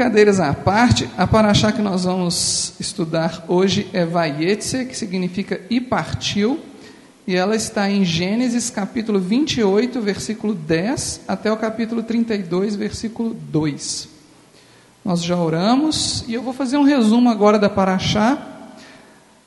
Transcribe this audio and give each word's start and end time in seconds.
Brincadeiras 0.00 0.40
à 0.40 0.54
parte, 0.54 1.06
a 1.18 1.26
paraxá 1.26 1.70
que 1.70 1.82
nós 1.82 2.04
vamos 2.04 2.72
estudar 2.80 3.44
hoje 3.46 3.86
é 3.92 4.06
Vaietse, 4.06 4.86
que 4.86 4.96
significa 4.96 5.60
e 5.68 5.78
partiu, 5.78 6.58
e 7.26 7.36
ela 7.36 7.54
está 7.54 7.90
em 7.90 8.02
Gênesis 8.02 8.70
capítulo 8.70 9.20
28, 9.20 10.00
versículo 10.00 10.54
10, 10.54 11.20
até 11.28 11.52
o 11.52 11.56
capítulo 11.58 12.02
32, 12.02 12.76
versículo 12.76 13.34
2. 13.34 14.08
Nós 15.04 15.22
já 15.22 15.36
oramos, 15.36 16.24
e 16.26 16.32
eu 16.32 16.40
vou 16.40 16.54
fazer 16.54 16.78
um 16.78 16.84
resumo 16.84 17.28
agora 17.28 17.58
da 17.58 17.68
paraxá, 17.68 18.38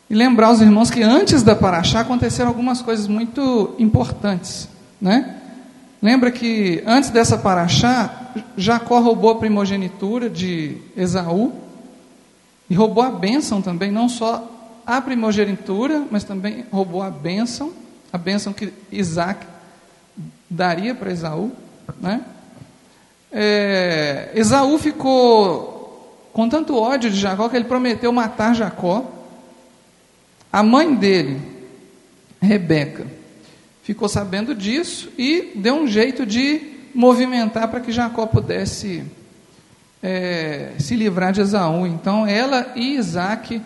e 0.07 0.13
lembrar 0.13 0.51
os 0.51 0.61
irmãos 0.61 0.91
que 0.91 1.01
antes 1.01 1.41
da 1.41 1.55
paraxá 1.55 2.01
aconteceram 2.01 2.49
algumas 2.49 2.79
coisas 2.79 3.07
muito 3.07 3.73
importantes, 3.79 4.69
né? 5.01 5.37
Lembra 6.03 6.31
que 6.31 6.83
antes 6.85 7.09
dessa 7.09 7.37
paraxá, 7.37 8.33
Jacó 8.57 8.99
roubou 8.99 9.31
a 9.31 9.35
primogenitura 9.35 10.29
de 10.29 10.77
Esaú 10.97 11.53
e 12.69 12.75
roubou 12.75 13.01
a 13.01 13.09
bênção 13.09 13.61
também, 13.61 13.89
não 13.89 14.09
só 14.09 14.51
a 14.85 14.99
primogenitura, 14.99 16.05
mas 16.11 16.25
também 16.25 16.65
roubou 16.69 17.01
a 17.01 17.09
bênção, 17.09 17.71
a 18.11 18.17
bênção 18.17 18.51
que 18.51 18.73
Isaac 18.91 19.47
daria 20.49 20.93
para 20.93 21.09
Esaú. 21.09 21.53
Né? 22.01 22.19
É, 23.31 24.29
Esaú 24.35 24.77
ficou 24.77 26.29
com 26.33 26.49
tanto 26.49 26.75
ódio 26.75 27.09
de 27.09 27.17
Jacó 27.17 27.47
que 27.47 27.55
ele 27.55 27.63
prometeu 27.63 28.11
matar 28.11 28.53
Jacó. 28.53 29.09
A 30.51 30.61
mãe 30.61 30.93
dele, 30.93 31.41
Rebeca, 32.41 33.07
ficou 33.83 34.07
sabendo 34.07 34.55
disso 34.55 35.09
e 35.17 35.51
deu 35.55 35.75
um 35.75 35.87
jeito 35.87 36.25
de 36.25 36.73
movimentar 36.95 37.67
para 37.67 37.81
que 37.81 37.91
Jacó 37.91 38.25
pudesse 38.25 39.03
é, 40.01 40.71
se 40.79 40.95
livrar 40.95 41.33
de 41.33 41.41
Esaú. 41.41 41.85
Então 41.85 42.25
ela 42.25 42.71
e 42.75 42.95
Isaac 42.95 43.61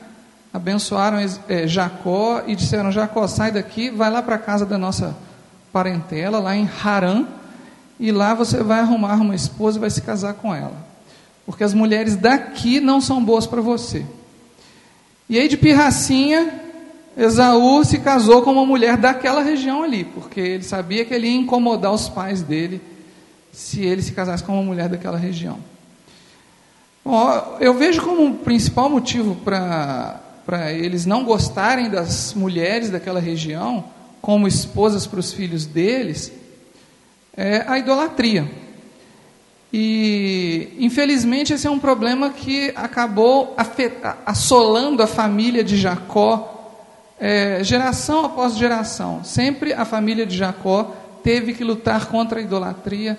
abençoaram 0.54 1.18
é, 1.48 1.68
Jacó 1.68 2.44
e 2.48 2.56
disseram: 2.56 2.92
Jacó, 2.92 3.28
sai 3.28 3.52
daqui, 3.52 3.90
vai 3.90 4.10
lá 4.10 4.22
para 4.22 4.36
a 4.36 4.40
casa 4.40 4.66
da 4.66 4.78
nossa 4.78 5.16
parentela, 5.72 6.40
lá 6.40 6.56
em 6.56 6.70
Harã, 6.84 7.26
e 8.00 8.12
lá 8.12 8.34
você 8.34 8.64
vai 8.64 8.80
arrumar 8.80 9.16
uma 9.16 9.36
esposa 9.36 9.78
e 9.78 9.82
vai 9.82 9.90
se 9.90 10.02
casar 10.02 10.34
com 10.34 10.54
ela. 10.54 10.76
Porque 11.46 11.64
as 11.64 11.74
mulheres 11.74 12.16
daqui 12.16 12.80
não 12.80 13.00
são 13.00 13.24
boas 13.24 13.46
para 13.46 13.62
você. 13.62 14.06
E 15.30 15.38
aí 15.38 15.48
de 15.48 15.58
pirracinha, 15.58 16.67
Esaú 17.18 17.84
se 17.84 17.98
casou 17.98 18.44
com 18.44 18.52
uma 18.52 18.66
mulher 18.66 18.96
daquela 18.96 19.42
região 19.42 19.82
ali, 19.82 20.04
porque 20.04 20.40
ele 20.40 20.64
sabia 20.64 21.04
que 21.04 21.14
ele 21.14 21.28
ia 21.28 21.36
incomodar 21.36 21.92
os 21.92 22.08
pais 22.08 22.44
dele 22.44 22.80
se 23.52 23.82
ele 23.82 24.04
se 24.04 24.12
casasse 24.12 24.44
com 24.44 24.54
uma 24.54 24.62
mulher 24.62 24.88
daquela 24.88 25.18
região. 25.18 25.58
Bom, 27.04 27.58
eu 27.60 27.74
vejo 27.74 28.02
como 28.04 28.28
o 28.28 28.34
principal 28.36 28.90
motivo 28.90 29.36
para 29.36 30.22
eles 30.74 31.06
não 31.06 31.24
gostarem 31.24 31.90
das 31.90 32.34
mulheres 32.36 32.92
daquela 32.92 33.20
região 33.20 33.86
como 34.22 34.48
esposas 34.48 35.08
para 35.08 35.20
os 35.20 35.34
filhos 35.34 35.66
deles 35.66 36.32
é 37.36 37.64
a 37.68 37.80
idolatria. 37.80 38.50
E, 39.72 40.70
infelizmente, 40.80 41.54
esse 41.54 41.68
é 41.68 41.70
um 41.70 41.80
problema 41.80 42.30
que 42.32 42.72
acabou 42.76 43.56
assolando 44.26 45.04
a 45.04 45.08
família 45.08 45.64
de 45.64 45.78
Jacó, 45.78 46.57
é, 47.20 47.64
geração 47.64 48.26
após 48.26 48.56
geração. 48.56 49.24
Sempre 49.24 49.74
a 49.74 49.86
família 49.86 50.26
de 50.26 50.38
Jacó 50.38 50.96
teve 51.24 51.54
que 51.54 51.64
lutar 51.64 52.08
contra 52.08 52.40
a 52.40 52.42
idolatria, 52.42 53.18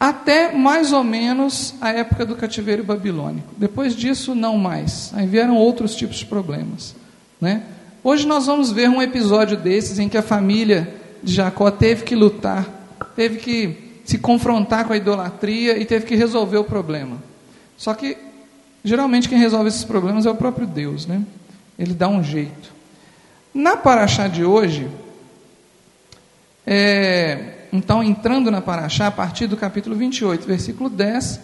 até 0.00 0.52
mais 0.52 0.92
ou 0.92 1.02
menos 1.02 1.74
a 1.80 1.90
época 1.90 2.24
do 2.24 2.36
cativeiro 2.36 2.84
babilônico. 2.84 3.48
Depois 3.56 3.94
disso, 3.94 4.34
não 4.34 4.56
mais. 4.56 5.12
Aí 5.14 5.26
vieram 5.26 5.56
outros 5.56 5.94
tipos 5.94 6.16
de 6.16 6.26
problemas. 6.26 6.94
Né? 7.40 7.62
Hoje 8.02 8.26
nós 8.26 8.46
vamos 8.46 8.70
ver 8.70 8.88
um 8.88 9.02
episódio 9.02 9.56
desses 9.56 9.98
em 9.98 10.08
que 10.08 10.16
a 10.16 10.22
família 10.22 10.94
de 11.22 11.34
Jacó 11.34 11.70
teve 11.70 12.04
que 12.04 12.14
lutar, 12.14 12.66
teve 13.16 13.38
que 13.38 14.00
se 14.04 14.18
confrontar 14.18 14.86
com 14.86 14.92
a 14.92 14.96
idolatria 14.96 15.76
e 15.78 15.84
teve 15.84 16.06
que 16.06 16.14
resolver 16.14 16.58
o 16.58 16.64
problema. 16.64 17.18
Só 17.76 17.92
que 17.92 18.16
geralmente 18.82 19.28
quem 19.28 19.38
resolve 19.38 19.68
esses 19.68 19.84
problemas 19.84 20.26
é 20.26 20.30
o 20.30 20.34
próprio 20.34 20.66
Deus, 20.66 21.06
né? 21.06 21.22
Ele 21.78 21.92
dá 21.92 22.08
um 22.08 22.22
jeito. 22.22 22.77
Na 23.54 23.76
paraxá 23.76 24.28
de 24.28 24.44
hoje, 24.44 24.88
é, 26.66 27.54
então, 27.72 28.02
entrando 28.02 28.50
na 28.50 28.60
Paraxá, 28.60 29.06
a 29.06 29.10
partir 29.10 29.46
do 29.46 29.56
capítulo 29.56 29.96
28, 29.96 30.46
versículo 30.46 30.90
10, 30.90 31.40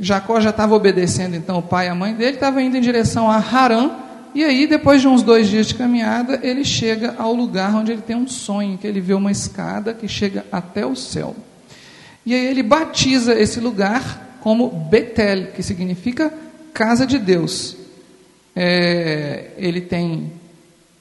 Jacó 0.00 0.40
já 0.40 0.50
estava 0.50 0.74
obedecendo 0.74 1.34
então 1.36 1.58
o 1.58 1.62
pai 1.62 1.86
e 1.86 1.88
a 1.90 1.94
mãe 1.94 2.14
dele, 2.14 2.36
estava 2.36 2.62
indo 2.62 2.76
em 2.76 2.80
direção 2.80 3.30
a 3.30 3.36
Harã, 3.36 3.90
e 4.34 4.44
aí, 4.44 4.66
depois 4.66 5.00
de 5.00 5.08
uns 5.08 5.22
dois 5.22 5.48
dias 5.48 5.66
de 5.66 5.74
caminhada, 5.74 6.38
ele 6.42 6.64
chega 6.64 7.14
ao 7.18 7.34
lugar 7.34 7.74
onde 7.74 7.92
ele 7.92 8.02
tem 8.02 8.14
um 8.14 8.28
sonho, 8.28 8.78
que 8.78 8.86
ele 8.86 9.00
vê 9.00 9.14
uma 9.14 9.32
escada 9.32 9.94
que 9.94 10.06
chega 10.06 10.44
até 10.52 10.86
o 10.86 10.94
céu. 10.94 11.34
E 12.24 12.34
aí 12.34 12.46
ele 12.46 12.62
batiza 12.62 13.34
esse 13.34 13.58
lugar 13.58 14.38
como 14.40 14.68
Betel, 14.68 15.48
que 15.52 15.62
significa 15.62 16.32
casa 16.72 17.06
de 17.06 17.18
Deus. 17.18 17.76
É, 18.54 19.50
ele 19.56 19.80
tem 19.80 20.30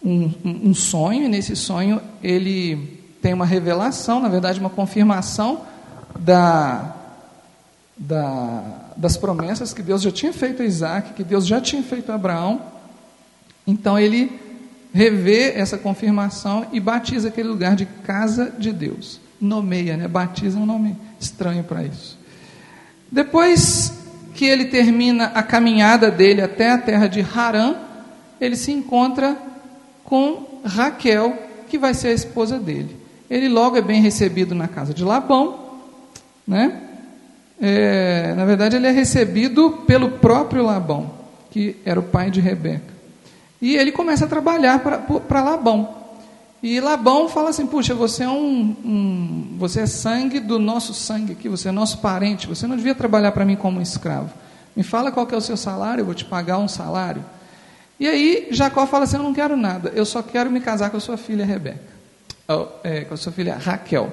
um, 0.07 0.69
um, 0.69 0.73
sonho, 0.73 1.25
e 1.25 1.27
nesse 1.27 1.53
sonho 1.55 2.01
ele 2.23 3.01
tem 3.21 3.33
uma 3.33 3.45
revelação, 3.45 4.21
na 4.21 4.29
verdade, 4.29 4.57
uma 4.57 4.69
confirmação 4.69 5.61
da, 6.17 6.95
da, 7.97 8.63
das 8.95 9.17
promessas 9.17 9.73
que 9.73 9.83
Deus 9.83 10.01
já 10.01 10.11
tinha 10.11 10.31
feito 10.31 10.61
a 10.61 10.65
Isaac, 10.65 11.13
que 11.13 11.23
Deus 11.25 11.45
já 11.45 11.59
tinha 11.59 11.83
feito 11.83 12.09
a 12.09 12.15
Abraão. 12.15 12.61
Então 13.65 13.99
ele 13.99 14.31
revê 14.93 15.51
essa 15.51 15.77
confirmação 15.77 16.65
e 16.71 16.79
batiza 16.79 17.27
aquele 17.27 17.49
lugar 17.49 17.75
de 17.75 17.85
casa 17.85 18.53
de 18.57 18.71
Deus. 18.71 19.19
Nomeia, 19.41 19.97
né? 19.97 20.07
Batiza 20.07 20.57
é 20.57 20.61
um 20.61 20.65
nome 20.65 20.95
estranho 21.19 21.65
para 21.65 21.83
isso. 21.83 22.17
Depois 23.11 23.93
que 24.33 24.45
ele 24.45 24.65
termina 24.65 25.25
a 25.25 25.43
caminhada 25.43 26.09
dele 26.09 26.41
até 26.41 26.71
a 26.71 26.77
terra 26.77 27.07
de 27.07 27.19
Harã, 27.19 27.75
ele 28.39 28.55
se 28.55 28.71
encontra 28.71 29.35
com 30.07 30.61
Raquel, 30.65 31.37
que 31.69 31.77
vai 31.77 31.93
ser 31.93 32.07
a 32.07 32.13
esposa 32.13 32.57
dele 32.57 33.07
ele 33.29 33.49
logo 33.49 33.77
é 33.77 33.81
bem 33.81 34.01
recebido 34.01 34.55
na 34.55 34.67
casa 34.67 34.93
de 34.93 35.03
Labão, 35.03 35.59
né? 36.47 36.81
É, 37.59 38.33
na 38.35 38.45
verdade, 38.45 38.75
ele 38.75 38.87
é 38.87 38.91
recebido 38.91 39.83
pelo 39.85 40.11
próprio 40.11 40.63
Labão, 40.63 41.11
que 41.51 41.75
era 41.83 41.99
o 41.99 42.03
pai 42.03 42.29
de 42.31 42.39
Rebeca. 42.39 42.95
E 43.61 43.75
ele 43.75 43.91
começa 43.91 44.25
a 44.25 44.27
trabalhar 44.27 44.79
para 44.79 45.41
Labão. 45.41 45.95
E 46.61 46.79
Labão 46.79 47.27
fala 47.27 47.49
assim: 47.49 47.65
Puxa, 47.65 47.93
você 47.93 48.23
é 48.23 48.29
um, 48.29 48.75
um, 48.85 49.55
você 49.57 49.81
é 49.81 49.85
sangue 49.85 50.39
do 50.39 50.59
nosso 50.59 50.93
sangue 50.93 51.33
aqui, 51.33 51.49
você 51.49 51.69
é 51.69 51.71
nosso 51.71 51.97
parente, 51.97 52.47
você 52.47 52.65
não 52.65 52.77
devia 52.77 52.95
trabalhar 52.95 53.31
para 53.31 53.45
mim 53.45 53.55
como 53.55 53.79
um 53.79 53.81
escravo. 53.81 54.29
Me 54.75 54.83
fala 54.83 55.11
qual 55.11 55.27
é 55.31 55.35
o 55.35 55.41
seu 55.41 55.57
salário, 55.57 56.01
eu 56.01 56.05
vou 56.05 56.15
te 56.15 56.23
pagar 56.23 56.59
um 56.59 56.67
salário. 56.67 57.25
E 57.99 58.07
aí 58.07 58.47
Jacó 58.51 58.85
fala 58.85 59.05
assim: 59.05 59.17
Eu 59.17 59.23
não 59.23 59.33
quero 59.33 59.57
nada, 59.57 59.91
eu 59.95 60.05
só 60.05 60.21
quero 60.21 60.49
me 60.49 60.59
casar 60.59 60.89
com 60.89 60.97
a 60.97 60.99
sua 60.99 61.17
filha 61.17 61.45
Rebeca 61.45 61.97
é, 62.83 63.01
com 63.01 63.13
a 63.13 63.17
sua 63.17 63.31
filha 63.31 63.55
Raquel. 63.55 64.11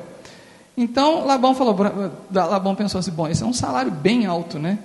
Então 0.77 1.25
Labão 1.25 1.55
falou, 1.55 1.77
Labão 2.33 2.75
pensou 2.75 2.99
assim, 2.99 3.13
bom, 3.13 3.29
esse 3.29 3.43
é 3.43 3.47
um 3.47 3.53
salário 3.53 3.93
bem 3.93 4.27
alto, 4.27 4.59
né? 4.59 4.79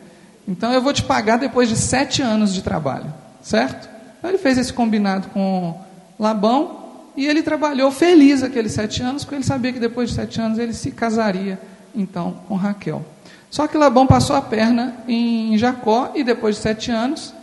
Então 0.48 0.72
eu 0.72 0.82
vou 0.82 0.94
te 0.94 1.04
pagar 1.04 1.38
depois 1.38 1.68
de 1.68 1.76
sete 1.76 2.22
anos 2.22 2.54
de 2.54 2.62
trabalho, 2.62 3.12
certo? 3.42 3.90
Então 4.18 4.30
ele 4.30 4.38
fez 4.38 4.58
esse 4.58 4.72
combinado 4.72 5.30
com 5.30 5.80
Labão 6.20 6.78
e 7.18 7.26
ele 7.26 7.42
trabalhou 7.42 7.92
feliz 7.92 8.44
aqueles 8.44 8.72
sete 8.72 9.02
anos, 9.02 9.24
porque 9.24 9.36
ele 9.36 9.44
sabia 9.44 9.74
que 9.74 9.80
depois 9.80 10.10
de 10.10 10.16
sete 10.16 10.40
anos 10.40 10.60
ele 10.60 10.74
se 10.74 10.92
casaria 10.92 11.60
então 11.96 12.40
com 12.48 12.56
Raquel. 12.56 13.04
Só 13.50 13.68
que 13.68 13.78
Labão 13.78 14.06
passou 14.06 14.36
a 14.36 14.42
perna 14.42 14.96
em 15.08 15.58
Jacó 15.58 16.12
e 16.14 16.24
depois 16.24 16.56
de 16.56 16.62
sete 16.62 16.92
anos, 16.92 17.34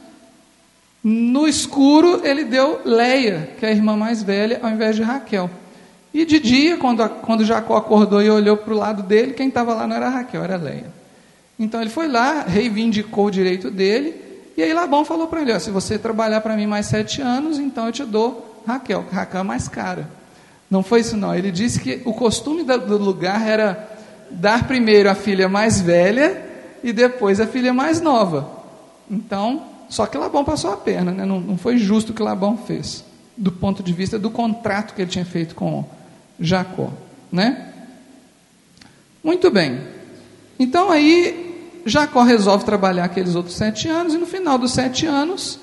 no 1.08 1.46
escuro 1.46 2.26
ele 2.26 2.42
deu 2.42 2.80
Leia, 2.84 3.50
que 3.60 3.64
é 3.64 3.68
a 3.68 3.72
irmã 3.72 3.96
mais 3.96 4.24
velha, 4.24 4.58
ao 4.60 4.68
invés 4.70 4.96
de 4.96 5.04
Raquel. 5.04 5.48
E 6.12 6.24
de 6.24 6.40
dia, 6.40 6.76
quando, 6.78 7.08
quando 7.20 7.44
Jacó 7.44 7.76
acordou 7.76 8.20
e 8.20 8.28
olhou 8.28 8.56
para 8.56 8.74
o 8.74 8.76
lado 8.76 9.04
dele, 9.04 9.32
quem 9.32 9.46
estava 9.46 9.72
lá 9.72 9.86
não 9.86 9.94
era 9.94 10.08
Raquel, 10.08 10.42
era 10.42 10.56
Leia. 10.56 10.92
Então 11.56 11.80
ele 11.80 11.90
foi 11.90 12.08
lá, 12.08 12.42
reivindicou 12.42 13.26
o 13.26 13.30
direito 13.30 13.70
dele, 13.70 14.16
e 14.56 14.62
aí 14.64 14.74
Labão 14.74 15.04
falou 15.04 15.28
para 15.28 15.42
ele: 15.42 15.60
se 15.60 15.70
você 15.70 15.96
trabalhar 15.96 16.40
para 16.40 16.56
mim 16.56 16.66
mais 16.66 16.86
sete 16.86 17.22
anos, 17.22 17.60
então 17.60 17.86
eu 17.86 17.92
te 17.92 18.04
dou 18.04 18.64
Raquel, 18.66 19.04
que 19.04 19.14
Raquel 19.14 19.42
é 19.42 19.44
mais 19.44 19.68
cara. 19.68 20.08
Não 20.68 20.82
foi 20.82 21.02
isso 21.02 21.16
não. 21.16 21.32
Ele 21.32 21.52
disse 21.52 21.78
que 21.78 22.02
o 22.04 22.12
costume 22.12 22.64
do 22.64 22.98
lugar 22.98 23.46
era 23.46 23.88
dar 24.28 24.66
primeiro 24.66 25.08
a 25.08 25.14
filha 25.14 25.48
mais 25.48 25.80
velha 25.80 26.44
e 26.82 26.92
depois 26.92 27.38
a 27.38 27.46
filha 27.46 27.72
mais 27.72 28.00
nova. 28.00 28.50
Então, 29.08 29.75
só 29.88 30.06
que 30.06 30.18
Labão 30.18 30.44
passou 30.44 30.72
a 30.72 30.76
perna, 30.76 31.12
né? 31.12 31.24
não, 31.24 31.40
não 31.40 31.56
foi 31.56 31.78
justo 31.78 32.10
o 32.10 32.14
que 32.14 32.22
Labão 32.22 32.56
fez, 32.58 33.04
do 33.36 33.52
ponto 33.52 33.82
de 33.82 33.92
vista 33.92 34.18
do 34.18 34.30
contrato 34.30 34.94
que 34.94 35.02
ele 35.02 35.10
tinha 35.10 35.24
feito 35.24 35.54
com 35.54 35.84
Jacó, 36.40 36.90
né? 37.30 37.72
Muito 39.22 39.50
bem. 39.50 39.80
Então 40.58 40.90
aí 40.90 41.82
Jacó 41.84 42.22
resolve 42.22 42.64
trabalhar 42.64 43.04
aqueles 43.04 43.34
outros 43.34 43.56
sete 43.56 43.88
anos, 43.88 44.14
e 44.14 44.18
no 44.18 44.26
final 44.26 44.58
dos 44.58 44.72
sete 44.72 45.06
anos, 45.06 45.58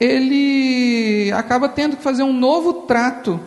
ele 0.00 1.30
acaba 1.32 1.68
tendo 1.68 1.96
que 1.96 2.02
fazer 2.02 2.22
um 2.22 2.32
novo 2.32 2.72
trato 2.72 3.40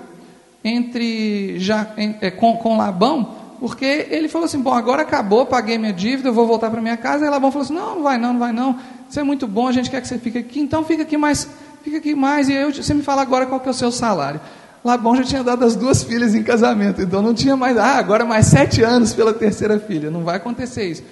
entre 0.64 1.60
ja, 1.60 1.94
é, 1.98 2.30
com, 2.32 2.56
com 2.58 2.78
Labão, 2.78 3.36
porque 3.62 4.08
ele 4.10 4.28
falou 4.28 4.46
assim: 4.46 4.60
Bom, 4.60 4.74
agora 4.74 5.04
acabou, 5.04 5.46
paguei 5.46 5.78
minha 5.78 5.94
dívida, 5.94 6.30
eu 6.30 6.34
vou 6.34 6.48
voltar 6.48 6.72
para 6.72 6.81
minha 6.81 6.98
casa. 6.98 7.24
E 7.24 7.30
Labão 7.30 7.52
falou 7.52 7.63
assim: 7.63 7.75
Não, 7.75 7.96
não 7.96 8.04
vai 8.04 8.18
não, 8.18 8.34
não 8.34 8.40
vai 8.40 8.52
não. 8.52 8.75
Isso 9.08 9.19
é 9.19 9.24
muito 9.24 9.48
bom, 9.48 9.68
a 9.68 9.72
gente 9.72 9.88
quer 9.88 10.02
que 10.02 10.08
você 10.08 10.18
fique 10.18 10.40
aqui, 10.40 10.60
então 10.60 10.84
fica 10.84 11.04
aqui 11.04 11.16
mais, 11.16 11.48
fica 11.84 11.98
aqui 11.98 12.16
mais, 12.16 12.50
e 12.50 12.54
eu, 12.54 12.74
você 12.74 12.92
me 12.92 13.04
fala 13.04 13.22
agora 13.22 13.46
qual 13.46 13.60
que 13.60 13.68
é 13.68 13.72
o 13.72 13.74
seu 13.74 13.92
salário. 13.92 14.42
Labão 14.84 15.16
já 15.16 15.24
tinha 15.24 15.44
dado 15.44 15.63
as 15.63 15.75
duas 15.75 16.02
filhas 16.04 16.34
em 16.34 16.42
casamento, 16.42 17.04
então 17.04 17.22
não 17.22 17.36
tinha 17.36 17.56
mais, 17.56 17.78
ah, 17.78 17.98
agora 17.98 18.25
mais 18.25 18.48
sete 18.48 18.81
anos 18.81 19.13
pela 19.13 19.31
terceira 19.31 19.80
filha, 19.80 20.10
não 20.10 20.24
vai 20.24 20.38
acontecer 20.38 20.90
isso. 20.90 21.04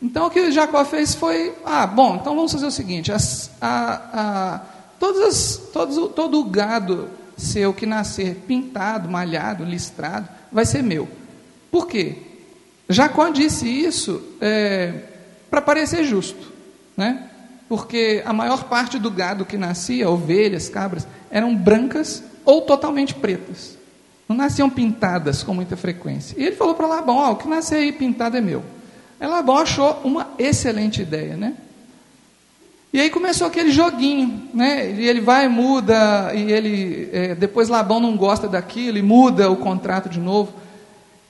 Então 0.00 0.28
o 0.28 0.30
que 0.30 0.50
Jacó 0.50 0.82
fez 0.86 1.14
foi, 1.14 1.52
ah, 1.62 1.86
bom, 1.86 2.16
então 2.18 2.34
vamos 2.34 2.52
fazer 2.52 2.64
o 2.64 2.70
seguinte, 2.70 3.12
as, 3.12 3.50
a, 3.60 4.00
a, 4.14 4.60
as, 5.26 5.60
todos, 5.74 6.10
todo 6.14 6.40
o 6.40 6.44
gado 6.44 7.08
seu 7.36 7.74
que 7.74 7.84
nascer 7.84 8.44
pintado, 8.46 9.10
malhado, 9.10 9.62
listrado, 9.62 10.26
vai 10.50 10.64
ser 10.64 10.82
meu. 10.82 11.06
Por 11.70 11.86
quê? 11.86 12.16
Jacó 12.88 13.28
disse 13.28 13.68
isso 13.68 14.22
é, 14.40 14.94
para 15.50 15.60
parecer 15.60 16.04
justo, 16.04 16.52
né? 16.96 17.28
porque 17.68 18.22
a 18.24 18.32
maior 18.32 18.64
parte 18.64 18.98
do 18.98 19.10
gado 19.10 19.44
que 19.44 19.58
nascia, 19.58 20.08
ovelhas, 20.08 20.68
cabras, 20.68 21.06
eram 21.30 21.54
brancas 21.54 22.24
ou 22.44 22.62
totalmente 22.62 23.14
pretas. 23.14 23.76
Não 24.26 24.36
nasciam 24.36 24.70
pintadas 24.70 25.42
com 25.42 25.52
muita 25.52 25.76
frequência. 25.76 26.34
E 26.38 26.44
ele 26.44 26.56
falou 26.56 26.74
para 26.74 26.86
Labão: 26.86 27.16
Ó, 27.16 27.28
oh, 27.28 27.32
o 27.32 27.36
que 27.36 27.48
nascer 27.48 27.76
aí 27.76 27.92
pintado 27.92 28.36
é 28.36 28.40
meu. 28.40 28.64
Aí 29.20 29.28
Labão 29.28 29.58
achou 29.58 30.00
uma 30.04 30.28
excelente 30.38 31.02
ideia, 31.02 31.36
né? 31.36 31.54
E 32.90 33.00
aí 33.00 33.10
começou 33.10 33.46
aquele 33.46 33.70
joguinho, 33.70 34.48
né? 34.54 34.90
E 34.92 35.06
ele 35.06 35.20
vai, 35.20 35.46
muda, 35.46 36.32
e 36.34 36.50
ele 36.50 37.10
é, 37.12 37.34
depois 37.34 37.68
Labão 37.68 38.00
não 38.00 38.16
gosta 38.16 38.48
daquilo 38.48 38.96
e 38.96 39.02
muda 39.02 39.50
o 39.50 39.56
contrato 39.56 40.08
de 40.08 40.20
novo. 40.20 40.54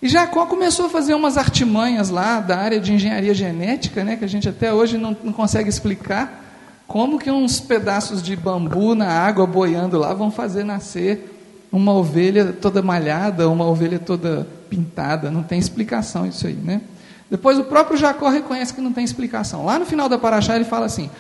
E 0.01 0.09
Jacó 0.09 0.47
começou 0.47 0.87
a 0.87 0.89
fazer 0.89 1.15
umas 1.15 1.37
artimanhas 1.37 2.09
lá 2.09 2.41
da 2.41 2.57
área 2.57 2.79
de 2.79 2.93
engenharia 2.93 3.35
genética, 3.35 4.05
né? 4.05 4.17
Que 4.17 4.25
a 4.25 4.29
gente 4.29 4.49
até 4.49 4.73
hoje 4.73 4.97
não, 4.97 5.17
não 5.25 5.33
consegue 5.33 5.69
explicar. 5.69 6.45
Como 6.87 7.19
que 7.19 7.31
uns 7.31 7.59
pedaços 7.61 8.23
de 8.23 8.37
bambu 8.37 8.95
na 8.95 9.09
água 9.09 9.47
boiando 9.47 9.99
lá 9.99 10.15
vão 10.15 10.31
fazer 10.31 10.65
nascer 10.65 11.35
uma 11.71 11.93
ovelha 11.93 12.53
toda 12.53 12.81
malhada, 12.81 13.49
uma 13.49 13.67
ovelha 13.67 13.99
toda 13.99 14.47
pintada? 14.71 15.31
Não 15.31 15.43
tem 15.43 15.59
explicação 15.59 16.25
isso 16.27 16.47
aí, 16.47 16.55
né? 16.55 16.81
Depois 17.29 17.59
o 17.59 17.65
próprio 17.65 17.99
Jacó 17.99 18.29
reconhece 18.29 18.73
que 18.73 18.81
não 18.81 18.93
tem 18.93 19.05
explicação. 19.05 19.65
Lá 19.65 19.79
no 19.79 19.85
final 19.85 20.09
da 20.09 20.17
Paraxá 20.17 20.55
ele 20.55 20.65
fala 20.65 20.87
assim: 20.87 21.11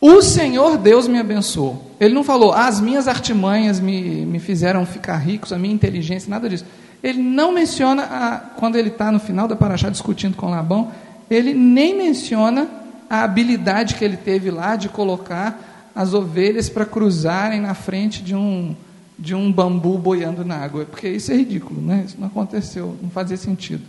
O 0.00 0.20
Senhor 0.20 0.76
Deus 0.76 1.08
me 1.08 1.18
abençoou. 1.18 1.92
Ele 1.98 2.14
não 2.14 2.22
falou, 2.22 2.52
as 2.52 2.78
minhas 2.78 3.08
artimanhas 3.08 3.80
me, 3.80 4.26
me 4.26 4.38
fizeram 4.38 4.84
ficar 4.84 5.16
ricos, 5.16 5.52
a 5.52 5.58
minha 5.58 5.74
inteligência, 5.74 6.28
nada 6.28 6.48
disso. 6.48 6.66
Ele 7.02 7.20
não 7.20 7.52
menciona, 7.52 8.04
a, 8.04 8.38
quando 8.38 8.76
ele 8.76 8.88
está 8.88 9.10
no 9.10 9.18
final 9.18 9.48
da 9.48 9.56
Paraxá 9.56 9.90
discutindo 9.90 10.36
com 10.36 10.50
Labão, 10.50 10.92
ele 11.28 11.52
nem 11.52 11.96
menciona 11.96 12.68
a 13.10 13.24
habilidade 13.24 13.96
que 13.96 14.04
ele 14.04 14.16
teve 14.16 14.50
lá 14.50 14.76
de 14.76 14.88
colocar 14.88 15.90
as 15.94 16.14
ovelhas 16.14 16.68
para 16.68 16.86
cruzarem 16.86 17.60
na 17.60 17.74
frente 17.74 18.22
de 18.22 18.34
um, 18.34 18.74
de 19.18 19.34
um 19.34 19.52
bambu 19.52 19.98
boiando 19.98 20.44
na 20.44 20.56
água, 20.56 20.84
porque 20.84 21.08
isso 21.08 21.32
é 21.32 21.36
ridículo, 21.36 21.80
né? 21.80 22.04
isso 22.06 22.16
não 22.18 22.28
aconteceu, 22.28 22.96
não 23.02 23.10
fazia 23.10 23.36
sentido. 23.36 23.82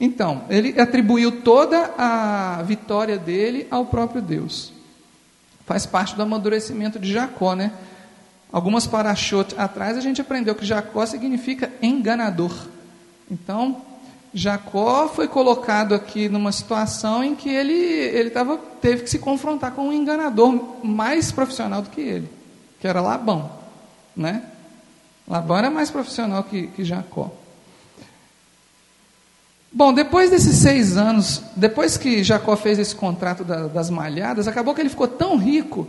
Então, 0.00 0.42
ele 0.50 0.80
atribuiu 0.80 1.42
toda 1.42 1.92
a 1.96 2.62
vitória 2.64 3.16
dele 3.18 3.68
ao 3.70 3.86
próprio 3.86 4.20
Deus. 4.20 4.72
Faz 5.64 5.86
parte 5.86 6.16
do 6.16 6.22
amadurecimento 6.22 6.98
de 6.98 7.12
Jacó, 7.12 7.54
né? 7.54 7.70
Algumas 8.52 8.86
parachotes 8.86 9.58
atrás 9.58 9.96
a 9.96 10.00
gente 10.00 10.20
aprendeu 10.20 10.54
que 10.54 10.66
Jacó 10.66 11.06
significa 11.06 11.72
enganador. 11.80 12.52
Então, 13.30 13.80
Jacó 14.34 15.08
foi 15.08 15.26
colocado 15.26 15.94
aqui 15.94 16.28
numa 16.28 16.52
situação 16.52 17.24
em 17.24 17.34
que 17.34 17.48
ele, 17.48 17.72
ele 17.72 18.28
tava, 18.28 18.58
teve 18.80 19.04
que 19.04 19.10
se 19.10 19.18
confrontar 19.18 19.72
com 19.72 19.88
um 19.88 19.92
enganador 19.92 20.84
mais 20.84 21.32
profissional 21.32 21.80
do 21.80 21.88
que 21.88 22.02
ele, 22.02 22.30
que 22.78 22.86
era 22.86 23.00
Labão. 23.00 23.50
Né? 24.14 24.42
Labão 25.26 25.56
era 25.56 25.70
mais 25.70 25.90
profissional 25.90 26.44
que, 26.44 26.66
que 26.68 26.84
Jacó. 26.84 27.30
Bom, 29.72 29.94
depois 29.94 30.28
desses 30.28 30.56
seis 30.56 30.98
anos, 30.98 31.42
depois 31.56 31.96
que 31.96 32.22
Jacó 32.22 32.54
fez 32.54 32.78
esse 32.78 32.94
contrato 32.94 33.42
da, 33.42 33.66
das 33.66 33.88
malhadas, 33.88 34.46
acabou 34.46 34.74
que 34.74 34.82
ele 34.82 34.90
ficou 34.90 35.08
tão 35.08 35.38
rico 35.38 35.88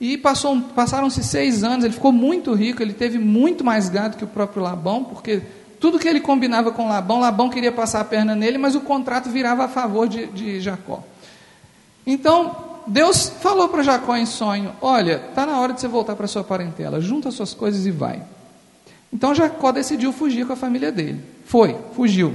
e 0.00 0.16
passaram-se 0.16 1.22
seis 1.22 1.62
anos, 1.62 1.84
ele 1.84 1.92
ficou 1.92 2.10
muito 2.10 2.54
rico, 2.54 2.82
ele 2.82 2.94
teve 2.94 3.18
muito 3.18 3.62
mais 3.62 3.90
gado 3.90 4.16
que 4.16 4.24
o 4.24 4.28
próprio 4.28 4.62
Labão, 4.62 5.04
porque 5.04 5.42
tudo 5.78 5.98
que 5.98 6.08
ele 6.08 6.20
combinava 6.20 6.72
com 6.72 6.88
Labão, 6.88 7.20
Labão 7.20 7.50
queria 7.50 7.70
passar 7.70 8.00
a 8.00 8.04
perna 8.04 8.34
nele, 8.34 8.56
mas 8.56 8.74
o 8.74 8.80
contrato 8.80 9.28
virava 9.28 9.64
a 9.64 9.68
favor 9.68 10.08
de, 10.08 10.26
de 10.28 10.58
Jacó. 10.58 11.04
Então, 12.06 12.56
Deus 12.86 13.28
falou 13.40 13.68
para 13.68 13.82
Jacó 13.82 14.16
em 14.16 14.24
sonho: 14.24 14.72
Olha, 14.80 15.22
está 15.28 15.44
na 15.44 15.58
hora 15.60 15.74
de 15.74 15.80
você 15.80 15.88
voltar 15.88 16.16
para 16.16 16.26
sua 16.26 16.42
parentela, 16.42 17.00
junta 17.00 17.30
suas 17.30 17.52
coisas 17.52 17.84
e 17.84 17.90
vai. 17.90 18.22
Então 19.12 19.34
Jacó 19.34 19.72
decidiu 19.72 20.12
fugir 20.12 20.46
com 20.46 20.52
a 20.52 20.56
família 20.56 20.90
dele. 20.90 21.20
Foi, 21.44 21.76
fugiu. 21.94 22.34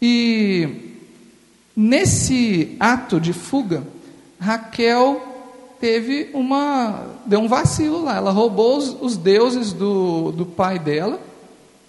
E 0.00 0.96
nesse 1.76 2.76
ato 2.78 3.20
de 3.20 3.32
fuga, 3.32 3.82
Raquel 4.40 5.31
teve 5.82 6.30
uma. 6.32 7.06
deu 7.26 7.40
um 7.40 7.48
vacilo 7.48 8.04
lá. 8.04 8.16
Ela 8.18 8.30
roubou 8.30 8.78
os, 8.78 8.96
os 9.00 9.16
deuses 9.16 9.72
do, 9.72 10.30
do 10.30 10.46
pai 10.46 10.78
dela 10.78 11.18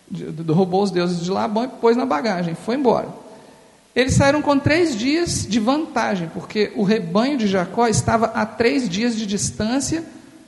de, 0.10 0.32
de, 0.32 0.52
roubou 0.52 0.82
os 0.82 0.90
deuses 0.90 1.24
de 1.24 1.30
Labão 1.30 1.64
e 1.64 1.68
pôs 1.68 1.96
na 1.96 2.04
bagagem, 2.04 2.56
foi 2.56 2.76
embora. 2.76 3.08
Eles 3.96 4.16
saíram 4.16 4.42
com 4.42 4.58
três 4.58 4.96
dias 4.96 5.46
de 5.48 5.60
vantagem, 5.60 6.28
porque 6.34 6.72
o 6.76 6.82
rebanho 6.82 7.38
de 7.38 7.46
Jacó 7.48 7.88
estava 7.88 8.26
a 8.28 8.48
três 8.48 8.90
dias 8.90 9.16
de 9.16 9.28
distância 9.28 10.04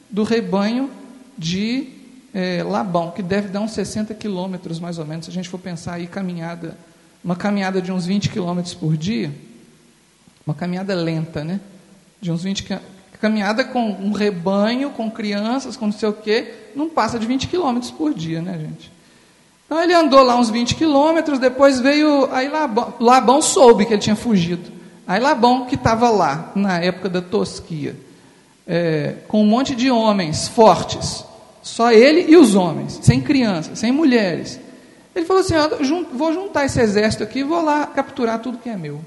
do 0.10 0.24
rebanho 0.24 0.89
de 1.38 1.89
é, 2.34 2.63
Labão, 2.63 3.12
que 3.12 3.22
deve 3.22 3.50
dar 3.50 3.62
uns 3.62 3.74
60 3.74 4.15
quilômetros 4.15 4.79
mais 4.79 4.98
ou 4.98 5.05
menos, 5.05 5.25
se 5.25 5.31
a 5.31 5.34
gente 5.34 5.50
for 5.50 5.60
pensar 5.60 5.93
aí 5.93 6.08
caminhada, 6.08 6.75
uma 7.24 7.36
caminhada 7.36 7.79
de 7.79 7.91
uns 7.91 8.08
20 8.08 8.29
quilômetros 8.29 8.74
por 8.74 8.98
dia, 8.98 9.31
uma 10.48 10.55
caminhada 10.55 10.96
lenta, 10.96 11.43
né? 11.43 11.60
De 12.19 12.31
uns 12.31 12.41
20 12.41 12.63
caminhada 13.25 13.63
com 13.63 13.89
um 13.89 14.12
rebanho, 14.12 14.91
com 14.91 15.10
crianças, 15.10 15.75
com 15.75 15.88
não 15.88 15.91
sei 15.91 16.08
o 16.08 16.13
quê, 16.13 16.53
não 16.75 16.88
passa 16.88 17.17
de 17.17 17.25
20 17.25 17.48
quilômetros 17.48 17.89
por 17.89 18.13
dia, 18.13 18.39
né, 18.39 18.53
gente? 18.53 18.91
Então 19.65 19.82
ele 19.82 19.96
andou 19.96 20.22
lá 20.22 20.36
uns 20.36 20.51
20 20.51 20.75
quilômetros, 20.75 21.39
depois 21.39 21.79
veio. 21.79 22.29
Aí 22.32 22.48
Labão, 22.48 22.94
Labão 23.00 23.41
soube 23.41 23.88
que 23.88 23.94
ele 23.94 24.01
tinha 24.01 24.15
fugido. 24.15 24.72
Aí 25.08 25.20
Labão, 25.20 25.65
que 25.65 25.74
estava 25.74 26.08
lá, 26.12 26.51
na 26.53 26.79
época 26.79 27.10
da 27.10 27.20
tosquia, 27.20 27.96
é, 28.67 29.15
com 29.27 29.41
um 29.41 29.48
monte 29.48 29.74
de 29.74 29.89
homens 29.89 30.48
fortes, 30.48 31.25
só 31.63 31.91
ele 31.91 32.32
e 32.32 32.38
os 32.38 32.53
homens, 32.53 33.00
sem 33.01 33.22
crianças, 33.22 33.79
sem 33.79 33.91
mulheres. 33.91 34.60
Ele 35.15 35.25
falou 35.25 35.41
assim: 35.41 35.55
vou 36.13 36.32
juntar 36.32 36.65
esse 36.65 36.79
exército 36.79 37.24
aqui 37.24 37.39
e 37.39 37.44
vou 37.44 37.63
lá 37.63 37.88
capturar 37.88 38.38
tudo 38.38 38.60
que 38.60 38.70
é 38.70 38.77
meu. 38.77 39.01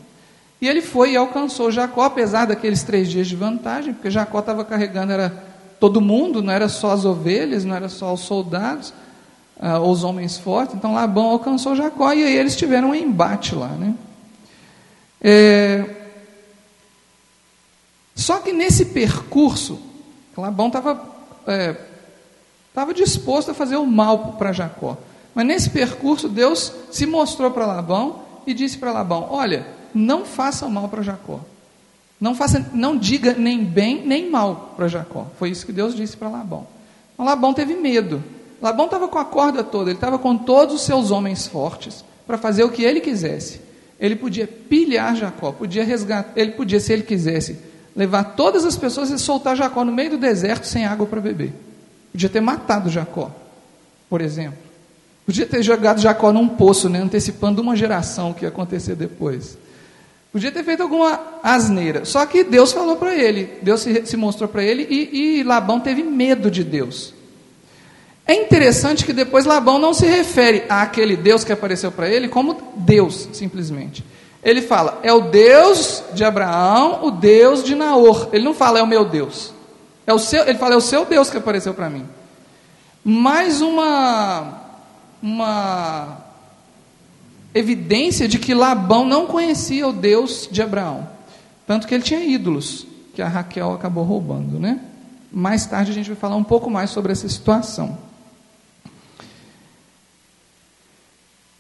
E 0.61 0.69
ele 0.69 0.83
foi 0.83 1.13
e 1.13 1.17
alcançou 1.17 1.71
Jacó, 1.71 2.05
apesar 2.05 2.47
daqueles 2.47 2.83
três 2.83 3.09
dias 3.09 3.27
de 3.27 3.37
vantagem, 3.37 3.95
porque 3.95 4.11
Jacó 4.11 4.41
estava 4.41 4.65
carregando 4.65 5.13
era 5.13 5.45
todo 5.79 6.01
mundo, 6.01 6.43
não 6.43 6.53
era 6.53 6.69
só 6.69 6.91
as 6.91 7.05
ovelhas, 7.05 7.65
não 7.65 7.77
era 7.77 7.89
só 7.89 8.13
os 8.13 8.21
soldados 8.21 8.93
uh, 9.59 9.81
os 9.81 10.05
homens 10.05 10.39
fortes. 10.39 10.75
Então 10.75 10.95
Labão 10.95 11.27
alcançou 11.27 11.77
Jacó 11.77 12.13
e 12.13 12.23
aí 12.23 12.37
eles 12.37 12.57
tiveram 12.57 12.91
um 12.91 12.95
embate 12.95 13.55
lá. 13.55 13.69
Né? 13.69 13.95
É... 15.21 15.85
Só 18.15 18.39
que 18.39 18.53
nesse 18.53 18.87
percurso, 18.87 19.79
Labão 20.37 20.69
estava 20.69 21.05
é, 21.47 21.77
tava 22.75 22.95
disposto 22.95 23.51
a 23.51 23.55
fazer 23.55 23.77
o 23.77 23.87
mal 23.87 24.37
para 24.39 24.53
Jacó. 24.53 24.97
Mas 25.35 25.47
nesse 25.47 25.71
percurso, 25.71 26.29
Deus 26.29 26.73
se 26.91 27.07
mostrou 27.07 27.51
para 27.51 27.67
Labão 27.67 28.23
e 28.47 28.55
disse 28.55 28.79
para 28.79 28.93
Labão: 28.93 29.29
Olha, 29.31 29.67
não 29.95 30.25
faça 30.25 30.69
mal 30.69 30.89
para 30.89 31.03
Jacó. 31.03 31.41
Não, 32.21 32.35
faça, 32.35 32.71
não 32.73 32.97
diga 32.97 33.35
nem 33.35 33.65
bem 33.65 34.05
nem 34.05 34.31
mal 34.31 34.75
para 34.77 34.89
Jacó. 34.89 35.27
Foi 35.39 35.51
isso 35.51 35.65
que 35.65 35.73
Deus 35.73 35.95
disse 35.95 36.17
para 36.17 36.29
Labão. 36.29 36.67
Então, 37.15 37.25
Labão 37.25 37.55
teve 37.55 37.75
medo. 37.75 38.23
Labão 38.61 38.87
estava 38.87 39.07
com 39.07 39.19
a 39.19 39.25
corda 39.25 39.63
toda, 39.63 39.91
ele 39.91 39.97
estava 39.97 40.19
com 40.19 40.37
todos 40.37 40.75
os 40.75 40.83
seus 40.83 41.11
homens 41.11 41.47
fortes 41.47 42.05
para 42.27 42.37
fazer 42.37 42.65
o 42.65 42.71
que 42.71 42.83
ele 42.83 43.01
quisesse. 43.01 43.61
Ele 44.01 44.17
podia 44.17 44.47
pilhar 44.47 45.17
Jacó, 45.17 45.53
podia 45.53 45.85
resgatar, 45.85 46.33
ele 46.37 46.53
podia, 46.53 46.79
se 46.81 46.93
ele 46.93 47.03
quisesse, 47.03 47.59
levar 47.95 48.37
todas 48.37 48.65
as 48.65 48.77
pessoas 48.77 49.11
e 49.11 49.19
soltar 49.19 49.57
Jacó 49.57 49.85
no 49.85 49.93
meio 49.93 50.11
do 50.11 50.19
deserto 50.19 50.67
sem 50.67 50.87
água 50.87 51.07
para 51.07 51.21
beber. 51.21 51.53
Podia 52.13 52.29
ter 52.29 52.41
matado 52.41 52.91
Jacó, 52.91 53.31
por 54.09 54.21
exemplo. 54.21 54.59
Podia 55.27 55.47
ter 55.47 55.63
jogado 55.63 56.01
Jacó 56.01 56.33
num 56.33 56.49
poço, 56.49 56.89
né, 56.89 57.01
antecipando 57.01 57.61
uma 57.61 57.77
geração 57.77 58.33
que 58.33 58.45
ia 58.45 58.49
acontecer 58.49 58.95
depois. 58.95 59.59
Podia 60.33 60.53
ter 60.53 60.63
feito 60.63 60.83
alguma 60.83 61.21
asneira. 61.43 62.05
Só 62.05 62.25
que 62.27 62.45
Deus 62.45 62.73
falou 62.73 62.97
para 62.97 63.15
ele, 63.15 63.59
Deus 63.63 63.81
se, 63.81 64.05
se 64.07 64.17
mostrou 64.17 64.49
para 64.49 64.63
ele 64.63 64.87
e, 64.89 65.39
e 65.39 65.43
Labão 65.43 65.81
teve 65.81 66.03
medo 66.03 66.51
de 66.51 66.63
Deus. 66.63 67.15
É 68.27 68.35
interessante 68.35 69.07
que 69.07 69.13
depois 69.15 69.47
Labão 69.47 69.79
não 69.79 69.95
se 69.95 70.07
refere 70.07 70.65
àquele 70.69 71.17
Deus 71.17 71.45
que 71.45 71.53
apareceu 71.53 71.91
para 71.91 72.11
ele 72.11 72.29
como 72.29 72.75
Deus, 72.77 73.27
simplesmente. 73.33 74.05
Ele 74.43 74.61
fala, 74.61 75.01
é 75.03 75.11
o 75.13 75.23
Deus 75.23 76.05
de 76.13 76.25
Abraão, 76.25 77.07
o 77.07 77.11
Deus 77.11 77.65
de 77.65 77.75
Naor. 77.75 78.29
Ele 78.31 78.45
não 78.45 78.53
fala, 78.53 78.79
é 78.79 78.83
o 78.83 78.87
meu 78.87 79.07
Deus. 79.07 79.55
É 80.07 80.13
o 80.13 80.19
seu, 80.19 80.47
ele 80.47 80.59
fala, 80.59 80.75
é 80.75 80.77
o 80.77 80.81
seu 80.83 81.07
Deus 81.07 81.31
que 81.31 81.39
apareceu 81.39 81.73
para 81.73 81.89
mim. 81.89 82.07
Mais 83.03 83.63
uma, 83.63 84.61
uma 85.23 86.19
evidência 87.59 88.29
de 88.29 88.39
que 88.39 88.55
Labão 88.55 89.05
não 89.05 89.27
conhecia 89.27 89.87
o 89.87 89.93
Deus 89.93 90.49
de 90.51 90.63
Abraão. 90.63 91.09
Tanto 91.67 91.87
que 91.87 91.95
ele 91.95 92.03
tinha 92.03 92.25
ídolos, 92.25 92.87
que 93.15 93.21
a 93.21 93.29
Raquel 93.29 93.73
acabou 93.73 94.05
roubando, 94.05 94.59
né? 94.59 94.81
Mais 95.31 95.67
tarde 95.67 95.91
a 95.91 95.95
gente 95.95 96.07
vai 96.07 96.17
falar 96.17 96.37
um 96.37 96.45
pouco 96.45 96.71
mais 96.71 96.91
sobre 96.91 97.13
essa 97.13 97.29
situação. 97.29 97.99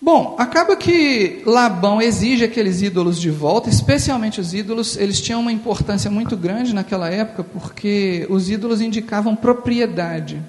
Bom, 0.00 0.37
acaba 0.38 0.75
que 0.76 1.43
Labão 1.45 2.00
exige 2.00 2.45
aqueles 2.45 2.81
ídolos 2.81 3.21
de 3.21 3.31
volta, 3.31 3.69
especialmente 3.69 4.40
os 4.40 4.55
ídolos, 4.55 4.97
eles 4.97 5.21
tinham 5.21 5.40
uma 5.40 5.52
importância 5.52 6.11
muito 6.11 6.37
grande 6.37 6.75
naquela 6.75 7.11
época, 7.11 7.45
porque 7.45 8.26
os 8.31 8.49
ídolos 8.49 8.81
indicavam 8.81 9.37
propriedade. 9.37 10.40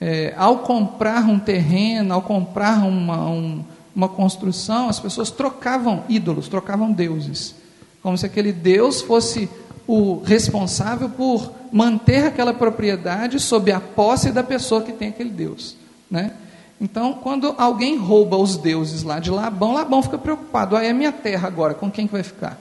É, 0.00 0.34
ao 0.36 0.58
comprar 0.58 1.24
um 1.24 1.38
terreno, 1.38 2.14
ao 2.14 2.22
comprar 2.22 2.86
uma, 2.86 3.28
um, 3.28 3.64
uma 3.96 4.10
construção, 4.10 4.90
as 4.90 5.00
pessoas 5.00 5.30
trocavam 5.30 6.04
ídolos, 6.06 6.48
trocavam 6.48 6.92
deuses. 6.92 7.54
Como 8.02 8.16
se 8.18 8.26
aquele 8.26 8.52
Deus 8.52 9.00
fosse 9.00 9.48
o 9.86 10.20
responsável 10.22 11.08
por 11.08 11.50
manter 11.72 12.26
aquela 12.26 12.52
propriedade 12.52 13.40
sob 13.40 13.72
a 13.72 13.80
posse 13.80 14.30
da 14.30 14.42
pessoa 14.42 14.82
que 14.82 14.92
tem 14.92 15.08
aquele 15.08 15.30
Deus. 15.30 15.76
Né? 16.10 16.32
Então, 16.78 17.14
quando 17.14 17.54
alguém 17.56 17.96
rouba 17.96 18.36
os 18.36 18.58
deuses 18.58 19.02
lá 19.02 19.18
de 19.18 19.30
Labão, 19.30 19.72
Labão 19.72 20.02
fica 20.02 20.18
preocupado. 20.18 20.76
Ah, 20.76 20.84
é 20.84 20.92
minha 20.92 21.12
terra 21.12 21.48
agora, 21.48 21.72
com 21.72 21.90
quem 21.90 22.06
que 22.06 22.12
vai 22.12 22.22
ficar? 22.22 22.60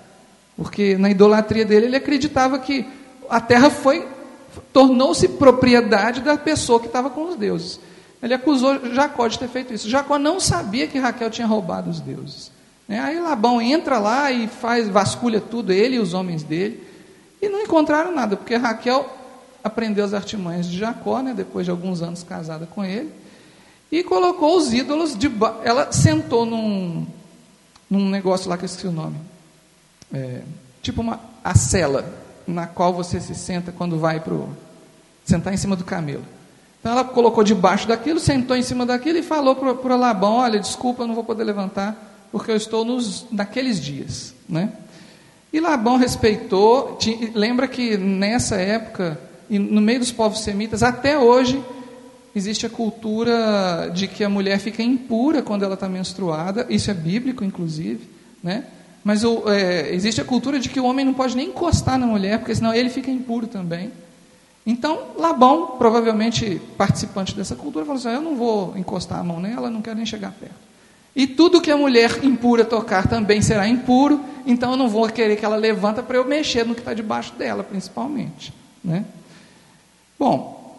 Porque 0.56 0.98
na 0.98 1.10
idolatria 1.10 1.66
dele, 1.66 1.88
ele 1.88 1.98
acreditava 1.98 2.58
que 2.60 2.88
a 3.30 3.42
terra 3.42 3.70
foi 3.70 4.08
tornou-se 4.72 5.28
propriedade 5.28 6.22
da 6.22 6.38
pessoa 6.38 6.80
que 6.80 6.88
estava 6.88 7.10
com 7.10 7.28
os 7.28 7.36
deuses. 7.36 7.78
Ele 8.26 8.34
acusou 8.34 8.92
Jacó 8.92 9.28
de 9.28 9.38
ter 9.38 9.48
feito 9.48 9.72
isso. 9.72 9.88
Jacó 9.88 10.18
não 10.18 10.40
sabia 10.40 10.88
que 10.88 10.98
Raquel 10.98 11.30
tinha 11.30 11.46
roubado 11.46 11.92
os 11.92 12.00
deuses. 12.00 12.52
Né? 12.88 13.00
Aí 13.00 13.20
Labão 13.20 13.62
entra 13.62 14.00
lá 14.00 14.32
e 14.32 14.48
faz, 14.48 14.90
vasculha 14.90 15.40
tudo, 15.40 15.72
ele 15.72 15.98
e 15.98 16.00
os 16.00 16.16
homens 16.16 16.42
dele, 16.42 16.84
e 17.40 17.48
não 17.48 17.62
encontraram 17.62 18.12
nada, 18.12 18.36
porque 18.36 18.56
Raquel 18.56 19.08
aprendeu 19.64 20.04
as 20.04 20.12
artimanhas 20.16 20.66
de 20.66 20.76
Jacó, 20.76 21.22
né, 21.22 21.36
depois 21.36 21.66
de 21.66 21.72
alguns 21.72 22.02
anos 22.02 22.24
casada 22.24 22.66
com 22.66 22.84
ele, 22.84 23.12
e 23.92 24.04
colocou 24.04 24.58
os 24.58 24.74
ídolos 24.74 25.16
de 25.16 25.32
ela 25.64 25.92
sentou 25.92 26.48
num, 26.48 27.06
num 27.88 28.10
negócio 28.10 28.50
lá 28.50 28.58
que 28.58 28.64
eu 28.64 28.68
esqueci 28.68 28.88
o 28.88 28.92
nome, 28.92 29.18
é, 30.12 30.42
tipo 30.82 31.00
uma 31.00 31.20
a 31.44 31.54
cela 31.54 32.12
na 32.48 32.66
qual 32.66 32.92
você 32.92 33.22
se 33.22 33.36
senta 33.36 33.72
quando 33.72 34.00
vai 34.00 34.20
para 34.20 34.34
sentar 35.24 35.54
em 35.54 35.58
cima 35.58 35.76
do 35.76 35.84
camelo. 35.84 36.35
Então 36.86 36.94
ela 36.94 37.04
colocou 37.04 37.44
debaixo 37.44 37.88
daquilo, 37.88 38.20
sentou 38.20 38.56
em 38.56 38.62
cima 38.62 38.86
daquilo 38.86 39.18
e 39.18 39.24
falou 39.24 39.56
para 39.56 39.96
Labão: 39.96 40.36
Olha, 40.36 40.60
desculpa, 40.60 41.02
eu 41.02 41.08
não 41.08 41.16
vou 41.16 41.24
poder 41.24 41.44
levantar, 41.44 42.28
porque 42.32 42.52
eu 42.52 42.56
estou 42.56 42.86
nos, 42.86 43.26
naqueles 43.32 43.82
dias. 43.82 44.36
Né? 44.48 44.72
E 45.52 45.60
Labão 45.60 45.98
respeitou, 45.98 46.96
te, 46.98 47.32
lembra 47.34 47.68
que 47.68 47.98
nessa 47.98 48.58
época, 48.58 49.20
no 49.50 49.82
meio 49.82 49.98
dos 49.98 50.12
povos 50.12 50.42
semitas, 50.42 50.84
até 50.84 51.18
hoje, 51.18 51.60
existe 52.36 52.68
a 52.68 52.70
cultura 52.70 53.90
de 53.92 54.08
que 54.08 54.24
a 54.24 54.30
mulher 54.30 54.60
fica 54.60 54.84
impura 54.84 55.42
quando 55.42 55.66
ela 55.66 55.74
está 55.74 55.90
menstruada, 55.90 56.68
isso 56.70 56.92
é 56.92 56.94
bíblico, 56.94 57.44
inclusive, 57.44 58.08
né? 58.44 58.64
mas 59.04 59.24
o, 59.24 59.50
é, 59.50 59.92
existe 59.92 60.22
a 60.22 60.24
cultura 60.24 60.60
de 60.60 60.70
que 60.70 60.80
o 60.80 60.86
homem 60.86 61.04
não 61.04 61.16
pode 61.16 61.36
nem 61.36 61.48
encostar 61.48 61.98
na 61.98 62.06
mulher, 62.06 62.38
porque 62.38 62.54
senão 62.54 62.76
ele 62.76 62.92
fica 62.92 63.10
impuro 63.10 63.48
também. 63.48 63.92
Então, 64.66 65.10
Labão, 65.18 65.76
provavelmente 65.78 66.60
participante 66.78 67.36
dessa 67.36 67.56
cultura, 67.56 67.86
falou 67.86 68.00
assim: 68.00 68.10
Eu 68.10 68.22
não 68.22 68.36
vou 68.36 68.76
encostar 68.76 69.20
a 69.20 69.24
mão 69.24 69.40
nela, 69.40 69.70
não 69.70 69.82
quero 69.82 69.98
nem 69.98 70.06
chegar 70.06 70.32
perto. 70.32 70.66
E 71.16 71.26
tudo 71.26 71.62
que 71.62 71.72
a 71.72 71.78
mulher 71.78 72.26
impura 72.26 72.66
tocar 72.66 73.08
também 73.08 73.42
será 73.42 73.68
impuro, 73.68 74.20
então 74.46 74.72
eu 74.72 74.78
não 74.78 74.90
vou 74.90 75.08
querer 75.08 75.38
que 75.38 75.46
ela 75.46 75.56
levanta 75.56 76.04
para 76.04 76.18
eu 76.18 76.26
mexer 76.26 76.66
no 76.66 76.74
que 76.74 76.82
está 76.82 76.94
debaixo 76.94 77.34
dela, 77.36 77.64
principalmente. 77.64 78.54
Né? 78.84 79.06
Bom, 80.20 80.78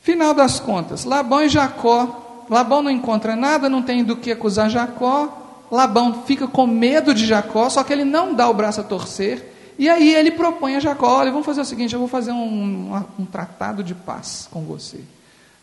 final 0.00 0.32
das 0.32 0.58
contas, 0.58 1.04
Labão 1.04 1.42
e 1.42 1.48
Jacó. 1.48 2.44
Labão 2.48 2.82
não 2.82 2.90
encontra 2.90 3.36
nada, 3.36 3.68
não 3.68 3.82
tem 3.82 4.02
do 4.02 4.16
que 4.16 4.30
acusar 4.30 4.70
Jacó. 4.70 5.66
Labão 5.70 6.22
fica 6.24 6.46
com 6.46 6.66
medo 6.66 7.14
de 7.14 7.26
Jacó, 7.26 7.68
só 7.68 7.82
que 7.84 7.92
ele 7.92 8.04
não 8.04 8.34
dá 8.34 8.48
o 8.48 8.54
braço 8.54 8.80
a 8.80 8.84
torcer. 8.84 9.51
E 9.78 9.88
aí 9.88 10.14
ele 10.14 10.30
propõe 10.30 10.76
a 10.76 10.80
Jacó: 10.80 11.18
olha, 11.18 11.30
vamos 11.30 11.46
fazer 11.46 11.60
o 11.60 11.64
seguinte, 11.64 11.94
eu 11.94 11.98
vou 11.98 12.08
fazer 12.08 12.32
um, 12.32 12.94
um, 13.18 13.24
tratado 13.24 13.82
de 13.82 13.94
paz 13.94 14.48
com 14.50 14.62
você. 14.62 15.00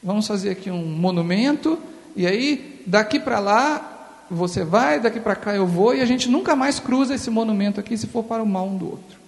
Vamos 0.02 0.28
fazer 0.28 0.50
aqui 0.50 0.72
um 0.72 0.86
monumento, 0.86 1.78
e 2.16 2.26
aí 2.26 2.82
daqui 2.86 3.20
para 3.20 3.40
lá 3.40 4.26
você 4.30 4.64
vai, 4.64 5.00
daqui 5.00 5.20
para 5.20 5.36
cá 5.36 5.56
eu 5.56 5.66
vou, 5.66 5.96
e 5.96 6.02
a 6.02 6.06
gente 6.06 6.30
nunca 6.30 6.56
mais 6.56 6.80
cruza 6.80 7.16
esse 7.16 7.30
monumento 7.30 7.80
aqui 7.80 7.98
se 7.98 8.08
for 8.08 8.24
para 8.24 8.44
o 8.44 8.46
mal 8.46 8.68
um 8.68 8.78
do 8.78 8.92
outro. 8.92 9.20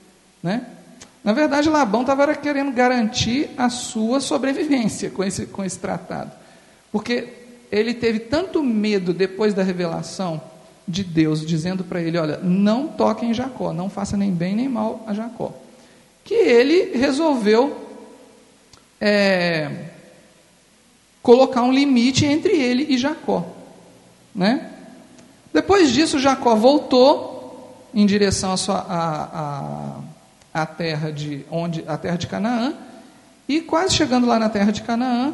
Né? 0.41 0.65
Na 1.23 1.33
verdade, 1.33 1.69
Labão 1.69 2.01
estava 2.01 2.33
querendo 2.35 2.71
garantir 2.71 3.49
a 3.57 3.69
sua 3.69 4.19
sobrevivência 4.19 5.09
com 5.09 5.23
esse, 5.23 5.45
com 5.45 5.63
esse 5.63 5.77
tratado. 5.77 6.31
Porque 6.91 7.27
ele 7.71 7.93
teve 7.93 8.19
tanto 8.19 8.63
medo 8.63 9.13
depois 9.13 9.53
da 9.53 9.63
revelação 9.63 10.41
de 10.91 11.03
Deus 11.03 11.45
dizendo 11.45 11.83
para 11.83 12.01
ele: 12.01 12.17
Olha, 12.17 12.37
não 12.37 12.87
toque 12.87 13.25
em 13.25 13.33
Jacó, 13.33 13.73
não 13.73 13.89
faça 13.89 14.17
nem 14.17 14.31
bem 14.31 14.55
nem 14.55 14.69
mal 14.69 15.03
a 15.07 15.13
Jacó. 15.13 15.53
Que 16.23 16.33
ele 16.33 16.97
resolveu 16.97 17.87
é, 18.99 19.85
colocar 21.23 21.63
um 21.63 21.71
limite 21.71 22.25
entre 22.25 22.53
ele 22.53 22.85
e 22.89 22.97
Jacó. 22.97 23.45
Né? 24.35 24.69
Depois 25.53 25.91
disso, 25.91 26.19
Jacó 26.19 26.55
voltou 26.55 27.31
em 27.93 28.05
direção 28.05 28.51
à 28.53 28.57
sua, 28.57 28.85
a, 28.87 29.99
a, 30.53 30.65
terra 30.65 31.11
de 31.11 31.45
onde 31.49 31.83
a 31.87 31.97
terra 31.97 32.15
de 32.15 32.27
Canaã 32.27 32.73
e 33.47 33.59
quase 33.59 33.95
chegando 33.95 34.27
lá 34.27 34.39
na 34.39 34.49
terra 34.49 34.71
de 34.71 34.81
Canaã, 34.81 35.33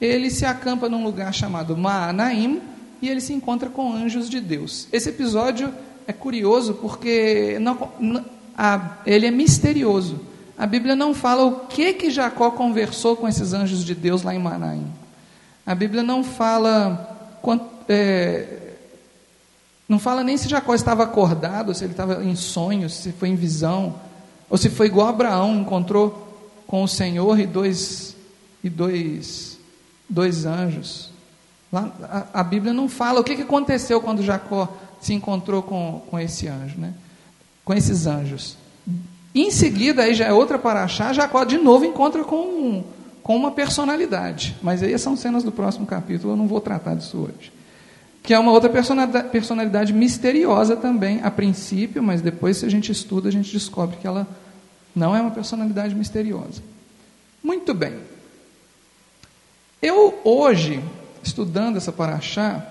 ele 0.00 0.30
se 0.30 0.46
acampa 0.46 0.88
num 0.88 1.04
lugar 1.04 1.34
chamado 1.34 1.76
Maanaim, 1.76 2.62
e 3.02 3.08
ele 3.08 3.20
se 3.20 3.32
encontra 3.32 3.68
com 3.68 3.92
anjos 3.92 4.30
de 4.30 4.40
Deus. 4.40 4.86
Esse 4.92 5.08
episódio 5.08 5.74
é 6.06 6.12
curioso 6.12 6.74
porque 6.74 7.58
não, 7.60 8.24
a, 8.56 8.98
ele 9.04 9.26
é 9.26 9.30
misterioso. 9.30 10.20
A 10.56 10.66
Bíblia 10.66 10.94
não 10.94 11.12
fala 11.12 11.44
o 11.44 11.66
que 11.66 11.92
que 11.94 12.10
Jacó 12.10 12.52
conversou 12.52 13.16
com 13.16 13.28
esses 13.28 13.52
anjos 13.52 13.84
de 13.84 13.94
Deus 13.94 14.22
lá 14.22 14.32
em 14.32 14.38
Manaim. 14.38 14.86
A 15.66 15.74
Bíblia 15.74 16.02
não 16.02 16.22
fala 16.22 17.38
quanto, 17.42 17.66
é, 17.88 18.74
não 19.88 19.98
fala 19.98 20.22
nem 20.22 20.36
se 20.36 20.48
Jacó 20.48 20.74
estava 20.74 21.02
acordado, 21.02 21.74
se 21.74 21.84
ele 21.84 21.92
estava 21.92 22.22
em 22.22 22.36
sonhos, 22.36 22.94
se 22.94 23.10
foi 23.12 23.30
em 23.30 23.34
visão, 23.34 23.96
ou 24.48 24.56
se 24.56 24.70
foi 24.70 24.86
igual 24.86 25.08
Abraão, 25.08 25.60
encontrou 25.60 26.28
com 26.66 26.84
o 26.84 26.88
Senhor 26.88 27.38
e 27.40 27.46
dois 27.46 28.14
e 28.62 28.70
dois 28.70 29.58
dois 30.08 30.44
anjos. 30.44 31.11
Lá, 31.72 31.90
a, 32.02 32.40
a, 32.40 32.44
Bíblia 32.44 32.74
não 32.74 32.86
fala 32.86 33.20
o 33.20 33.24
que, 33.24 33.34
que 33.34 33.42
aconteceu 33.42 34.00
quando 34.00 34.22
Jacó 34.22 34.68
se 35.00 35.14
encontrou 35.14 35.62
com, 35.62 36.02
com 36.10 36.20
esse 36.20 36.46
anjo, 36.46 36.78
né? 36.78 36.92
com 37.64 37.72
esses 37.72 38.06
anjos. 38.06 38.56
Em 39.34 39.50
seguida, 39.50 40.02
aí 40.02 40.14
já 40.14 40.26
é 40.26 40.32
outra 40.32 40.58
paraxá, 40.58 41.12
Jacó 41.12 41.44
de 41.44 41.56
novo 41.56 41.86
encontra 41.86 42.22
com, 42.24 42.84
com 43.22 43.34
uma 43.34 43.50
personalidade. 43.50 44.54
Mas 44.62 44.82
aí 44.82 44.96
são 44.98 45.16
cenas 45.16 45.42
do 45.42 45.50
próximo 45.50 45.86
capítulo, 45.86 46.34
eu 46.34 46.36
não 46.36 46.46
vou 46.46 46.60
tratar 46.60 46.94
disso 46.94 47.16
hoje. 47.18 47.50
Que 48.22 48.34
é 48.34 48.38
uma 48.38 48.52
outra 48.52 48.68
personalidade, 48.68 49.28
personalidade 49.30 49.92
misteriosa 49.92 50.76
também, 50.76 51.20
a 51.22 51.30
princípio, 51.30 52.02
mas 52.02 52.20
depois, 52.20 52.58
se 52.58 52.66
a 52.66 52.68
gente 52.68 52.92
estuda, 52.92 53.28
a 53.28 53.32
gente 53.32 53.50
descobre 53.50 53.96
que 53.96 54.06
ela 54.06 54.28
não 54.94 55.16
é 55.16 55.20
uma 55.20 55.30
personalidade 55.30 55.94
misteriosa. 55.94 56.62
Muito 57.42 57.72
bem. 57.72 57.94
Eu 59.80 60.20
hoje 60.22 60.80
estudando 61.22 61.76
essa 61.76 61.92
paraxá, 61.92 62.66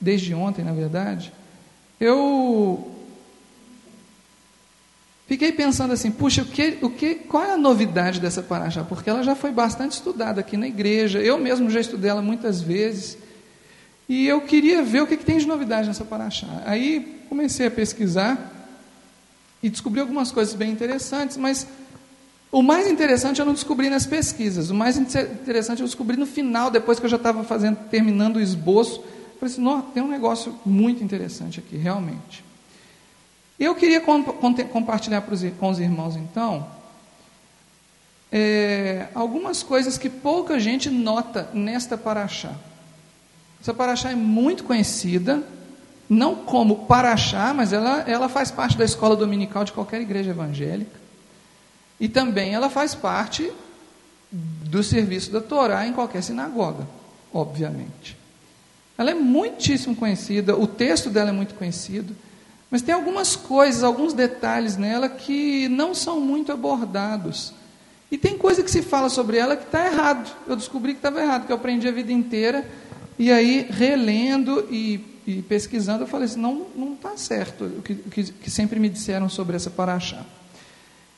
desde 0.00 0.34
ontem, 0.34 0.64
na 0.64 0.72
verdade, 0.72 1.32
eu 2.00 2.92
fiquei 5.26 5.52
pensando 5.52 5.92
assim, 5.92 6.10
puxa, 6.10 6.42
o 6.42 6.46
que, 6.46 6.78
o 6.82 6.90
que, 6.90 7.14
qual 7.14 7.44
é 7.44 7.52
a 7.52 7.56
novidade 7.56 8.20
dessa 8.20 8.42
paraxá? 8.42 8.84
Porque 8.84 9.08
ela 9.08 9.22
já 9.22 9.34
foi 9.34 9.50
bastante 9.50 9.92
estudada 9.92 10.40
aqui 10.40 10.56
na 10.56 10.66
igreja, 10.66 11.20
eu 11.20 11.38
mesmo 11.38 11.70
já 11.70 11.80
estudei 11.80 12.10
ela 12.10 12.22
muitas 12.22 12.60
vezes, 12.60 13.16
e 14.08 14.26
eu 14.26 14.40
queria 14.42 14.82
ver 14.82 15.02
o 15.02 15.06
que, 15.06 15.16
que 15.16 15.24
tem 15.24 15.38
de 15.38 15.46
novidade 15.46 15.88
nessa 15.88 16.04
paraxá. 16.04 16.62
Aí 16.64 17.24
comecei 17.28 17.66
a 17.66 17.70
pesquisar 17.70 18.52
e 19.62 19.68
descobri 19.68 20.00
algumas 20.00 20.30
coisas 20.30 20.54
bem 20.54 20.70
interessantes, 20.70 21.36
mas 21.36 21.66
o 22.50 22.62
mais 22.62 22.88
interessante 22.88 23.40
eu 23.40 23.46
não 23.46 23.52
descobri 23.52 23.90
nas 23.90 24.06
pesquisas. 24.06 24.70
O 24.70 24.74
mais 24.74 24.96
interessante 24.96 25.80
eu 25.80 25.86
descobri 25.86 26.16
no 26.16 26.26
final, 26.26 26.70
depois 26.70 26.98
que 26.98 27.06
eu 27.06 27.10
já 27.10 27.16
estava 27.16 27.44
fazendo, 27.44 27.76
terminando 27.90 28.36
o 28.36 28.40
esboço. 28.40 29.00
Eu 29.00 29.48
falei 29.48 29.54
assim, 29.54 29.90
tem 29.92 30.02
um 30.02 30.08
negócio 30.08 30.58
muito 30.64 31.02
interessante 31.02 31.58
aqui, 31.58 31.76
realmente. 31.76 32.44
Eu 33.58 33.74
queria 33.74 34.00
compartilhar 34.00 35.22
com 35.22 35.70
os 35.70 35.80
irmãos, 35.80 36.16
então, 36.16 36.66
é, 38.30 39.08
algumas 39.14 39.62
coisas 39.62 39.96
que 39.96 40.10
pouca 40.10 40.60
gente 40.60 40.90
nota 40.90 41.48
nesta 41.54 41.96
paraxá. 41.96 42.52
Essa 43.60 43.72
paraxá 43.72 44.10
é 44.10 44.14
muito 44.14 44.64
conhecida, 44.64 45.42
não 46.08 46.34
como 46.34 46.86
paraxá, 46.86 47.52
mas 47.54 47.72
ela, 47.72 48.00
ela 48.02 48.28
faz 48.28 48.50
parte 48.50 48.76
da 48.76 48.84
escola 48.84 49.16
dominical 49.16 49.64
de 49.64 49.72
qualquer 49.72 50.00
igreja 50.00 50.30
evangélica. 50.30 51.05
E 51.98 52.08
também 52.08 52.54
ela 52.54 52.68
faz 52.68 52.94
parte 52.94 53.50
do 54.30 54.82
serviço 54.82 55.30
da 55.30 55.40
Torá 55.40 55.86
em 55.86 55.92
qualquer 55.92 56.22
sinagoga, 56.22 56.86
obviamente. 57.32 58.16
Ela 58.98 59.10
é 59.10 59.14
muitíssimo 59.14 59.94
conhecida, 59.94 60.56
o 60.56 60.66
texto 60.66 61.10
dela 61.10 61.30
é 61.30 61.32
muito 61.32 61.54
conhecido, 61.54 62.14
mas 62.70 62.82
tem 62.82 62.94
algumas 62.94 63.36
coisas, 63.36 63.82
alguns 63.82 64.12
detalhes 64.12 64.76
nela 64.76 65.08
que 65.08 65.68
não 65.68 65.94
são 65.94 66.20
muito 66.20 66.50
abordados. 66.50 67.52
E 68.10 68.18
tem 68.18 68.36
coisa 68.36 68.62
que 68.62 68.70
se 68.70 68.82
fala 68.82 69.08
sobre 69.08 69.36
ela 69.36 69.56
que 69.56 69.64
está 69.64 69.86
errado. 69.86 70.30
Eu 70.46 70.56
descobri 70.56 70.92
que 70.92 70.98
estava 70.98 71.20
errado, 71.20 71.46
que 71.46 71.52
eu 71.52 71.56
aprendi 71.56 71.88
a 71.88 71.92
vida 71.92 72.12
inteira, 72.12 72.66
e 73.18 73.32
aí, 73.32 73.66
relendo 73.70 74.66
e, 74.70 75.00
e 75.26 75.42
pesquisando, 75.42 76.04
eu 76.04 76.06
falei 76.06 76.26
assim: 76.26 76.40
não 76.40 76.94
está 76.94 77.16
certo 77.16 77.64
o 77.64 77.82
que, 77.82 77.94
que, 77.94 78.24
que 78.24 78.50
sempre 78.50 78.78
me 78.78 78.88
disseram 78.88 79.28
sobre 79.28 79.56
essa 79.56 79.70
paraxá. 79.70 80.24